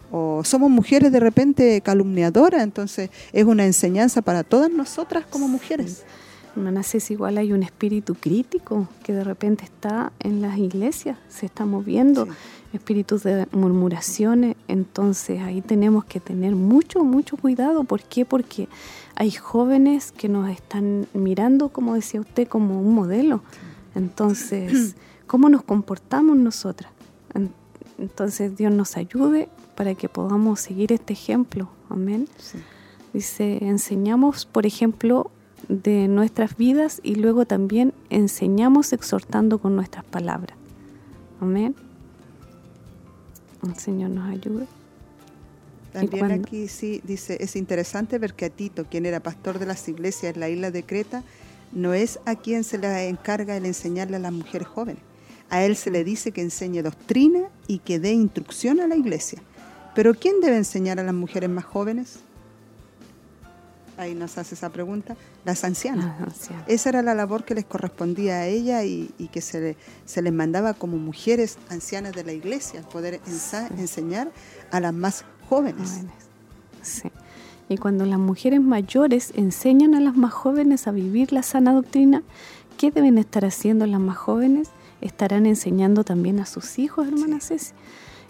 [0.10, 6.04] o somos mujeres de repente calumniadoras, entonces es una enseñanza para todas nosotras como mujeres.
[6.84, 11.66] Ceci, igual hay un espíritu crítico que de repente está en las iglesias, se está
[11.66, 12.28] moviendo,
[12.74, 17.84] espíritus de murmuraciones, entonces ahí tenemos que tener mucho, mucho cuidado.
[17.84, 18.26] ¿Por qué?
[18.26, 18.68] Porque
[19.16, 23.42] hay jóvenes que nos están mirando, como decía usted, como un modelo.
[23.96, 24.96] Entonces,
[25.28, 26.92] ¿cómo nos comportamos nosotras?
[27.98, 31.70] Entonces, Dios nos ayude para que podamos seguir este ejemplo.
[31.90, 32.28] Amén.
[33.14, 35.32] Dice, enseñamos, por ejemplo,
[35.68, 40.58] de nuestras vidas y luego también enseñamos exhortando con nuestras palabras.
[41.40, 41.76] Amén.
[43.64, 44.66] El Señor nos ayude.
[45.94, 49.88] También aquí sí dice, es interesante ver que a Tito, quien era pastor de las
[49.88, 51.24] iglesias en la isla de Creta,
[51.72, 55.04] no es a quien se le encarga el enseñarle a las mujeres jóvenes.
[55.50, 59.42] A él se le dice que enseñe doctrina y que dé instrucción a la iglesia.
[59.94, 62.20] Pero ¿quién debe enseñar a las mujeres más jóvenes?
[63.98, 66.16] ahí nos hace esa pregunta, las ancianas.
[66.68, 69.76] Esa era la labor que les correspondía a ella y, que se,
[70.06, 73.20] se, les mandaba como mujeres ancianas de la iglesia, poder
[73.78, 74.32] enseñar
[74.72, 76.02] a las más jóvenes.
[76.82, 77.12] Sí.
[77.70, 82.24] Y cuando las mujeres mayores enseñan a las más jóvenes a vivir la sana doctrina,
[82.78, 84.70] ¿qué deben estar haciendo las más jóvenes?
[85.02, 87.74] Estarán enseñando también a sus hijos, hermana Ceci.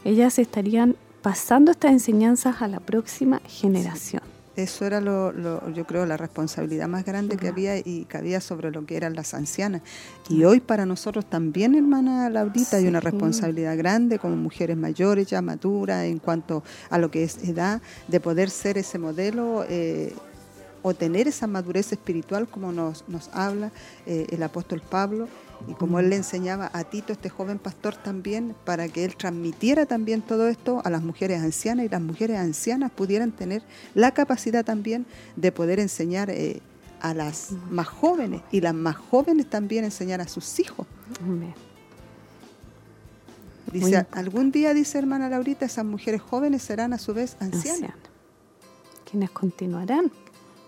[0.05, 4.22] Ellas estarían pasando estas enseñanzas a la próxima generación.
[4.55, 5.33] Eso era, lo,
[5.71, 9.15] yo creo, la responsabilidad más grande que había y que había sobre lo que eran
[9.15, 9.81] las ancianas.
[10.29, 15.41] Y hoy para nosotros también, hermana Laurita, hay una responsabilidad grande como mujeres mayores, ya
[15.41, 19.65] maduras, en cuanto a lo que es edad, de poder ser ese modelo.
[19.67, 20.13] Eh,
[20.85, 23.71] o tener esa madurez espiritual como nos, nos habla
[24.05, 25.29] eh, el apóstol Pablo
[25.67, 29.85] y como él le enseñaba a Tito, este joven pastor también, para que él transmitiera
[29.85, 33.63] también todo esto a las mujeres ancianas y las mujeres ancianas pudieran tener
[33.93, 36.61] la capacidad también de poder enseñar eh,
[37.01, 40.87] a las más jóvenes y las más jóvenes también enseñar a sus hijos.
[43.71, 47.93] Dice, algún día, dice hermana Laurita, esas mujeres jóvenes serán a su vez ancianas.
[49.09, 50.11] Quienes continuarán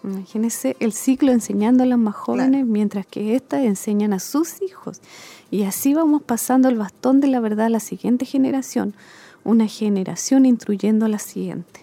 [0.06, 5.02] Imagínense el ciclo enseñando a las más jóvenes mientras que éstas enseñan a sus hijos.
[5.50, 8.94] Y así vamos pasando el bastón de la verdad a la siguiente generación,
[9.44, 11.82] una generación instruyendo a la siguiente.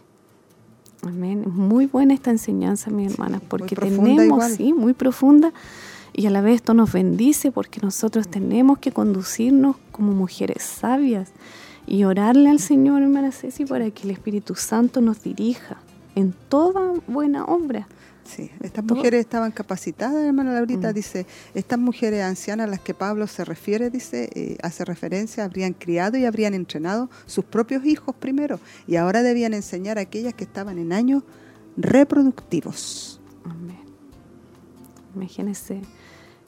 [1.03, 1.45] Amén.
[1.49, 5.53] Muy buena esta enseñanza, mi hermana, porque tenemos, sí, muy profunda,
[6.13, 11.33] y a la vez esto nos bendice porque nosotros tenemos que conducirnos como mujeres sabias
[11.87, 15.79] y orarle al Señor, hermana Ceci, para que el Espíritu Santo nos dirija
[16.15, 17.89] en toda buena obra
[18.35, 23.27] Sí, estas mujeres estaban capacitadas, hermana Laurita, dice, estas mujeres ancianas a las que Pablo
[23.27, 28.59] se refiere, dice, eh, hace referencia, habrían criado y habrían entrenado sus propios hijos primero,
[28.87, 31.25] y ahora debían enseñar a aquellas que estaban en años
[31.77, 33.21] reproductivos.
[33.45, 33.85] Amén.
[35.15, 35.83] Imagínense,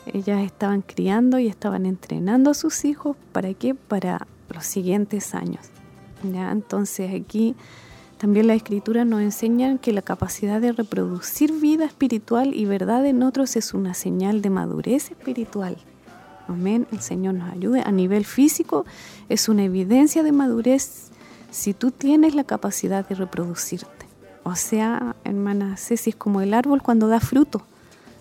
[0.06, 3.74] ellas estaban criando y estaban entrenando a sus hijos, ¿para qué?
[3.74, 5.66] Para los siguientes años.
[6.32, 6.50] ¿ya?
[6.50, 7.54] Entonces aquí
[8.24, 13.22] también la escritura nos enseña que la capacidad de reproducir vida espiritual y verdad en
[13.22, 15.76] otros es una señal de madurez espiritual.
[16.48, 16.86] Amén.
[16.90, 17.82] El Señor nos ayude.
[17.84, 18.86] A nivel físico
[19.28, 21.10] es una evidencia de madurez
[21.50, 24.06] si tú tienes la capacidad de reproducirte.
[24.42, 27.60] O sea, hermana Ceci, es como el árbol cuando da fruto.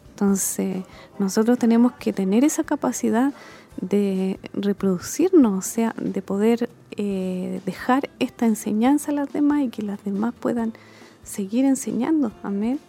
[0.10, 0.84] Entonces,
[1.18, 3.32] nosotros tenemos que tener esa capacidad
[3.80, 9.82] de reproducirnos, o sea, de poder eh, dejar esta enseñanza a las demás y que
[9.82, 10.74] las demás puedan
[11.24, 12.32] seguir enseñando.
[12.44, 12.80] Amén.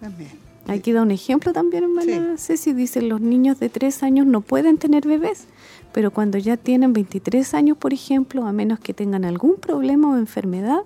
[0.00, 0.28] Amén.
[0.66, 4.78] Aquí da un ejemplo también, hermana Ceci, dice, los niños de tres años no pueden
[4.78, 5.46] tener bebés,
[5.92, 10.16] pero cuando ya tienen 23 años, por ejemplo, a menos que tengan algún problema o
[10.16, 10.82] enfermedad,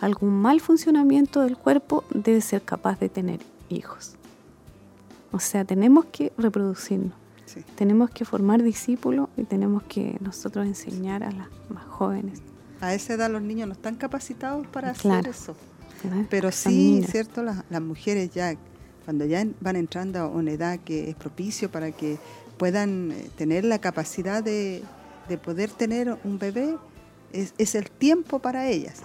[0.00, 4.14] algún mal funcionamiento del cuerpo, debe ser capaz de tener hijos.
[5.32, 7.12] O sea, tenemos que reproducirnos.
[7.76, 12.40] Tenemos que formar discípulos y tenemos que nosotros enseñar a las más jóvenes.
[12.80, 15.56] A esa edad los niños no están capacitados para hacer eso.
[16.30, 18.54] Pero sí, cierto, las, las, mujeres ya,
[19.04, 22.18] cuando ya van entrando a una edad que es propicio para que
[22.56, 24.84] puedan eh, tener la capacidad de,
[25.28, 26.76] de poder tener un bebé,
[27.32, 29.00] es, el tiempo para ellas.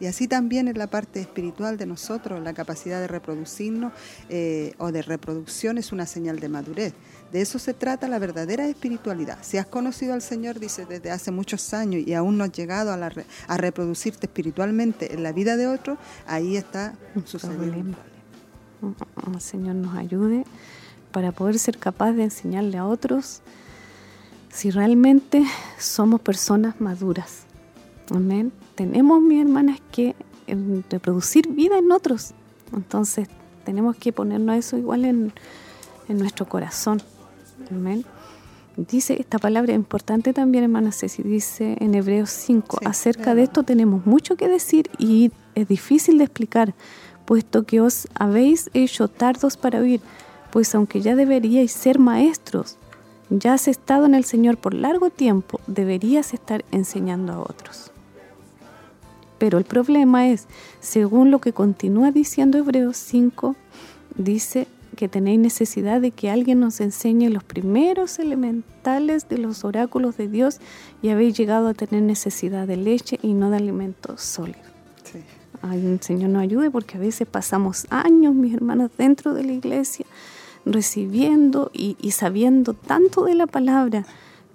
[0.00, 3.92] Y así también en la parte espiritual de nosotros, la capacidad de reproducirnos
[4.28, 6.94] eh, o de reproducción es una señal de madurez.
[7.34, 9.38] De eso se trata la verdadera espiritualidad.
[9.42, 12.92] Si has conocido al Señor, dice, desde hace muchos años y aún no has llegado
[12.92, 13.10] a,
[13.48, 16.94] a reproducirte espiritualmente en la vida de otro, ahí está
[17.24, 17.98] sucediendo.
[19.34, 20.44] El Señor nos ayude
[21.12, 23.42] para poder ser capaz de enseñarle a otros
[24.50, 25.44] si realmente
[25.78, 27.44] somos personas maduras
[28.10, 28.52] Amén.
[28.74, 30.14] Tenemos, mis hermanas, que
[30.46, 32.32] em, reproducir vida en otros.
[32.72, 33.28] Entonces,
[33.64, 35.32] tenemos que ponernos eso igual en,
[36.08, 37.00] nuestro corazón.
[37.70, 38.04] Amén.
[38.76, 44.04] Dice esta palabra importante también, hermana Ceci, dice en Hebreos 5, acerca de esto tenemos
[44.04, 46.74] mucho que decir y es difícil de explicar,
[47.24, 50.00] puesto que os habéis hecho tardos para oír,
[50.50, 52.76] pues aunque ya deberíais ser maestros,
[53.30, 57.92] ya has estado en el Señor por largo tiempo, deberías estar enseñando a otros.
[59.38, 60.46] Pero el problema es,
[60.80, 63.54] según lo que continúa diciendo Hebreos 5,
[64.16, 70.16] dice que tenéis necesidad de que alguien nos enseñe los primeros elementales de los oráculos
[70.16, 70.60] de Dios
[71.02, 74.62] y habéis llegado a tener necesidad de leche y no de alimentos sólidos.
[75.04, 75.20] Sí.
[75.62, 79.52] Ay, el Señor nos ayude porque a veces pasamos años, mis hermanos, dentro de la
[79.52, 80.04] iglesia,
[80.66, 84.04] recibiendo y, sabiendo tanto de la palabra,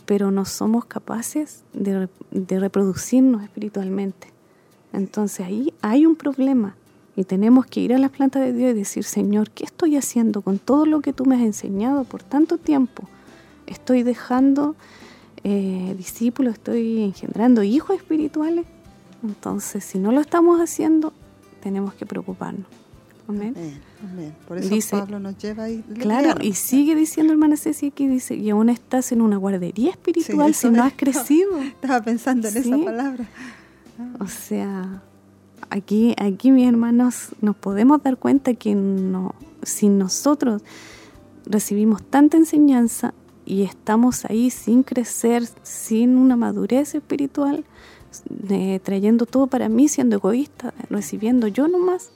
[0.06, 4.28] pero no somos capaces de reproducirnos espiritualmente.
[4.94, 6.76] Entonces ahí hay un problema
[7.20, 10.41] y tenemos que ir a las plantas de Dios y decir, Señor, ¿qué estoy haciendo
[10.41, 13.10] con todo lo que tú me has enseñado por tanto tiempo?
[13.68, 14.78] ¿Estoy dejando
[15.44, 18.66] eh, discípulos, estoy engendrando hijos espirituales?
[19.22, 21.12] Entonces, si no lo estamos haciendo,
[21.62, 22.68] tenemos que preocuparnos.
[23.28, 23.54] Amén.
[24.48, 25.84] Por eso Pablo nos lleva ahí.
[26.00, 30.56] Claro, y sigue diciendo hermana Ceci aquí, dice, y aún estás en una guardería espiritual
[30.56, 31.60] si no has crecido.
[31.60, 33.28] Estaba pensando en esa palabra.
[34.22, 35.04] O sea,
[35.70, 40.62] aquí, aquí mis hermanos nos podemos dar cuenta que no, si nosotros
[41.46, 43.14] recibimos tanta enseñanza
[43.46, 47.66] y estamos ahí sin crecer, sin una madurez espiritual,
[48.84, 52.12] trayendo todo para mí, siendo egoísta, recibiendo yo nomás,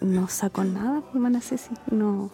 [0.00, 2.30] no saco nada, hermana Ceci, no,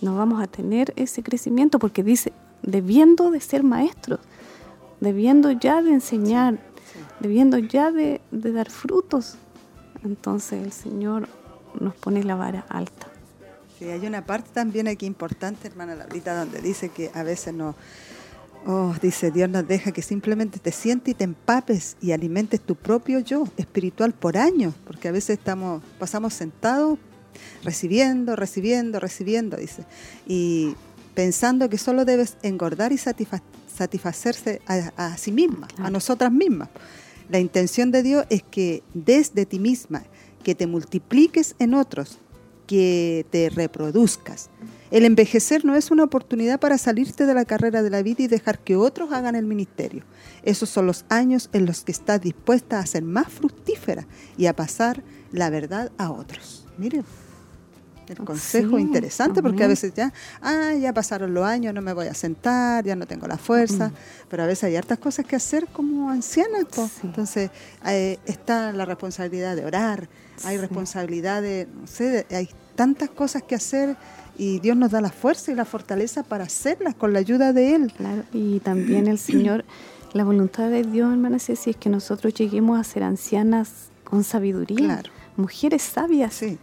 [0.00, 2.32] no vamos a tener ese crecimiento porque dice,
[2.62, 4.20] debiendo de ser maestros,
[5.00, 6.58] debiendo ya de enseñar,
[7.20, 9.36] debiendo ya de, dar frutos.
[10.04, 11.28] Entonces el Señor
[11.80, 13.08] nos pone la vara alta.
[13.78, 17.74] Sí, hay una parte también aquí importante, hermana Laurita, donde dice que a veces no,
[18.66, 22.74] oh, dice Dios nos deja que simplemente te sientes y te empapes y alimentes tu
[22.74, 26.98] propio yo espiritual por años, porque a veces estamos, pasamos sentados
[27.64, 29.84] recibiendo, recibiendo, recibiendo, dice,
[30.26, 30.74] y
[31.14, 36.68] pensando que solo debes engordar y satisfacerse a, sí misma, a nosotras mismas.
[37.28, 40.04] La intención de Dios es que desde ti misma,
[40.42, 42.18] que te multipliques en otros,
[42.66, 44.50] que te reproduzcas.
[44.90, 48.28] El envejecer no es una oportunidad para salirte de la carrera de la vida y
[48.28, 50.04] dejar que otros hagan el ministerio.
[50.42, 54.54] Esos son los años en los que estás dispuesta a ser más fructífera y a
[54.54, 56.66] pasar la verdad a otros.
[56.78, 57.04] Miren.
[58.12, 60.12] El consejo Sí, interesante porque a veces ya,
[60.42, 63.90] ah, ya pasaron los años, no me voy a sentar, ya no tengo la fuerza,
[64.28, 66.64] pero a veces hay hartas cosas que hacer como ancianas.
[66.72, 66.82] Sí.
[67.04, 67.50] Entonces
[67.86, 70.08] eh, está la responsabilidad de orar,
[70.44, 73.96] hay responsabilidad de, no sé, de- hay tantas cosas que hacer
[74.38, 77.74] y Dios nos da la fuerza y la fortaleza para hacerlas con la ayuda de
[77.74, 77.92] Él.
[77.96, 79.64] Claro, y también el Señor,
[80.12, 83.70] la voluntad de Dios, hermana Ceci, es que nosotros lleguemos a ser ancianas
[84.04, 85.10] con sabiduría, Claro.
[85.36, 86.34] mujeres sabias.
[86.34, 86.58] Sí,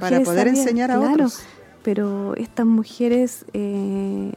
[0.00, 1.40] para poder sabias, enseñar a claro, otros.
[1.82, 4.32] Pero estas mujeres, eh,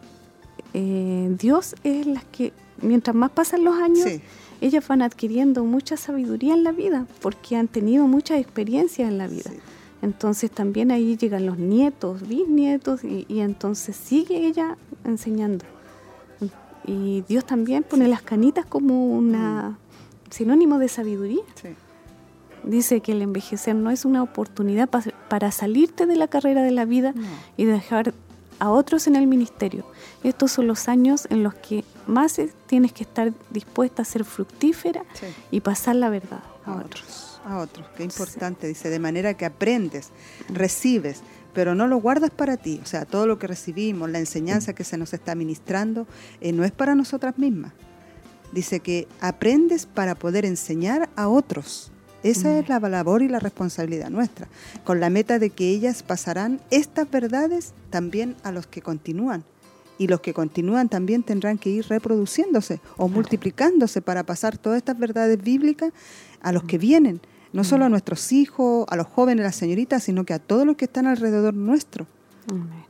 [0.73, 4.21] eh, Dios es las que, mientras más pasan los años, Sí.
[4.61, 9.27] ellas van adquiriendo mucha sabiduría en la vida, porque han tenido muchas experiencias en la
[9.27, 9.49] vida.
[9.49, 9.57] Sí.
[10.01, 15.65] Entonces también ahí llegan los nietos, bisnietos, y, y entonces sigue ella enseñando.
[16.85, 19.77] Y Dios también pone las canitas como una
[20.29, 21.41] sinónimo de sabiduría.
[21.61, 21.69] Sí.
[22.67, 26.71] Dice que el envejecer no es una oportunidad pa- para salirte de la carrera de
[26.71, 27.25] la vida No.
[27.55, 28.13] y dejar
[28.59, 29.85] a otros en el ministerio.
[30.23, 34.25] Estos son los años en los que más es- tienes que estar dispuesta a ser
[34.25, 35.27] fructífera Sí.
[35.51, 37.01] y pasar la verdad a, a otros.
[37.03, 37.87] otros, a otros.
[37.95, 40.09] Qué importante, dice, de manera que aprendes,
[40.49, 41.21] recibes,
[41.53, 42.79] pero no lo guardas para ti.
[42.83, 46.05] O sea, todo lo que recibimos, la enseñanza que se nos está ministrando,
[46.41, 47.71] eh, no es para nosotras mismas.
[48.51, 51.91] Dice que aprendes para poder enseñar a otros.
[52.23, 54.47] Esa es la labor y la responsabilidad nuestra,
[54.83, 59.43] con la meta de que ellas pasarán estas verdades también a los que continúan.
[59.99, 64.99] Y los que continúan también tendrán que ir reproduciéndose o multiplicándose para pasar todas estas
[64.99, 65.91] verdades bíblicas
[66.41, 67.19] a los que vienen,
[67.53, 70.65] no solo a nuestros hijos, a los jóvenes, a las señoritas, sino que a todos
[70.65, 72.05] los que están alrededor nuestro.
[72.49, 72.86] Amén.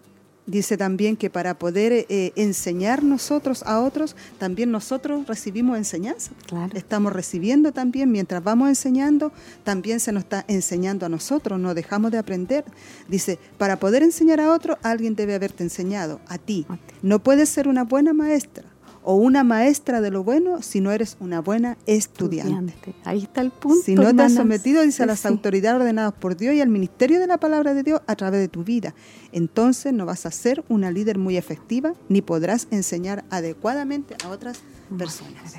[0.47, 6.31] Dice también que para poder eh, enseñar nosotros a otros, también nosotros recibimos enseñanza.
[6.47, 6.71] Claro.
[6.73, 9.33] Estamos recibiendo también, mientras vamos enseñando,
[9.65, 12.63] también se nos está enseñando a nosotros, no dejamos de aprender.
[13.09, 16.65] Dice, para poder enseñar a otro, alguien debe haberte enseñado, a ti.
[16.69, 16.95] A ti.
[17.01, 18.63] No puedes ser una buena maestra
[19.09, 22.73] o una maestra de lo bueno si no eres una buena estudiante.
[22.73, 22.95] Estudiante.
[23.05, 23.81] Ahí está el punto.
[23.85, 25.29] Si no te has sometido, dice, a las Sí.
[25.29, 28.49] autoridades ordenadas por Dios y al ministerio de la palabra de Dios a través de
[28.49, 28.93] tu vida,
[29.31, 34.59] entonces no vas a ser una líder muy efectiva ni podrás enseñar adecuadamente a otras
[34.97, 35.53] personas.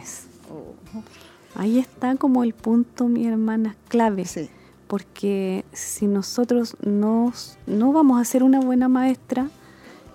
[0.52, 0.74] Oh,
[1.54, 4.26] Ahí está como el punto, mi hermana, clave.
[4.26, 4.50] sí,
[4.88, 7.32] Porque si nosotros no,
[7.66, 9.48] no vamos a ser una buena maestra,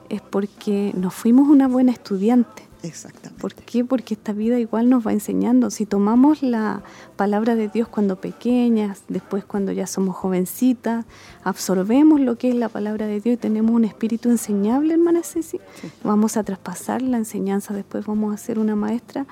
[0.09, 2.61] es porque no fuimos una buena estudiante.
[2.83, 3.41] Exactamente.
[3.41, 3.83] ¿Por qué?
[3.83, 5.69] Porque esta vida igual nos va enseñando.
[5.71, 6.83] Si tomamos la
[7.15, 11.05] palabra de Dios cuando pequeñas, después cuando ya somos jovencitas,
[11.43, 15.59] absorbemos lo que es la palabra de Dios y tenemos un espíritu enseñable, hermana Ceci,
[15.81, 15.89] Sí.
[16.03, 19.25] vamos a traspasar la enseñanza, después vamos a ser una maestra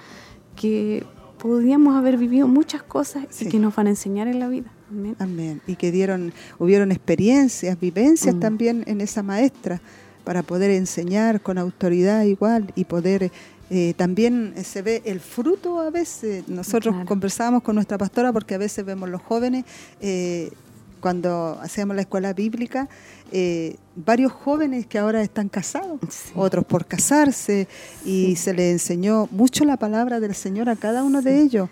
[0.55, 1.05] que
[1.37, 3.45] podríamos haber vivido muchas cosas Sí.
[3.45, 4.71] y que nos van a enseñar en la vida.
[4.91, 5.15] Amén.
[5.19, 5.61] Amén.
[5.67, 8.39] Y que dieron, hubieron experiencias, vivencias Mm.
[8.39, 9.81] también en esa maestra
[10.23, 13.31] para poder enseñar con autoridad igual y poder
[13.73, 16.47] eh, también eh, se ve el fruto a veces.
[16.49, 17.07] Nosotros Claro.
[17.07, 19.63] conversábamos con nuestra pastora porque a veces vemos los jóvenes
[20.01, 20.51] eh,
[20.99, 22.87] cuando hacíamos la escuela bíblica,
[23.31, 26.31] eh, varios jóvenes que ahora están casados, Sí.
[26.35, 27.67] otros por casarse,
[28.05, 31.69] y se les enseñó mucho la palabra del Señor a cada uno de ellos.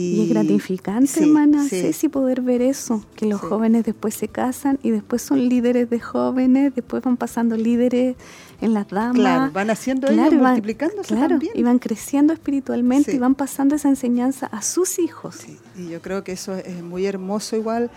[0.00, 1.80] Y, es gratificante, sí, hermana sí.
[1.80, 3.46] Ceci, poder ver eso, que los Sí.
[3.48, 8.14] jóvenes después se casan y después son líderes de jóvenes, después van pasando líderes
[8.60, 9.16] en las damas.
[9.16, 11.52] Claro, van haciendo Claro, ellos, van- multiplicándose claro, también.
[11.56, 15.38] y van creciendo espiritualmente y van pasando esa enseñanza a sus hijos.
[15.76, 17.90] Y yo creo que eso es muy hermoso igual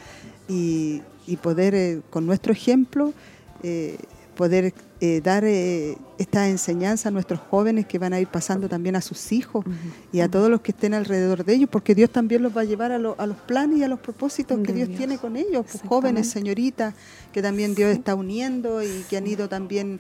[0.49, 3.13] y, y poder eh, con nuestro ejemplo
[3.61, 3.97] eh,
[4.41, 8.95] poder eh, dar eh, esta enseñanza a nuestros jóvenes que van a ir pasando también
[8.95, 9.63] a sus hijos
[10.11, 12.63] y a todos los que estén alrededor de ellos, porque Dios también los va a
[12.63, 14.97] llevar a, lo- a los planes y a los propósitos que Dios, Dios.
[14.97, 16.95] tiene con ellos, pues, jóvenes, señoritas,
[17.31, 19.99] que también Dios está uniendo y que han ido también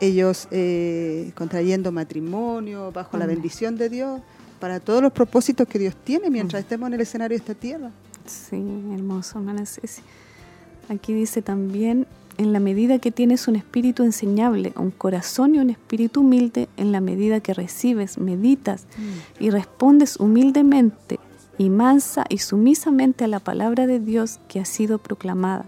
[0.00, 4.20] ellos eh, contrayendo matrimonio bajo la bendición de Dios
[4.60, 7.90] para todos los propósitos que Dios tiene mientras estemos en el escenario de esta tierra.
[8.24, 8.56] Sí,
[8.94, 10.02] hermoso, hermana Ceci.
[10.88, 12.06] Aquí dice también,
[12.40, 16.90] en la medida que tienes un espíritu enseñable, un corazón y un espíritu humilde, en
[16.90, 18.86] la medida que recibes, meditas
[19.38, 21.20] y respondes humildemente
[21.58, 25.66] y mansa y sumisamente a la palabra de Dios que ha sido proclamada,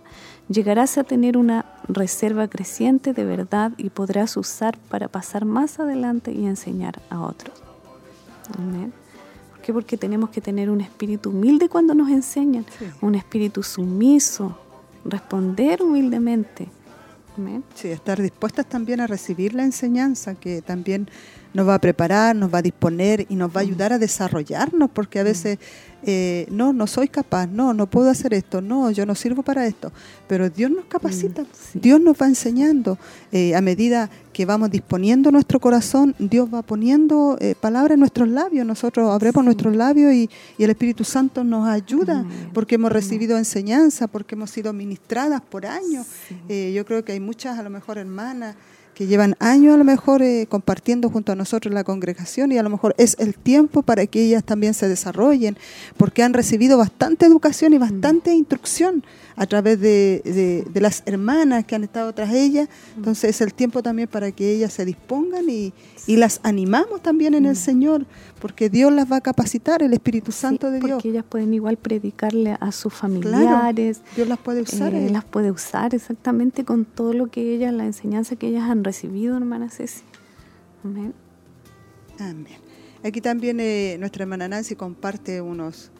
[0.48, 6.32] llegarás a tener una reserva creciente de verdad y podrás usar para pasar más adelante
[6.32, 7.54] y enseñar a otros.
[8.58, 8.94] Amén.
[9.50, 9.72] ¿Por qué?
[9.74, 12.86] Porque tenemos que tener un espíritu humilde cuando nos enseñan, Sí.
[13.02, 14.56] un espíritu sumiso,
[15.04, 16.68] responder humildemente.
[17.74, 21.08] Sí, estar dispuestas también a recibir la enseñanza que también
[21.54, 24.90] nos va a preparar, nos va a disponer y nos va a ayudar a desarrollarnos,
[24.90, 25.58] porque a veces
[26.04, 29.66] eh, no, no soy capaz, no, no puedo hacer esto, no, yo no sirvo para
[29.66, 29.92] esto.
[30.28, 32.98] Pero Dios nos capacita, Mm, Dios nos va enseñando.
[33.30, 38.28] eh, a medida que vamos disponiendo nuestro corazón, Dios va poniendo eh, palabras en nuestros
[38.28, 38.66] labios.
[38.66, 42.24] Nosotros abrimos nuestros labios y, y el Espíritu Santo nos ayuda
[42.54, 46.06] porque hemos recibido enseñanza, porque hemos sido ministradas por años.
[46.48, 48.56] Yo creo que hay muchas, a lo mejor, hermanas
[48.94, 52.62] que llevan años a lo mejor eh, compartiendo junto a nosotros la congregación y a
[52.62, 55.56] lo mejor es el tiempo para que ellas también se desarrollen,
[55.96, 59.04] porque han recibido bastante educación y bastante instrucción
[59.36, 62.68] a través de, de- de las hermanas que han estado tras ellas.
[62.96, 65.72] Entonces es el tiempo también para que ellas se dispongan y,
[66.06, 68.06] y las animamos también en el Señor,
[68.40, 70.90] porque Dios las va a capacitar, el Espíritu Santo Sí, de Dios.
[70.92, 74.00] Porque ellas pueden igual predicarle a sus familiares.
[74.16, 74.94] Dios las puede usar.
[74.94, 75.10] eh, eh.
[75.10, 79.36] las puede usar exactamente con todo lo que ellas, la enseñanza que ellas han recibido,
[79.36, 80.02] hermana Ceci.
[80.84, 81.14] Amén.
[82.18, 82.58] Amén.
[83.04, 85.90] Aquí también eh, nuestra hermana Nancy comparte unos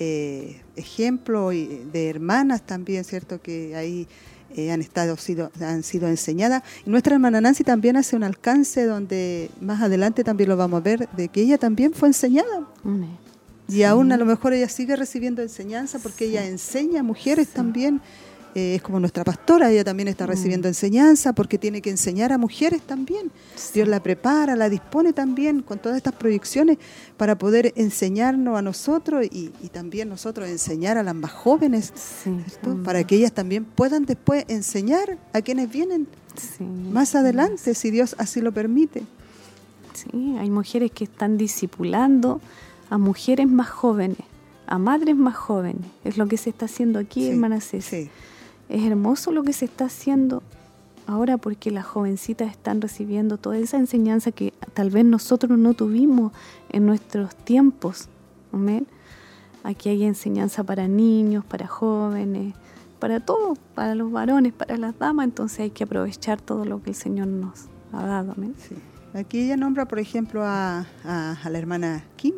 [0.00, 3.40] eh, ejemplos y- de hermanas también, ¿cierto?
[3.40, 4.08] Que ahí
[4.56, 6.62] eh, han, estado, sido, han sido enseñadas.
[6.84, 10.82] Y nuestra hermana Nancy también hace un alcance donde más adelante también lo vamos a
[10.82, 12.66] ver, de que ella también fue enseñada.
[13.68, 18.00] Y aún a lo mejor ella sigue recibiendo enseñanza porque ella enseña a mujeres también.
[18.54, 22.38] Eh, es como nuestra pastora, ella también está recibiendo enseñanza porque tiene que enseñar a
[22.38, 23.30] mujeres también.
[23.72, 26.78] Dios la prepara, la dispone también con todas estas proyecciones
[27.16, 31.92] para poder enseñarnos a nosotros y, y también nosotros enseñar a las más jóvenes,
[32.26, 32.82] amén.
[32.82, 38.14] para que ellas también puedan después enseñar a quienes vienen Sí, más adelante, si Dios
[38.18, 39.02] así lo permite.
[39.94, 42.40] Sí, hay mujeres que están discipulando
[42.88, 44.18] a mujeres más jóvenes,
[44.66, 45.86] a madres más jóvenes.
[46.04, 48.10] Es lo que se está haciendo aquí, Sí, hermana Ceci.
[48.70, 50.44] Es hermoso lo que se está haciendo
[51.08, 56.32] ahora porque las jovencitas están recibiendo toda esa enseñanza que tal vez nosotros no tuvimos
[56.70, 58.08] en nuestros tiempos.
[59.64, 62.54] Aquí hay enseñanza para niños, para jóvenes,
[63.00, 65.24] para todo, para los varones, para las damas.
[65.24, 68.36] Entonces hay que aprovechar todo lo que el Señor nos ha dado.
[68.68, 68.76] Sí.
[69.14, 72.34] Aquí ella nombra, por ejemplo, a, la hermana Kim,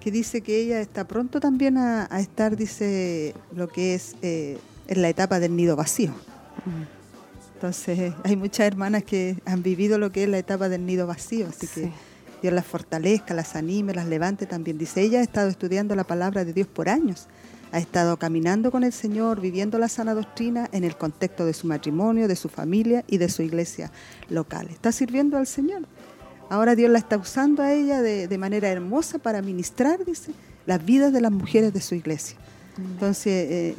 [0.00, 4.58] que dice que ella está pronto también a, a estar, dice, lo que es eh,
[4.88, 6.12] en la etapa del nido vacío.
[7.54, 11.46] Entonces, hay muchas hermanas que han vivido lo que es la etapa del nido vacío,
[11.48, 11.92] así que.
[12.42, 14.76] Dios las fortalezca, las anime, las levante también.
[14.76, 17.28] Dice, ella ha estado estudiando la palabra de Dios por años,
[17.70, 21.68] ha estado caminando con el Señor, viviendo la sana doctrina en el contexto de su
[21.68, 23.92] matrimonio, de su familia y de su iglesia
[24.28, 24.68] local.
[24.70, 25.82] Está sirviendo al Señor.
[26.50, 30.32] Ahora Dios la está usando a ella de, de manera hermosa para ministrar, dice,
[30.66, 32.36] las vidas de las mujeres de su iglesia.
[32.76, 33.76] Entonces, eh,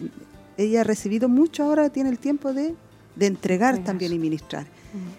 [0.58, 2.76] ella ha recibido mucho, ahora tiene el tiempo de,
[3.16, 4.68] de entregar también y ministrar.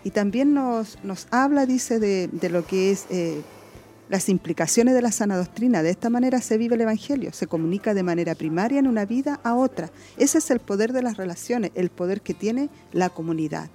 [0.05, 3.43] Y también nos, nos habla, dice, de, de lo que es eh,
[4.09, 5.83] las implicaciones de la sana doctrina.
[5.83, 9.41] De esta manera se vive el Evangelio, se comunica de manera primaria en una vida
[9.43, 9.91] a otra.
[10.17, 13.69] Ese es el poder de las relaciones, el poder que tiene la comunidad.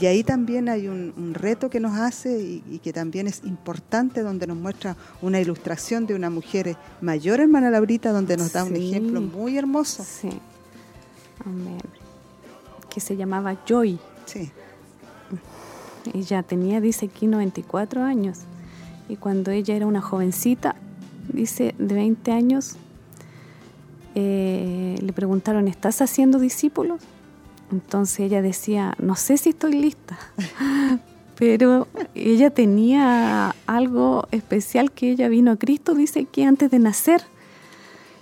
[0.00, 3.42] Y ahí también hay un, un reto que nos hace y, y que también es
[3.44, 8.64] importante, donde nos muestra una ilustración de una mujer mayor, hermana Laurita, donde nos da
[8.64, 10.04] un ejemplo muy hermoso.
[10.04, 10.30] Sí.
[11.44, 11.78] Amén.
[12.88, 13.98] Que se llamaba Joy.
[14.24, 14.50] Sí,
[16.12, 18.40] Ella tenía, dice aquí, 94 años.
[19.08, 20.76] Y cuando ella era una jovencita,
[21.28, 22.76] dice, de 20 años,
[24.14, 27.02] eh, le preguntaron, ¿estás haciendo discípulos?
[27.72, 30.18] Entonces ella decía, no sé si estoy lista.
[31.36, 37.22] Pero ella tenía algo especial que ella vino a Cristo, dice que antes de nacer.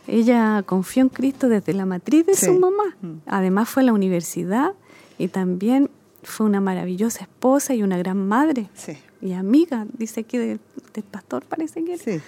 [0.09, 2.47] Ella confió en Cristo desde la matriz de Sí.
[2.47, 2.97] su mamá.
[3.03, 3.13] Mm.
[3.27, 4.73] Además fue a la universidad
[5.19, 5.91] y también
[6.25, 10.61] fue una maravillosa esposa y una gran madre sí, y amiga, dice aquí del,
[10.95, 12.03] del pastor, parece que era.
[12.03, 12.21] sí.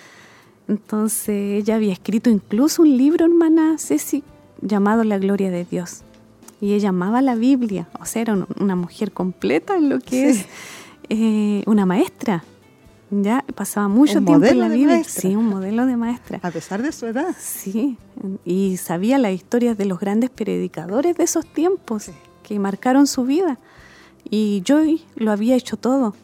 [0.68, 4.22] Entonces ella había escrito incluso un libro, hermana Ceci,
[4.62, 6.02] llamado La Gloria de Dios.
[6.64, 10.32] Y ella amaba la Biblia, o sea, era un- una mujer completa en lo que
[10.32, 10.40] Sí.
[10.40, 10.46] es
[11.10, 12.42] eh, una maestra.
[13.10, 14.86] Ya pasaba mucho Un tiempo en la Biblia.
[14.96, 15.20] maestra.
[15.20, 16.40] Sí, un modelo de maestra.
[16.42, 17.36] A pesar de su edad.
[17.38, 17.98] Sí,
[18.46, 22.12] y sabía las historias de los grandes predicadores de esos tiempos Sí.
[22.42, 23.58] que marcaron su vida.
[24.30, 26.14] Y Joy lo había hecho todo.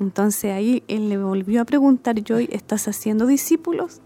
[0.00, 4.00] Entonces ahí él le volvió a preguntar, Joy, ¿estás haciendo discípulos?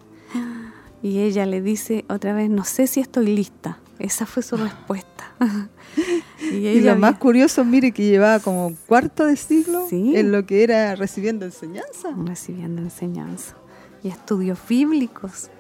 [1.03, 3.79] Y ella le dice otra vez, no sé si estoy lista.
[4.01, 5.33] Esa fue su respuesta.
[6.41, 10.17] y Y lo más había- curioso, mire, que llevaba como un cuarto de siglo Sí.
[10.17, 12.11] en lo que era recibiendo enseñanza.
[12.25, 13.55] recibiendo enseñanza
[14.03, 15.51] y estudios bíblicos.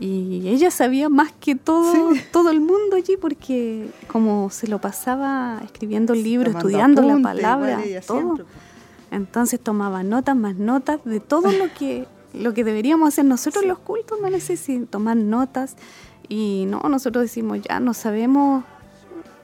[0.00, 2.20] Y ella sabía más que todo, Sí.
[2.32, 7.82] todo el mundo allí porque como se lo pasaba escribiendo libros, estudiando la apuntes, palabra,
[8.06, 8.18] todo.
[8.20, 8.56] siempre, pues.
[9.10, 13.78] Entonces tomaba notas más notas de todo lo que lo que deberíamos hacer nosotros los
[13.78, 15.76] cultos, no necesito tomar notas.
[16.28, 18.64] Y no, nosotros decimos, ya no sabemos,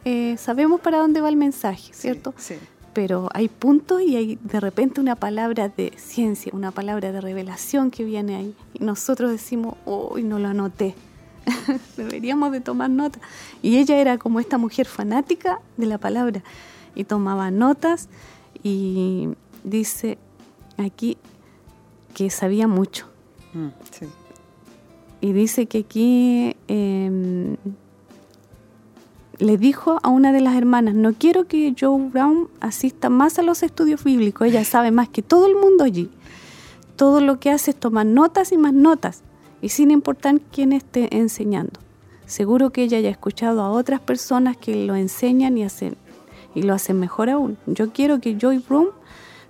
[0.04, 2.34] eh, sabemos para dónde va el mensaje, ¿cierto?
[2.36, 2.56] Sí.
[2.92, 7.90] Pero hay puntos y hay de repente una palabra de ciencia, una palabra de revelación
[7.90, 8.54] que viene ahí.
[8.74, 10.94] Y nosotros decimos, uy, no lo anoté.
[11.96, 13.18] Deberíamos de tomar nota.
[13.62, 16.42] Y ella era como esta mujer fanática de la palabra.
[16.94, 18.08] Y tomaba notas
[18.62, 19.30] y
[19.64, 20.18] dice
[20.78, 21.18] aquí
[22.14, 23.06] que sabía mucho.
[23.54, 24.06] Mm, sí.
[25.24, 27.56] Y dice que aquí em,
[29.38, 33.42] le dijo a una de las hermanas, no quiero que Joe Brown asista más a
[33.42, 36.10] los estudios bíblicos, ella sabe más que todo el mundo allí.
[36.96, 39.22] Todo lo que hace es tomar notas y más notas,
[39.62, 41.80] y sin importar quién esté enseñando.
[42.26, 45.96] Seguro que ella haya escuchado a otras personas que lo enseñan y hacen
[46.54, 47.56] y lo hacen mejor aún.
[47.64, 48.88] Yo quiero que Joy Brown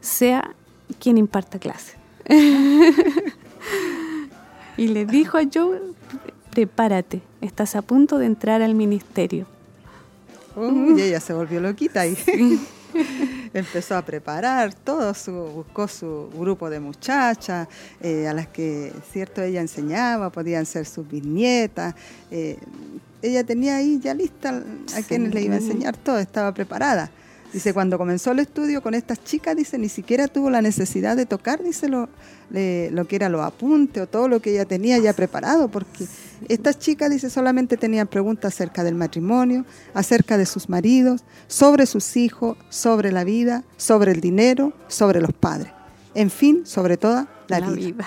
[0.00, 0.54] sea
[1.00, 1.96] quien imparta clase.
[4.76, 5.80] y le dijo a Joe,
[6.50, 9.46] prepárate, estás a punto de entrar al ministerio.
[10.56, 12.16] Uy, ella se volvió loquita y
[13.54, 17.68] empezó a preparar todo, su, buscó su grupo de muchachas
[18.00, 21.94] eh, a las que, cierto, ella enseñaba, podían ser sus bisnietas.
[22.30, 22.58] eh,
[23.22, 24.62] ella tenía ahí ya lista
[24.94, 27.10] a quienes le iba a enseñar todo, estaba preparada.
[27.54, 31.24] Dice, cuando comenzó el estudio con estas chicas, dice, ni siquiera tuvo la necesidad de
[31.24, 32.08] tocar, dice, lo,
[32.50, 36.04] lo que era los apuntes o todo lo que ella tenía ya preparado, porque
[36.48, 39.64] estas chicas, dice, solamente tenían preguntas acerca del matrimonio,
[39.94, 45.32] acerca de sus maridos, sobre sus hijos, sobre la vida, sobre el dinero, sobre los
[45.32, 45.73] padres.
[46.14, 47.88] En fin, sobre toda la, La vida.
[47.88, 48.06] vida.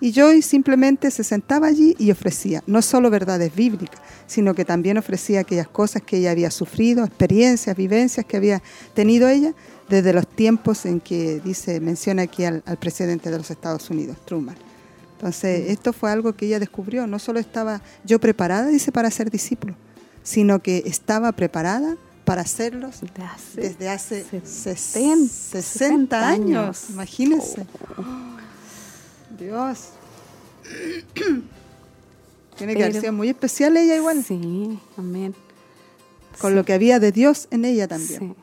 [0.00, 4.96] Y Joy simplemente se sentaba allí y ofrecía no solo verdades bíblicas, sino que también
[4.96, 8.62] ofrecía aquellas cosas que ella había sufrido, experiencias, vivencias que había
[8.94, 9.52] tenido ella
[9.88, 14.16] desde los tiempos en que dice, menciona aquí al, al presidente de los Estados Unidos,
[14.24, 14.56] Truman.
[15.16, 17.06] Entonces, esto fue algo que ella descubrió.
[17.06, 19.74] No solo estaba yo preparada, dice, para ser discípulo,
[20.22, 21.96] sino que estaba preparada
[22.30, 26.90] para hacerlos De hace desde hace sesen- 60, 60 años.
[26.90, 27.66] Imagínense.
[29.36, 29.88] Dios.
[32.56, 35.34] Tiene que haber Pero- sido muy especial ella igual, Sí, amén.
[36.40, 38.34] con Sí, lo que había de Dios en ella también, sí.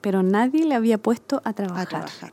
[0.00, 1.86] Pero nadie le había puesto a trabajar.
[1.86, 2.32] a trabajar.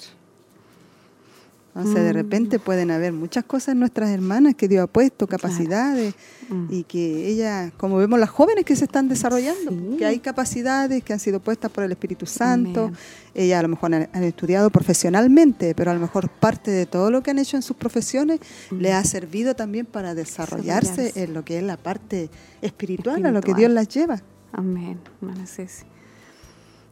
[1.73, 2.13] Entonces, de Mm.
[2.15, 6.13] repente pueden haber muchas cosas en nuestras hermanas que Dios ha puesto, capacidades,
[6.49, 6.65] Mm.
[6.69, 9.95] y que ella, como vemos las jóvenes que se están desarrollando, Sí.
[9.97, 12.97] que hay capacidades que han sido puestas por el Espíritu Santo, Amén.
[13.33, 17.09] ella a lo mejor han, han estudiado profesionalmente, pero a lo mejor parte de todo
[17.09, 18.41] lo que han hecho en sus profesiones
[18.71, 21.23] le ha servido también para desarrollarse, Desarrollarse.
[21.23, 22.29] en lo que es la parte
[22.61, 23.57] espiritual, a lo que Espiritual.
[23.59, 24.21] Dios las lleva.
[24.51, 25.85] Amén, hermana Ceci.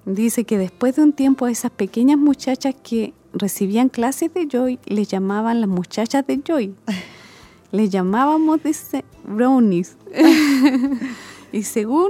[0.06, 4.80] Dice que después de un tiempo a esas pequeñas muchachas que recibían clases de Joy,
[4.86, 6.74] les llamaban las muchachas de Joy.
[7.72, 9.96] Les llamábamos, dice, brownies.
[11.52, 12.10] y según,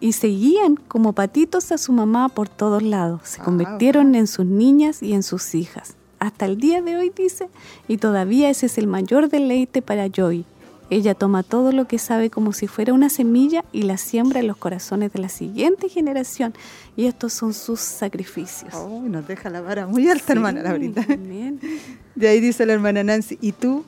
[0.00, 3.20] y seguían como patitos a su mamá por todos lados.
[3.24, 5.94] Se Ah, convirtieron en sus niñas y en sus hijas.
[6.20, 7.50] Hasta el día de hoy, dice,
[7.86, 10.46] y todavía ese es el mayor deleite para Joy.
[10.90, 14.46] Ella toma todo lo que sabe como si fuera una semilla y la siembra en
[14.46, 16.52] los corazones de la siguiente generación.
[16.94, 18.74] Y estos son sus sacrificios.
[18.74, 21.04] Oh, nos deja la vara muy alta, hermana Laurita.
[21.08, 21.60] Amén.
[22.14, 23.84] De ahí dice la hermana Nancy, ¿y tú?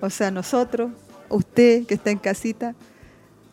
[0.00, 0.90] O sea, nosotros,
[1.28, 2.74] usted que está en casita,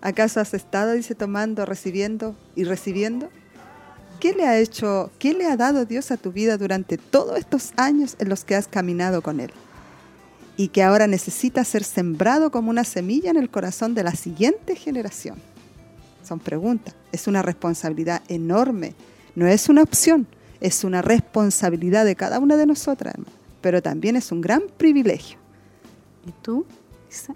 [0.02, 3.30] ¿acaso has estado, dice, tomando, recibiendo y recibiendo?
[4.20, 7.74] ¿Qué le ha hecho, qué le ha dado Dios a tu vida durante todos estos
[7.78, 9.52] años en los que has caminado con Él?
[10.56, 14.76] Y que ahora necesita ser sembrado como una semilla en el corazón de la siguiente
[14.76, 15.38] generación.
[16.24, 16.96] Son preguntas.
[17.12, 18.94] Es una responsabilidad enorme.
[19.36, 20.28] No es una opción,
[20.62, 23.36] es una responsabilidad de cada una de nosotras, hermano.
[23.62, 25.38] Pero también es un gran privilegio.
[26.28, 26.66] ¿Y tú?
[27.10, 27.34] Dice,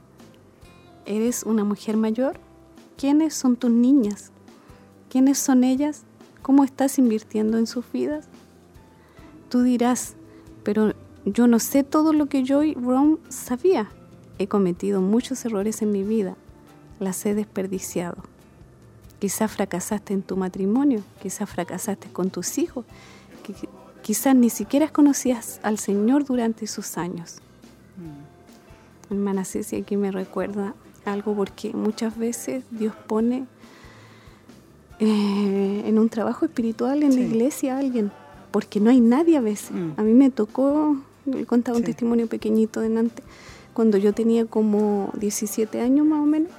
[1.05, 2.39] ¿eres una mujer mayor?
[2.97, 4.31] ¿Quiénes son tus niñas?
[5.09, 6.03] ¿Quiénes son ellas?
[6.41, 8.27] ¿Cómo estás invirtiendo en sus vidas?
[9.49, 10.15] Tú dirás,
[10.63, 10.93] pero
[11.33, 13.89] yo no sé todo lo que Joy Brown sabía.
[14.39, 16.35] He cometido muchos errores en mi vida.
[16.99, 18.17] Las he desperdiciado.
[19.19, 22.85] Quizás fracasaste en tu matrimonio, quizás fracasaste con tus hijos,
[23.45, 23.67] qui-
[24.03, 27.37] quizás ni siquiera conocías al Señor durante esos años.
[29.09, 30.75] Hermana Ceci aquí me recuerda
[31.05, 33.45] algo porque muchas veces Dios pone
[34.99, 37.19] eh, en un trabajo espiritual en Sí.
[37.19, 38.11] la iglesia a alguien,
[38.51, 39.71] porque no hay nadie a veces.
[39.71, 39.91] Mm.
[39.97, 40.97] A mí me tocó,
[41.27, 43.23] le contaba un testimonio pequeñito de antes,
[43.73, 46.51] cuando yo tenía como 17 años más o menos,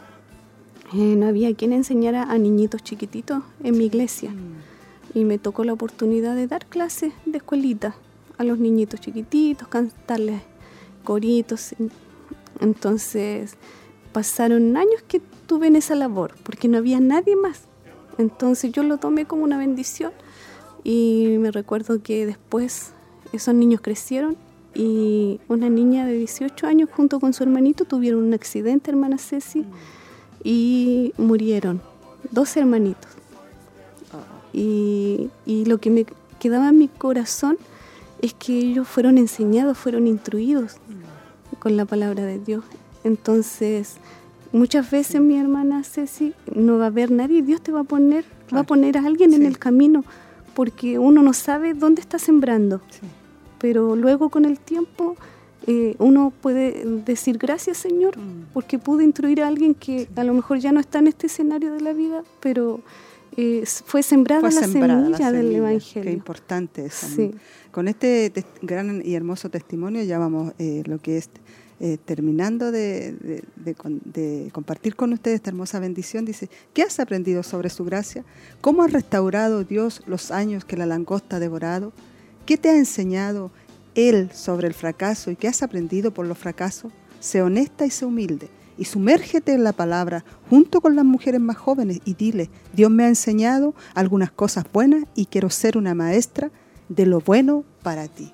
[0.95, 4.33] eh, no había quien enseñara a niñitos chiquititos en mi iglesia.
[5.15, 7.97] Y me tocó la oportunidad de dar clases de escuelita
[8.37, 10.43] a los niñitos chiquititos, cantarles
[11.05, 11.75] coritos.
[12.61, 13.57] Entonces
[14.13, 17.63] pasaron años que tuve en esa labor, porque no había nadie más.
[18.17, 20.13] Entonces yo lo tomé como una bendición
[20.85, 22.93] y me recuerdo que después
[23.33, 24.37] esos niños crecieron
[24.79, 29.65] y una niña de 18 años junto con su hermanito tuvieron un accidente, hermana Ceci,
[30.45, 31.83] y murieron,
[32.31, 33.11] dos hermanitos.
[34.53, 36.07] Y, y lo que me
[36.39, 37.59] quedaba en mi corazón
[38.23, 40.77] es que ellos fueron enseñados, fueron instruidos
[41.59, 42.63] con la palabra de Dios.
[43.03, 43.97] Entonces,
[44.53, 48.25] muchas veces mi hermana Ceci no va a haber nadie, Dios te va a poner,
[48.55, 50.05] va a poner a alguien en el camino,
[50.55, 52.81] porque uno no sabe dónde está sembrando.
[52.91, 53.01] Sí.
[53.59, 55.17] Pero luego con el tiempo
[55.67, 58.47] eh, uno puede decir gracias Señor, Mm.
[58.55, 61.73] porque pude instruir a alguien que a lo mejor ya no está en este escenario
[61.75, 62.81] de la vida, pero
[63.37, 65.59] eh, fue sembrada Fue la sembrada la semilla del semilla.
[65.59, 66.03] Evangelio.
[66.11, 67.07] Qué importante eso.
[67.15, 67.33] Sí.
[67.71, 68.33] Con este
[68.63, 71.29] gran y hermoso testimonio ya vamos eh, lo que es
[71.81, 76.25] eh, terminando de, de- de de compartir con ustedes esta hermosa bendición.
[76.25, 78.25] Dice, ¿qué has aprendido sobre su gracia?
[78.61, 81.93] ¿Cómo ha restaurado Dios los años que la langosta ha devorado?
[82.49, 83.51] ¿Qué te ha enseñado
[83.95, 86.91] Él sobre el fracaso y qué has aprendido por los fracasos?
[87.21, 88.49] Sé honesta y sé humilde
[88.79, 93.05] y sumérgete en la palabra junto con las mujeres más jóvenes y dile, Dios me
[93.05, 96.51] ha enseñado algunas cosas buenas y quiero ser una maestra
[96.89, 98.33] de lo bueno para ti.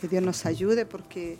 [0.00, 1.38] Que Dios nos ayude porque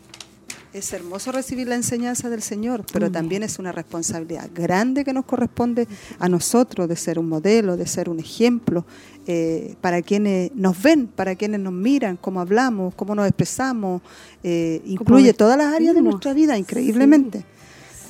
[0.74, 5.24] es hermoso recibir la enseñanza del Señor, pero también es una responsabilidad grande que nos
[5.24, 5.86] corresponde
[6.18, 8.84] a nosotros de ser un modelo, de ser un ejemplo
[9.26, 14.02] eh, para quienes nos ven, para quienes nos miran, cómo hablamos, cómo nos expresamos,
[14.42, 17.44] eh, incluye todas las áreas de nuestra vida, increíblemente.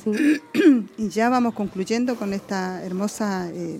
[0.03, 0.41] Sí.
[0.97, 3.79] Y ya vamos concluyendo con esta hermosa eh,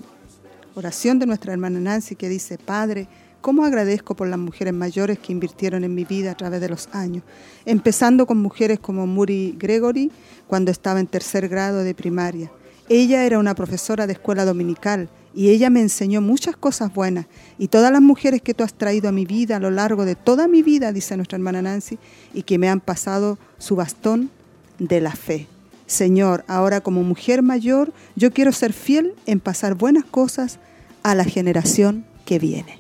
[0.76, 3.08] oración de nuestra hermana Nancy que dice, Padre,
[3.42, 6.90] ¿cómo agradezco por las mujeres mayores que invirtieron en mi vida a través de los
[6.94, 7.24] años?
[7.66, 10.12] Empezando con mujeres como Muri Gregory
[10.48, 12.52] cuando estaba en tercer grado de primaria.
[12.88, 17.26] Ella era una profesora de escuela dominical y ella me enseñó muchas cosas buenas.
[17.58, 20.16] Y todas las mujeres que tú has traído a mi vida a lo largo de
[20.16, 22.00] toda mi vida, dice nuestra hermana Nancy,
[22.34, 24.32] y que me han pasado su bastón
[24.80, 25.48] de la fe.
[25.88, 30.60] Señor, ahora como mujer mayor, yo quiero ser fiel en pasar buenas cosas
[31.04, 32.80] a la generación que viene.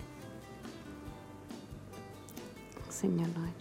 [2.89, 3.54] Señor.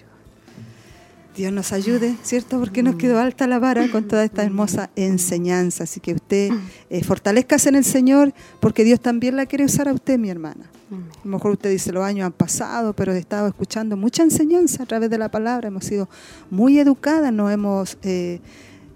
[1.37, 2.61] Dios nos ayude, ¿cierto?
[2.61, 5.85] Porque nos quedó alta la vara con toda esta hermosa enseñanza.
[5.85, 6.51] Así que usted
[6.91, 10.71] eh, fortalezcase en el Señor, porque Dios también la quiere usar a usted, mi hermana.
[10.93, 14.85] A lo mejor usted dice los años han pasado, pero he estado escuchando mucha enseñanza
[14.85, 15.69] a través de la palabra.
[15.69, 16.09] Hemos sido
[16.51, 18.41] muy educadas, nos hemos eh,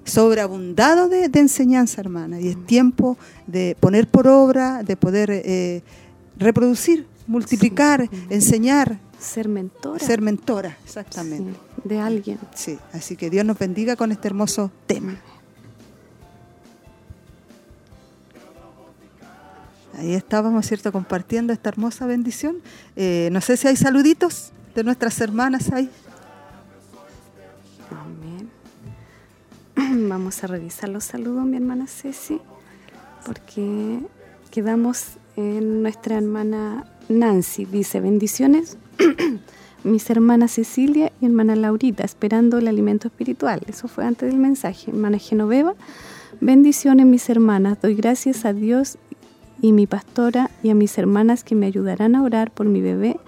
[0.04, 2.40] sobreabundado de, de enseñanza, hermana.
[2.40, 5.82] Y es tiempo de poner por obra, de poder eh,
[6.38, 10.04] reproducir, multiplicar, enseñar, Ser mentora.
[10.04, 11.52] ser mentora, exactamente.
[11.52, 12.38] Sí, de alguien.
[12.54, 15.18] Sí, así que Dios nos bendiga con este hermoso tema.
[19.98, 22.58] Ahí estábamos, ¿cierto?, compartiendo esta hermosa bendición.
[22.94, 25.90] Eh, no sé si hay saluditos de nuestras hermanas ahí.
[27.90, 28.48] Amén.
[30.08, 32.40] Vamos a revisar los saludos, mi hermana Ceci,
[33.26, 33.98] porque
[34.52, 37.64] quedamos en nuestra hermana Nancy.
[37.64, 38.76] Dice, bendiciones,
[39.84, 43.60] mis hermanas Cecilia y hermana Laurita, esperando el alimento espiritual.
[43.66, 44.90] Eso fue antes del mensaje.
[44.90, 45.74] Hermana Genoveva,
[46.40, 47.78] bendiciones, mis hermanas.
[47.80, 48.98] Doy gracias a Dios
[49.60, 53.18] y mi pastora y a mis hermanas que me ayudarán a orar por mi bebé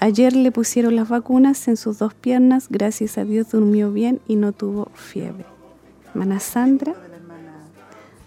[0.00, 4.36] Ayer le pusieron las vacunas en sus dos piernas, gracias a Dios durmió bien y
[4.36, 5.44] no tuvo fiebre.
[6.10, 6.94] Hermana Sandra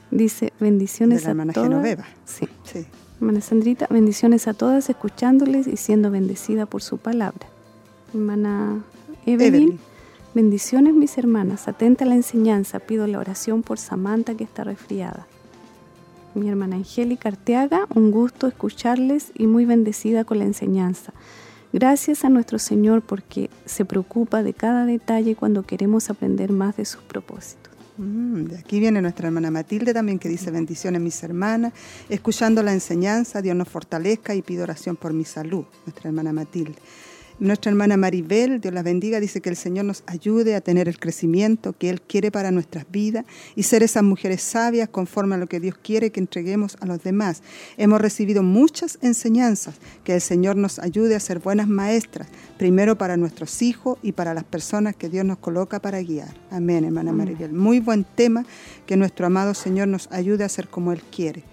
[0.09, 1.69] dice bendiciones De la hermana a todas.
[1.69, 2.05] Genoveva.
[2.25, 2.49] Sí.
[2.63, 2.85] Sí.
[3.21, 7.47] Hermana Sandrita, bendiciones a todas escuchándoles y siendo bendecida por su palabra.
[8.15, 8.81] Hermana
[9.27, 9.79] Evelyn, Evelyn.
[10.33, 15.27] bendiciones mis hermanas, atenta a la enseñanza, pido la oración por Samantha que está resfriada.
[16.33, 21.13] Mi hermana Angélica Arteaga, un gusto escucharles y muy bendecida con la enseñanza.
[21.73, 26.85] Gracias a nuestro Señor porque se preocupa de cada detalle cuando queremos aprender más de
[26.85, 27.70] sus propósitos.
[27.97, 31.73] Mm, de aquí viene nuestra hermana Matilde también que dice bendiciones mis hermanas,
[32.09, 36.75] escuchando la enseñanza, Dios nos fortalezca y pido oración por mi salud, nuestra hermana Matilde.
[37.41, 40.99] Nuestra hermana Maribel, Dios la bendiga, dice que el Señor nos ayude a tener el
[40.99, 45.47] crecimiento que Él quiere para nuestras vidas y ser esas mujeres sabias conforme a lo
[45.47, 47.41] que Dios quiere que entreguemos a los demás.
[47.77, 52.27] Hemos recibido muchas enseñanzas, que el Señor nos ayude a ser buenas maestras,
[52.59, 56.35] primero para nuestros hijos y para las personas que Dios nos coloca para guiar.
[56.51, 57.53] Amén, hermana Maribel.
[57.53, 58.45] Muy buen tema,
[58.85, 61.43] que nuestro amado Señor nos ayude a ser como Él quiere.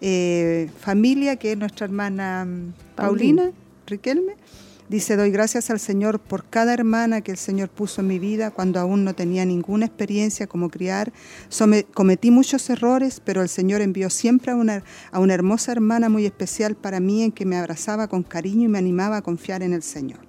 [0.00, 3.52] Eh, familia, que es nuestra hermana mm, Paulina,
[3.86, 4.34] Riquelme.
[4.88, 8.52] Dice, doy gracias al Señor por cada hermana que el Señor puso en mi vida
[8.52, 11.12] cuando aún no tenía ninguna experiencia como criar.
[11.92, 16.24] cometí muchos errores, pero el Señor envió siempre a una, a una hermosa hermana muy
[16.24, 19.72] especial para mí en que me abrazaba con cariño y me animaba a confiar en
[19.72, 20.20] el Señor.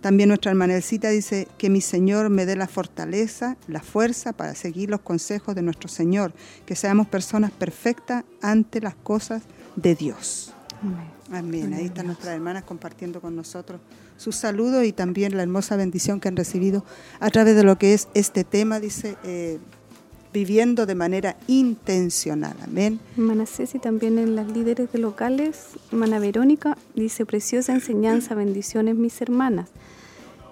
[0.00, 4.54] También nuestra hermana Elcita dice que mi Señor me dé la fortaleza, la fuerza para
[4.54, 6.32] seguir los consejos de nuestro Señor,
[6.64, 9.42] que seamos personas perfectas ante las cosas
[9.76, 10.54] de Dios.
[10.82, 11.19] Amén.
[11.30, 11.72] Amén.
[11.74, 13.80] Ahí están nuestras hermanas compartiendo con nosotros
[14.16, 16.84] sus saludos y también la hermosa bendición que han recibido
[17.20, 19.58] a través de lo que es este tema, dice, eh,
[20.32, 22.56] viviendo de manera intencional.
[22.62, 23.00] Amén.
[23.16, 29.20] Hermana Ceci, también en las líderes de locales, hermana Verónica dice, preciosa enseñanza, bendiciones mis
[29.22, 29.70] hermanas.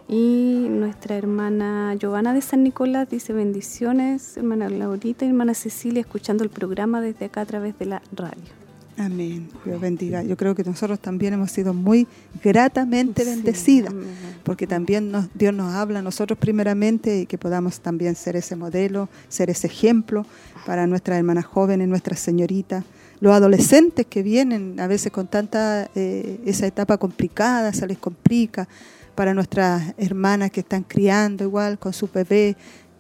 [0.09, 6.45] Y nuestra hermana Giovanna de San Nicolás dice bendiciones, hermana Laurita y hermana Cecilia, escuchando
[6.45, 8.68] el programa desde acá a través de la radio.
[8.99, 9.49] Amén.
[9.65, 10.25] Dios bendiga.
[10.25, 12.09] Yo creo que nosotros también hemos sido muy
[12.43, 13.95] gratamente bendecidas,
[14.43, 19.09] porque también Dios nos habla a nosotros primeramente y que podamos también ser ese modelo,
[19.29, 20.27] ser ese ejemplo
[20.67, 22.85] para nuestras hermanas jóvenes, nuestras señoritas,
[23.21, 28.69] los adolescentes que vienen a veces con tanta, eh, esa etapa complicada, se les complica,
[29.15, 32.57] para nuestras hermanas que están criando igual con su bebé,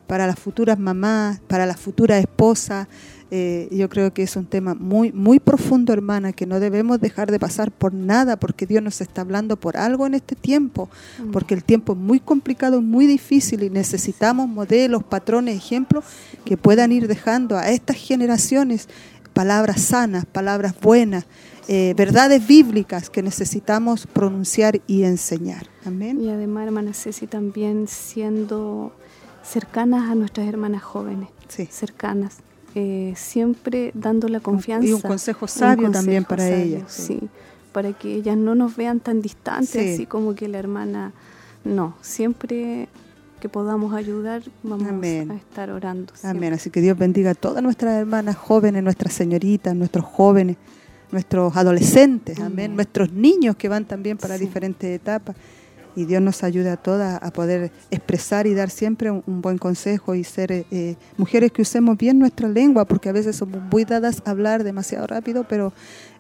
[0.09, 2.89] para las futuras mamás, para las futuras esposas,
[3.31, 7.31] eh, yo creo que es un tema muy, muy profundo, hermana, que no debemos dejar
[7.31, 10.89] de pasar por nada, porque Dios nos está hablando por algo en este tiempo,
[11.19, 11.31] mm.
[11.31, 16.05] porque el tiempo es muy complicado, muy difícil y necesitamos modelos, patrones, ejemplos
[16.45, 18.89] que puedan ir dejando a estas generaciones
[19.35, 21.27] palabras sanas, palabras buenas,
[21.69, 25.67] eh, verdades bíblicas que necesitamos pronunciar y enseñar.
[25.85, 26.19] Amén.
[26.21, 28.91] Y además, hermana Ceci, también siendo
[29.43, 31.29] cercanas a nuestras hermanas jóvenes,
[31.71, 32.39] cercanas
[32.75, 34.87] eh, siempre dando la confianza.
[34.87, 36.93] Y un consejo sabio también para ellas.
[36.93, 37.29] Sí.
[37.73, 41.13] para que ellas no nos vean tan distantes, así como que la hermana...
[41.65, 42.89] No, siempre
[43.41, 46.13] que podamos ayudar, vamos a estar orando.
[46.23, 46.55] Amén.
[46.55, 50.57] Así que Dios bendiga a todas nuestras hermanas jóvenes, nuestras señoritas, nuestros jóvenes,
[51.13, 52.75] nuestros adolescentes, amén.
[52.75, 55.37] Nuestros niños que van también para diferentes etapas
[55.99, 60.15] y Dios nos ayude a todas a poder expresar y dar siempre un, buen consejo
[60.15, 63.85] y ser eh, eh, mujeres que usemos bien nuestra lengua, porque a veces somos muy
[63.85, 65.73] dadas a hablar demasiado rápido, pero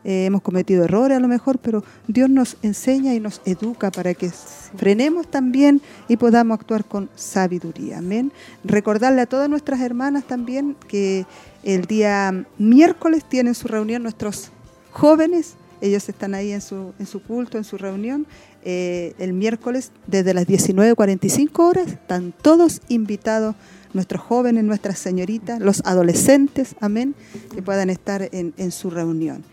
[0.03, 4.15] eh, hemos cometido errores a lo mejor, pero Dios nos enseña y nos educa para
[4.15, 7.99] que frenemos también y podamos actuar con sabiduría.
[7.99, 8.33] Amén.
[8.65, 11.25] Recordarle a todas nuestras hermanas también que
[11.63, 14.51] el día miércoles tienen su reunión nuestros
[14.91, 18.27] jóvenes ellos están ahí en su, culto, en su reunión,
[18.65, 21.89] eh, el miércoles desde las 19.45 horas.
[21.89, 23.55] Están todos invitados,
[23.93, 27.15] nuestros jóvenes, nuestras señoritas, los adolescentes, amén,
[27.55, 29.45] que puedan estar en, en su reunión.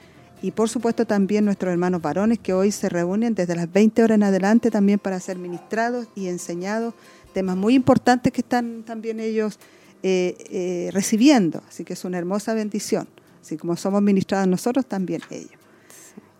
[0.42, 4.16] Y por supuesto también nuestros hermanos varones que hoy se reúnen desde las 20 horas
[4.16, 6.94] en adelante también para ser ministrados y enseñados
[7.34, 9.60] temas muy importantes que están también ellos
[10.04, 11.64] eh, eh, recibiendo.
[11.68, 13.08] Así que es una hermosa bendición.
[13.42, 15.65] Así como somos ministrados nosotros, también ellos.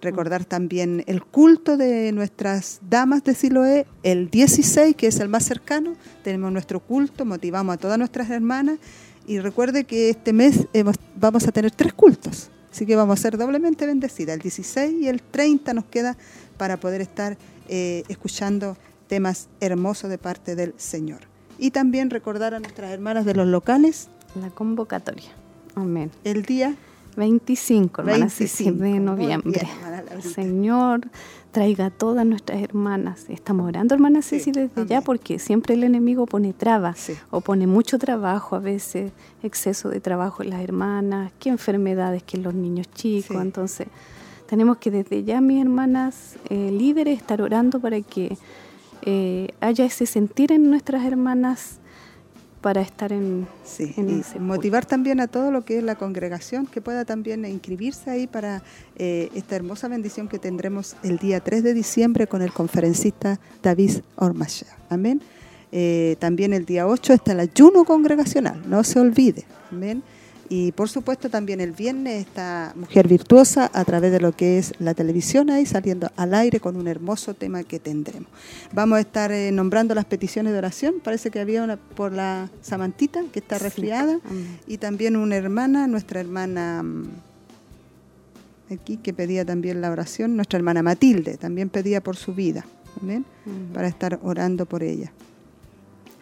[0.06, 5.46] Recordar también el culto de nuestras damas de Siloé, el 16, que es el más
[5.46, 5.96] cercano.
[6.24, 8.78] Tenemos nuestro culto, motivamos a todas nuestras hermanas.
[9.26, 10.68] Y recuerde que este mes
[11.16, 12.52] vamos a tener tres cultos.
[12.72, 14.36] Así que vamos a ser doblemente bendecidas.
[14.36, 16.16] El 16 y el 30 nos queda
[16.58, 17.36] para poder estar
[17.68, 18.78] eh, escuchando
[19.08, 21.22] temas hermosos de parte del Señor.
[21.58, 24.10] Y también recordar a nuestras hermanas de los locales.
[24.40, 25.32] La convocatoria.
[25.74, 26.12] Amén.
[26.24, 26.76] El día
[27.16, 29.68] 25, hermanas, de noviembre.
[30.22, 31.02] Señor,
[31.52, 33.26] traiga a todas nuestras hermanas.
[33.30, 37.98] Estamos orando, hermana Ceci, desde ya, porque siempre el enemigo pone trabas o pone mucho
[37.98, 39.12] trabajo, a veces
[39.42, 43.38] exceso de trabajo en las hermanas, qué enfermedades que en los niños chicos.
[43.42, 43.88] Entonces,
[44.48, 48.38] tenemos que desde ya, mis hermanas eh, líderes, estar orando para que
[49.04, 51.80] eh, haya ese sentir en nuestras hermanas
[52.66, 53.94] para estar en, sí,
[54.40, 58.64] motivar también a todo lo que es la congregación que pueda también inscribirse ahí para
[58.96, 63.98] eh, esta hermosa bendición que tendremos el día 3 de diciembre con el conferencista David
[64.16, 64.76] Ormachea.
[64.90, 65.22] Amén.
[65.72, 69.46] Eh, también el día 8 está el ayuno congregacional, no se olvide.
[69.72, 70.02] Amén.
[70.48, 74.74] Y por supuesto también el viernes esta mujer virtuosa a través de lo que es
[74.80, 78.30] la televisión ahí saliendo al aire con un hermoso tema que tendremos.
[78.72, 80.96] Vamos a estar eh, nombrando las peticiones de oración.
[81.04, 84.20] Parece que había una por la Samantita que está resfriada
[84.68, 87.06] y también una hermana, nuestra hermana mm,
[88.72, 92.66] aquí que pedía también la oración, nuestra hermana Matilde también pedía por su vida,
[93.74, 95.12] para estar orando por ella.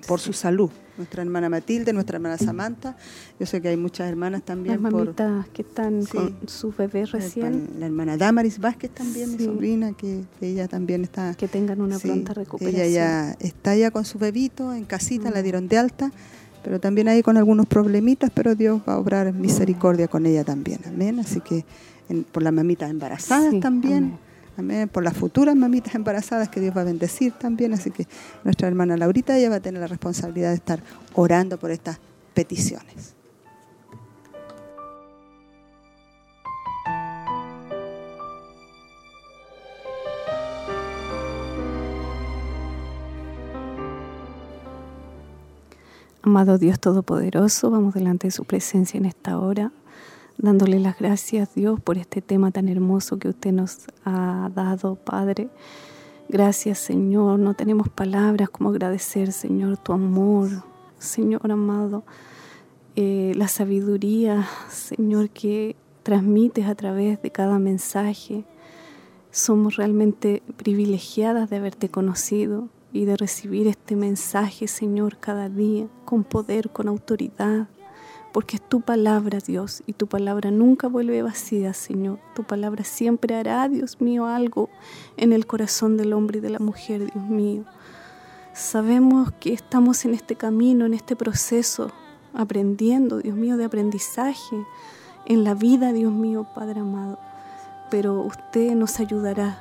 [0.07, 0.69] Por su salud.
[0.97, 2.95] Nuestra hermana Matilde, nuestra hermana Samantha.
[3.39, 4.81] Yo sé que hay muchas hermanas también.
[4.83, 6.09] Las por- mamitas que están Sí.
[6.11, 11.03] con sus bebés recién, La hermana Damaris Vázquez también, mi sobrina, que que ella también
[11.03, 11.33] está...
[11.33, 12.81] que tengan una sí, pronta recuperación.
[12.81, 16.11] Ella ya está ya con su bebito en casita, la dieron de alta,
[16.63, 20.79] pero también ahí con algunos problemitas, pero Dios va a obrar misericordia con ella también.
[20.85, 21.19] Amén.
[21.19, 21.65] Así que
[22.07, 23.97] en- por las mamitas embarazadas Sí, también.
[23.97, 24.19] amén.
[24.57, 24.87] Amén.
[24.87, 27.73] Por las futuras mamitas embarazadas que Dios va a bendecir también.
[27.73, 28.07] Así que
[28.43, 30.83] nuestra hermana Laurita ella va a tener la responsabilidad de estar
[31.15, 31.99] orando por estas
[32.33, 33.15] peticiones.
[46.25, 49.73] Amado Dios Todopoderoso, vamos delante de su presencia en esta hora,
[50.43, 55.49] dándole las gracias, Dios, por este tema tan hermoso que usted nos ha dado, Padre.
[56.27, 57.39] Gracias, Señor.
[57.39, 60.49] No tenemos palabras como agradecer, Señor, tu amor,
[60.99, 62.03] Señor amado,
[62.97, 68.43] eh, la sabiduría, Señor, que transmites a través de cada mensaje.
[69.31, 76.25] Somos realmente privilegiadas de haberte conocido y de recibir este mensaje, Señor, cada día, con
[76.25, 77.69] poder, con autoridad,
[78.33, 82.17] porque es tu palabra, Dios, y tu palabra nunca vuelve vacía, Señor.
[82.33, 84.69] Tu palabra siempre hará, Dios mío, algo
[85.17, 87.63] en el corazón del hombre y de la mujer, Dios mío.
[88.53, 91.91] Sabemos que estamos en este camino, en este proceso,
[92.33, 94.65] aprendiendo, Dios mío, de aprendizaje
[95.27, 97.19] en la vida, Dios mío, Padre amado.
[97.91, 99.59] Pero usted nos ayudará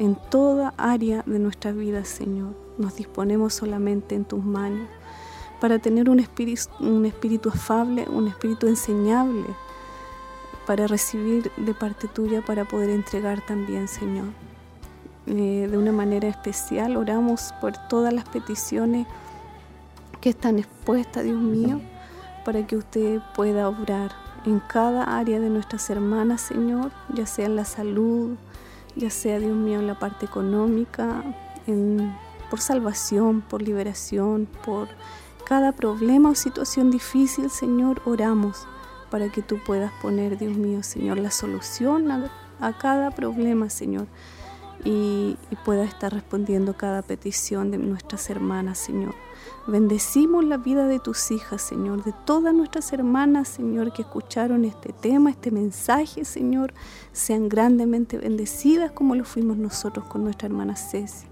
[0.00, 2.56] en toda área de nuestra vida, Señor.
[2.76, 4.88] Nos disponemos solamente en tus manos
[5.64, 9.46] para tener un espíritu, un espíritu afable, un espíritu enseñable,
[10.66, 14.26] para recibir de parte tuya, para poder entregar también, Señor.
[15.26, 19.06] Eh, de una manera especial oramos por todas las peticiones
[20.20, 21.80] que están expuestas, Dios mío,
[22.44, 24.12] para que usted pueda obrar
[24.44, 28.36] en cada área de nuestras hermanas, Señor, ya sea en la salud,
[28.96, 31.24] ya sea, Dios mío, en la parte económica,
[32.50, 34.88] por salvación, por liberación, por
[35.44, 38.66] cada problema o situación difícil, Señor, oramos
[39.10, 44.06] para que tú puedas poner, Dios mío, Señor, la solución a, cada problema, Señor,
[44.84, 49.14] y, y pueda estar respondiendo cada petición de nuestras hermanas, Señor.
[49.66, 54.92] Bendecimos la vida de tus hijas, Señor, de todas nuestras hermanas, Señor, que escucharon este
[54.92, 56.74] tema, este mensaje, Señor,
[57.12, 61.26] sean grandemente bendecidas como lo fuimos nosotros con nuestra hermana Ceci.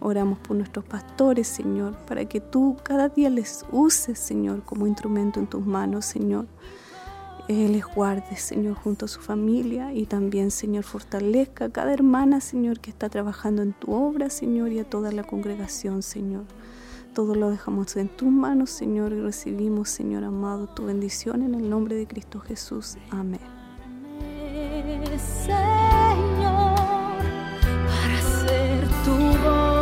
[0.00, 5.40] Oramos por nuestros pastores, Señor, para que tú cada día les uses, Señor, como instrumento
[5.40, 6.46] en tus manos, Señor.
[7.48, 12.40] Eh, les guardes, Señor, junto a su familia y también, Señor, fortalezca a cada hermana,
[12.40, 16.44] Señor, que está trabajando en tu obra, Señor, y a toda la congregación, Señor.
[17.14, 21.70] Todo lo dejamos en tus manos, Señor, y recibimos, Señor amado, tu bendición en el
[21.70, 22.98] nombre de Cristo Jesús.
[23.10, 23.40] Amén.
[25.18, 26.76] Señor,
[27.88, 29.77] para hacer tu voluntad,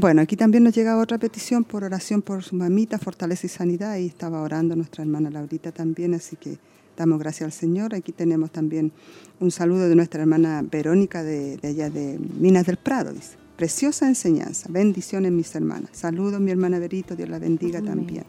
[0.00, 3.98] Bueno, aquí también nos llega otra petición por oración por su mamita, fortaleza y sanidad.
[3.98, 6.56] Y estaba orando nuestra hermana Laurita también, así que
[6.96, 7.94] damos gracias al Señor.
[7.94, 8.92] Aquí tenemos también
[9.40, 13.36] un saludo de nuestra hermana Verónica de, de allá de Minas del Prado, dice.
[13.58, 15.90] Preciosa enseñanza, bendiciones mis hermanas.
[15.92, 17.94] Saludos mi hermana Verito, Dios la bendiga Amén.
[17.94, 18.24] también.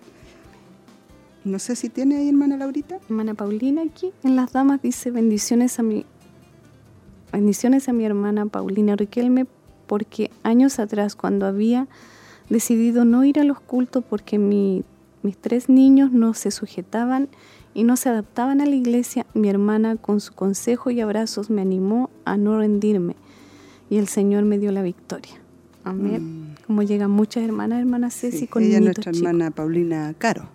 [1.45, 2.99] No sé si tiene ahí hermana Laurita.
[3.07, 6.06] Hermana Paulina aquí en las damas dice bendiciones a mi
[7.31, 9.45] bendiciones a mi hermana Paulina Riquelme
[9.91, 11.85] porque años atrás cuando había
[12.49, 14.85] decidido no ir a los cultos porque mi-
[15.22, 17.27] mis tres niños no se sujetaban
[17.73, 21.61] y no se adaptaban a la iglesia, mi hermana con su consejo y abrazos me
[21.61, 23.18] animó a no rendirme
[23.89, 25.34] y el Señor me dio la victoria.
[25.84, 26.55] Amén.
[26.65, 29.27] Como llegan muchas hermanas, hermana Ceci, Sí, con ella es nuestra chicos.
[29.27, 30.45] hermana Paulina Caro,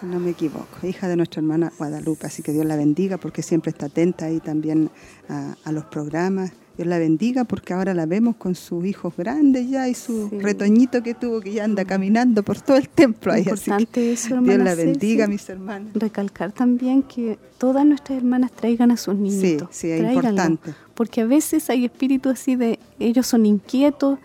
[0.00, 2.26] si no me equivoco, hija de nuestra hermana Guadalupe.
[2.28, 4.90] Así que Dios la bendiga porque siempre está atenta ahí también
[5.28, 6.52] a, a los programas.
[6.76, 10.38] Dios la bendiga porque ahora la vemos con sus hijos grandes ya y su Sí.
[10.40, 13.42] retoñito que tuvo que ya anda caminando por todo el templo ahí.
[13.42, 14.86] Así Importante eso, Dios hermana la Ceci.
[14.86, 15.92] bendiga, mis hermanas.
[15.94, 19.68] recalcar también que todas nuestras hermanas traigan a sus niñitos.
[19.70, 20.74] sí, es tráiganlo, importante.
[20.94, 24.18] Porque a veces hay espíritus así de, ellos son inquietos,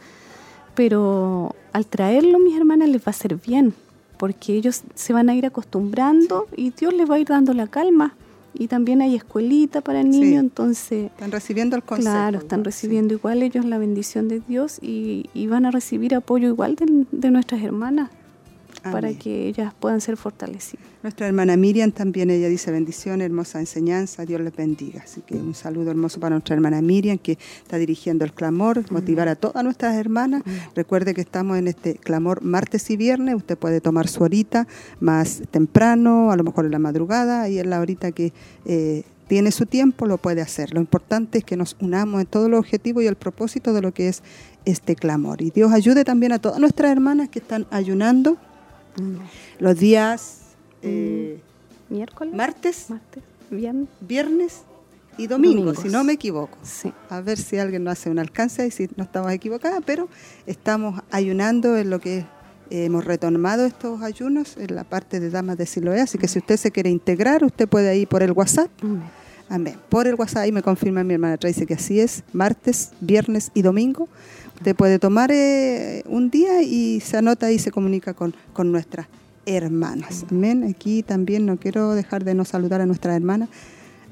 [0.75, 3.73] pero al traerlo, mis hermanas, les va a hacer bien,
[4.17, 7.67] porque ellos se van a ir acostumbrando y Dios les va a ir dando la
[7.67, 8.15] calma
[8.53, 10.35] y también hay escuelita para niños, Sí.
[10.35, 12.09] entonces Están recibiendo el consejo.
[12.15, 12.65] Claro, están sí.
[12.65, 17.05] recibiendo igual ellos la bendición de Dios y, y van a recibir apoyo igual de,
[17.11, 18.09] de nuestras hermanas
[18.79, 20.85] para que ellas puedan ser fortalecidas.
[21.01, 25.01] Nuestra hermana Miriam también, ella dice bendición, hermosa enseñanza, Dios les bendiga.
[25.03, 29.27] Así que un saludo hermoso para nuestra hermana Miriam que está dirigiendo el clamor, motivar
[29.29, 30.43] a todas nuestras hermanas.
[30.75, 34.67] Recuerde que estamos en este clamor martes y viernes, usted puede tomar su horita
[34.99, 38.33] más temprano, a lo mejor en la madrugada y en la horita que...
[38.65, 40.73] eh, tiene su tiempo, lo puede hacer.
[40.73, 43.93] Lo importante es que nos unamos en todos los objetivos y el propósito de lo
[43.93, 44.23] que es
[44.65, 45.43] este clamor.
[45.43, 48.37] Y Dios ayude también a todas nuestras hermanas que están ayunando
[49.59, 50.41] los días
[50.81, 51.39] eh,
[51.89, 53.87] Miércoles, martes, martes, viernes.
[54.01, 54.61] viernes
[55.17, 55.83] y domingo, Domingos.
[55.83, 56.57] si no me equivoco.
[56.63, 56.93] Sí.
[57.09, 60.07] A ver si alguien nos hace un alcance y si no estamos equivocadas, pero
[60.45, 65.57] estamos ayunando en lo que eh, hemos retomado estos ayunos en la parte de Damas
[65.57, 65.99] de Siloé.
[66.01, 68.69] Así que si usted se quiere integrar, usted puede ir por el WhatsApp.
[68.81, 69.03] Amén.
[69.49, 69.75] Amén.
[69.89, 73.63] Por el WhatsApp, ahí me confirma mi hermana Tracy que así es, martes, viernes y
[73.63, 74.07] domingo.
[74.59, 79.07] Usted puede tomar eh, un día y se anota y se comunica con, con nuestras
[79.45, 80.25] hermanas.
[80.29, 80.65] Amén.
[80.69, 83.47] Aquí también no quiero dejar de no saludar a nuestras hermanas.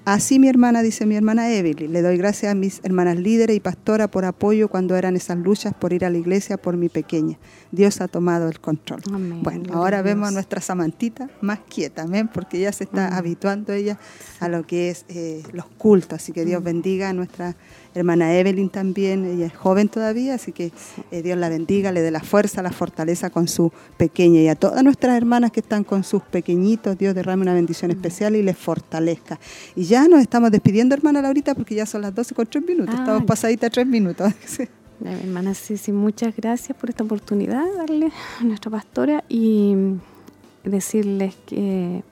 [0.08, 3.60] Así mi hermana, dice mi hermana Evelyn, le doy gracias a mis hermanas líderes y
[3.60, 7.38] pastora por apoyo cuando eran esas luchas por ir a la iglesia por mi pequeña.
[7.74, 9.02] Dios ha tomado el control.
[9.14, 9.44] Amén.
[9.44, 14.00] Bueno, ahora vemos a nuestra Samantita más quieta, amén, porque ya se está habituando ella
[14.40, 16.14] a lo que es eh, los cultos.
[16.14, 16.46] Así que.
[16.46, 17.58] Dios bendiga a nuestra
[17.98, 19.26] hermana Evelyn también.
[19.26, 20.72] Ella es joven todavía, así que
[21.12, 24.42] eh, Dios la bendiga, le dé la fuerza, la fortaleza con su pequeña.
[24.42, 28.36] Y a todas nuestras hermanas que están con sus pequeñitos, Dios derrame una bendición especial
[28.36, 29.40] y les fortalezca.
[29.76, 32.96] Y ya nos estamos despidiendo, hermana Laurita, porque ya son las 12 con 3 minutos.
[32.98, 34.34] Ah, estamos pasaditas 3 minutos.
[35.00, 38.12] La hermana Ceci, muchas gracias por esta oportunidad de darle
[38.42, 39.76] a nuestra pastora y
[40.64, 42.04] decirles que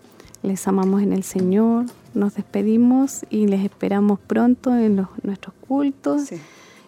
[0.44, 1.86] les amamos en el Señor,
[2.16, 6.36] nos despedimos y les esperamos pronto en los, nuestros cultos Sí.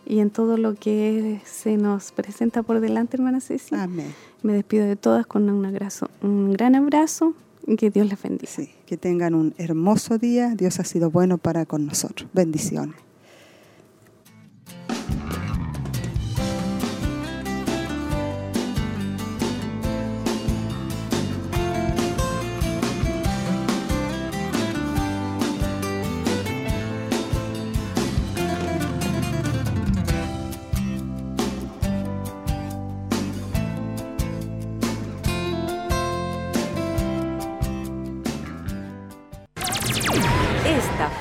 [0.05, 3.75] y en todo lo que se nos presenta por delante, hermana Ceci.
[3.75, 4.13] Amén.
[4.43, 7.33] Me despido de todas con un, abrazo, un gran abrazo
[7.65, 8.51] y que Dios les bendiga.
[8.51, 10.53] Sí, que tengan un hermoso día.
[10.55, 12.29] Dios ha sido bueno para con nosotros.
[12.33, 12.95] Bendiciones.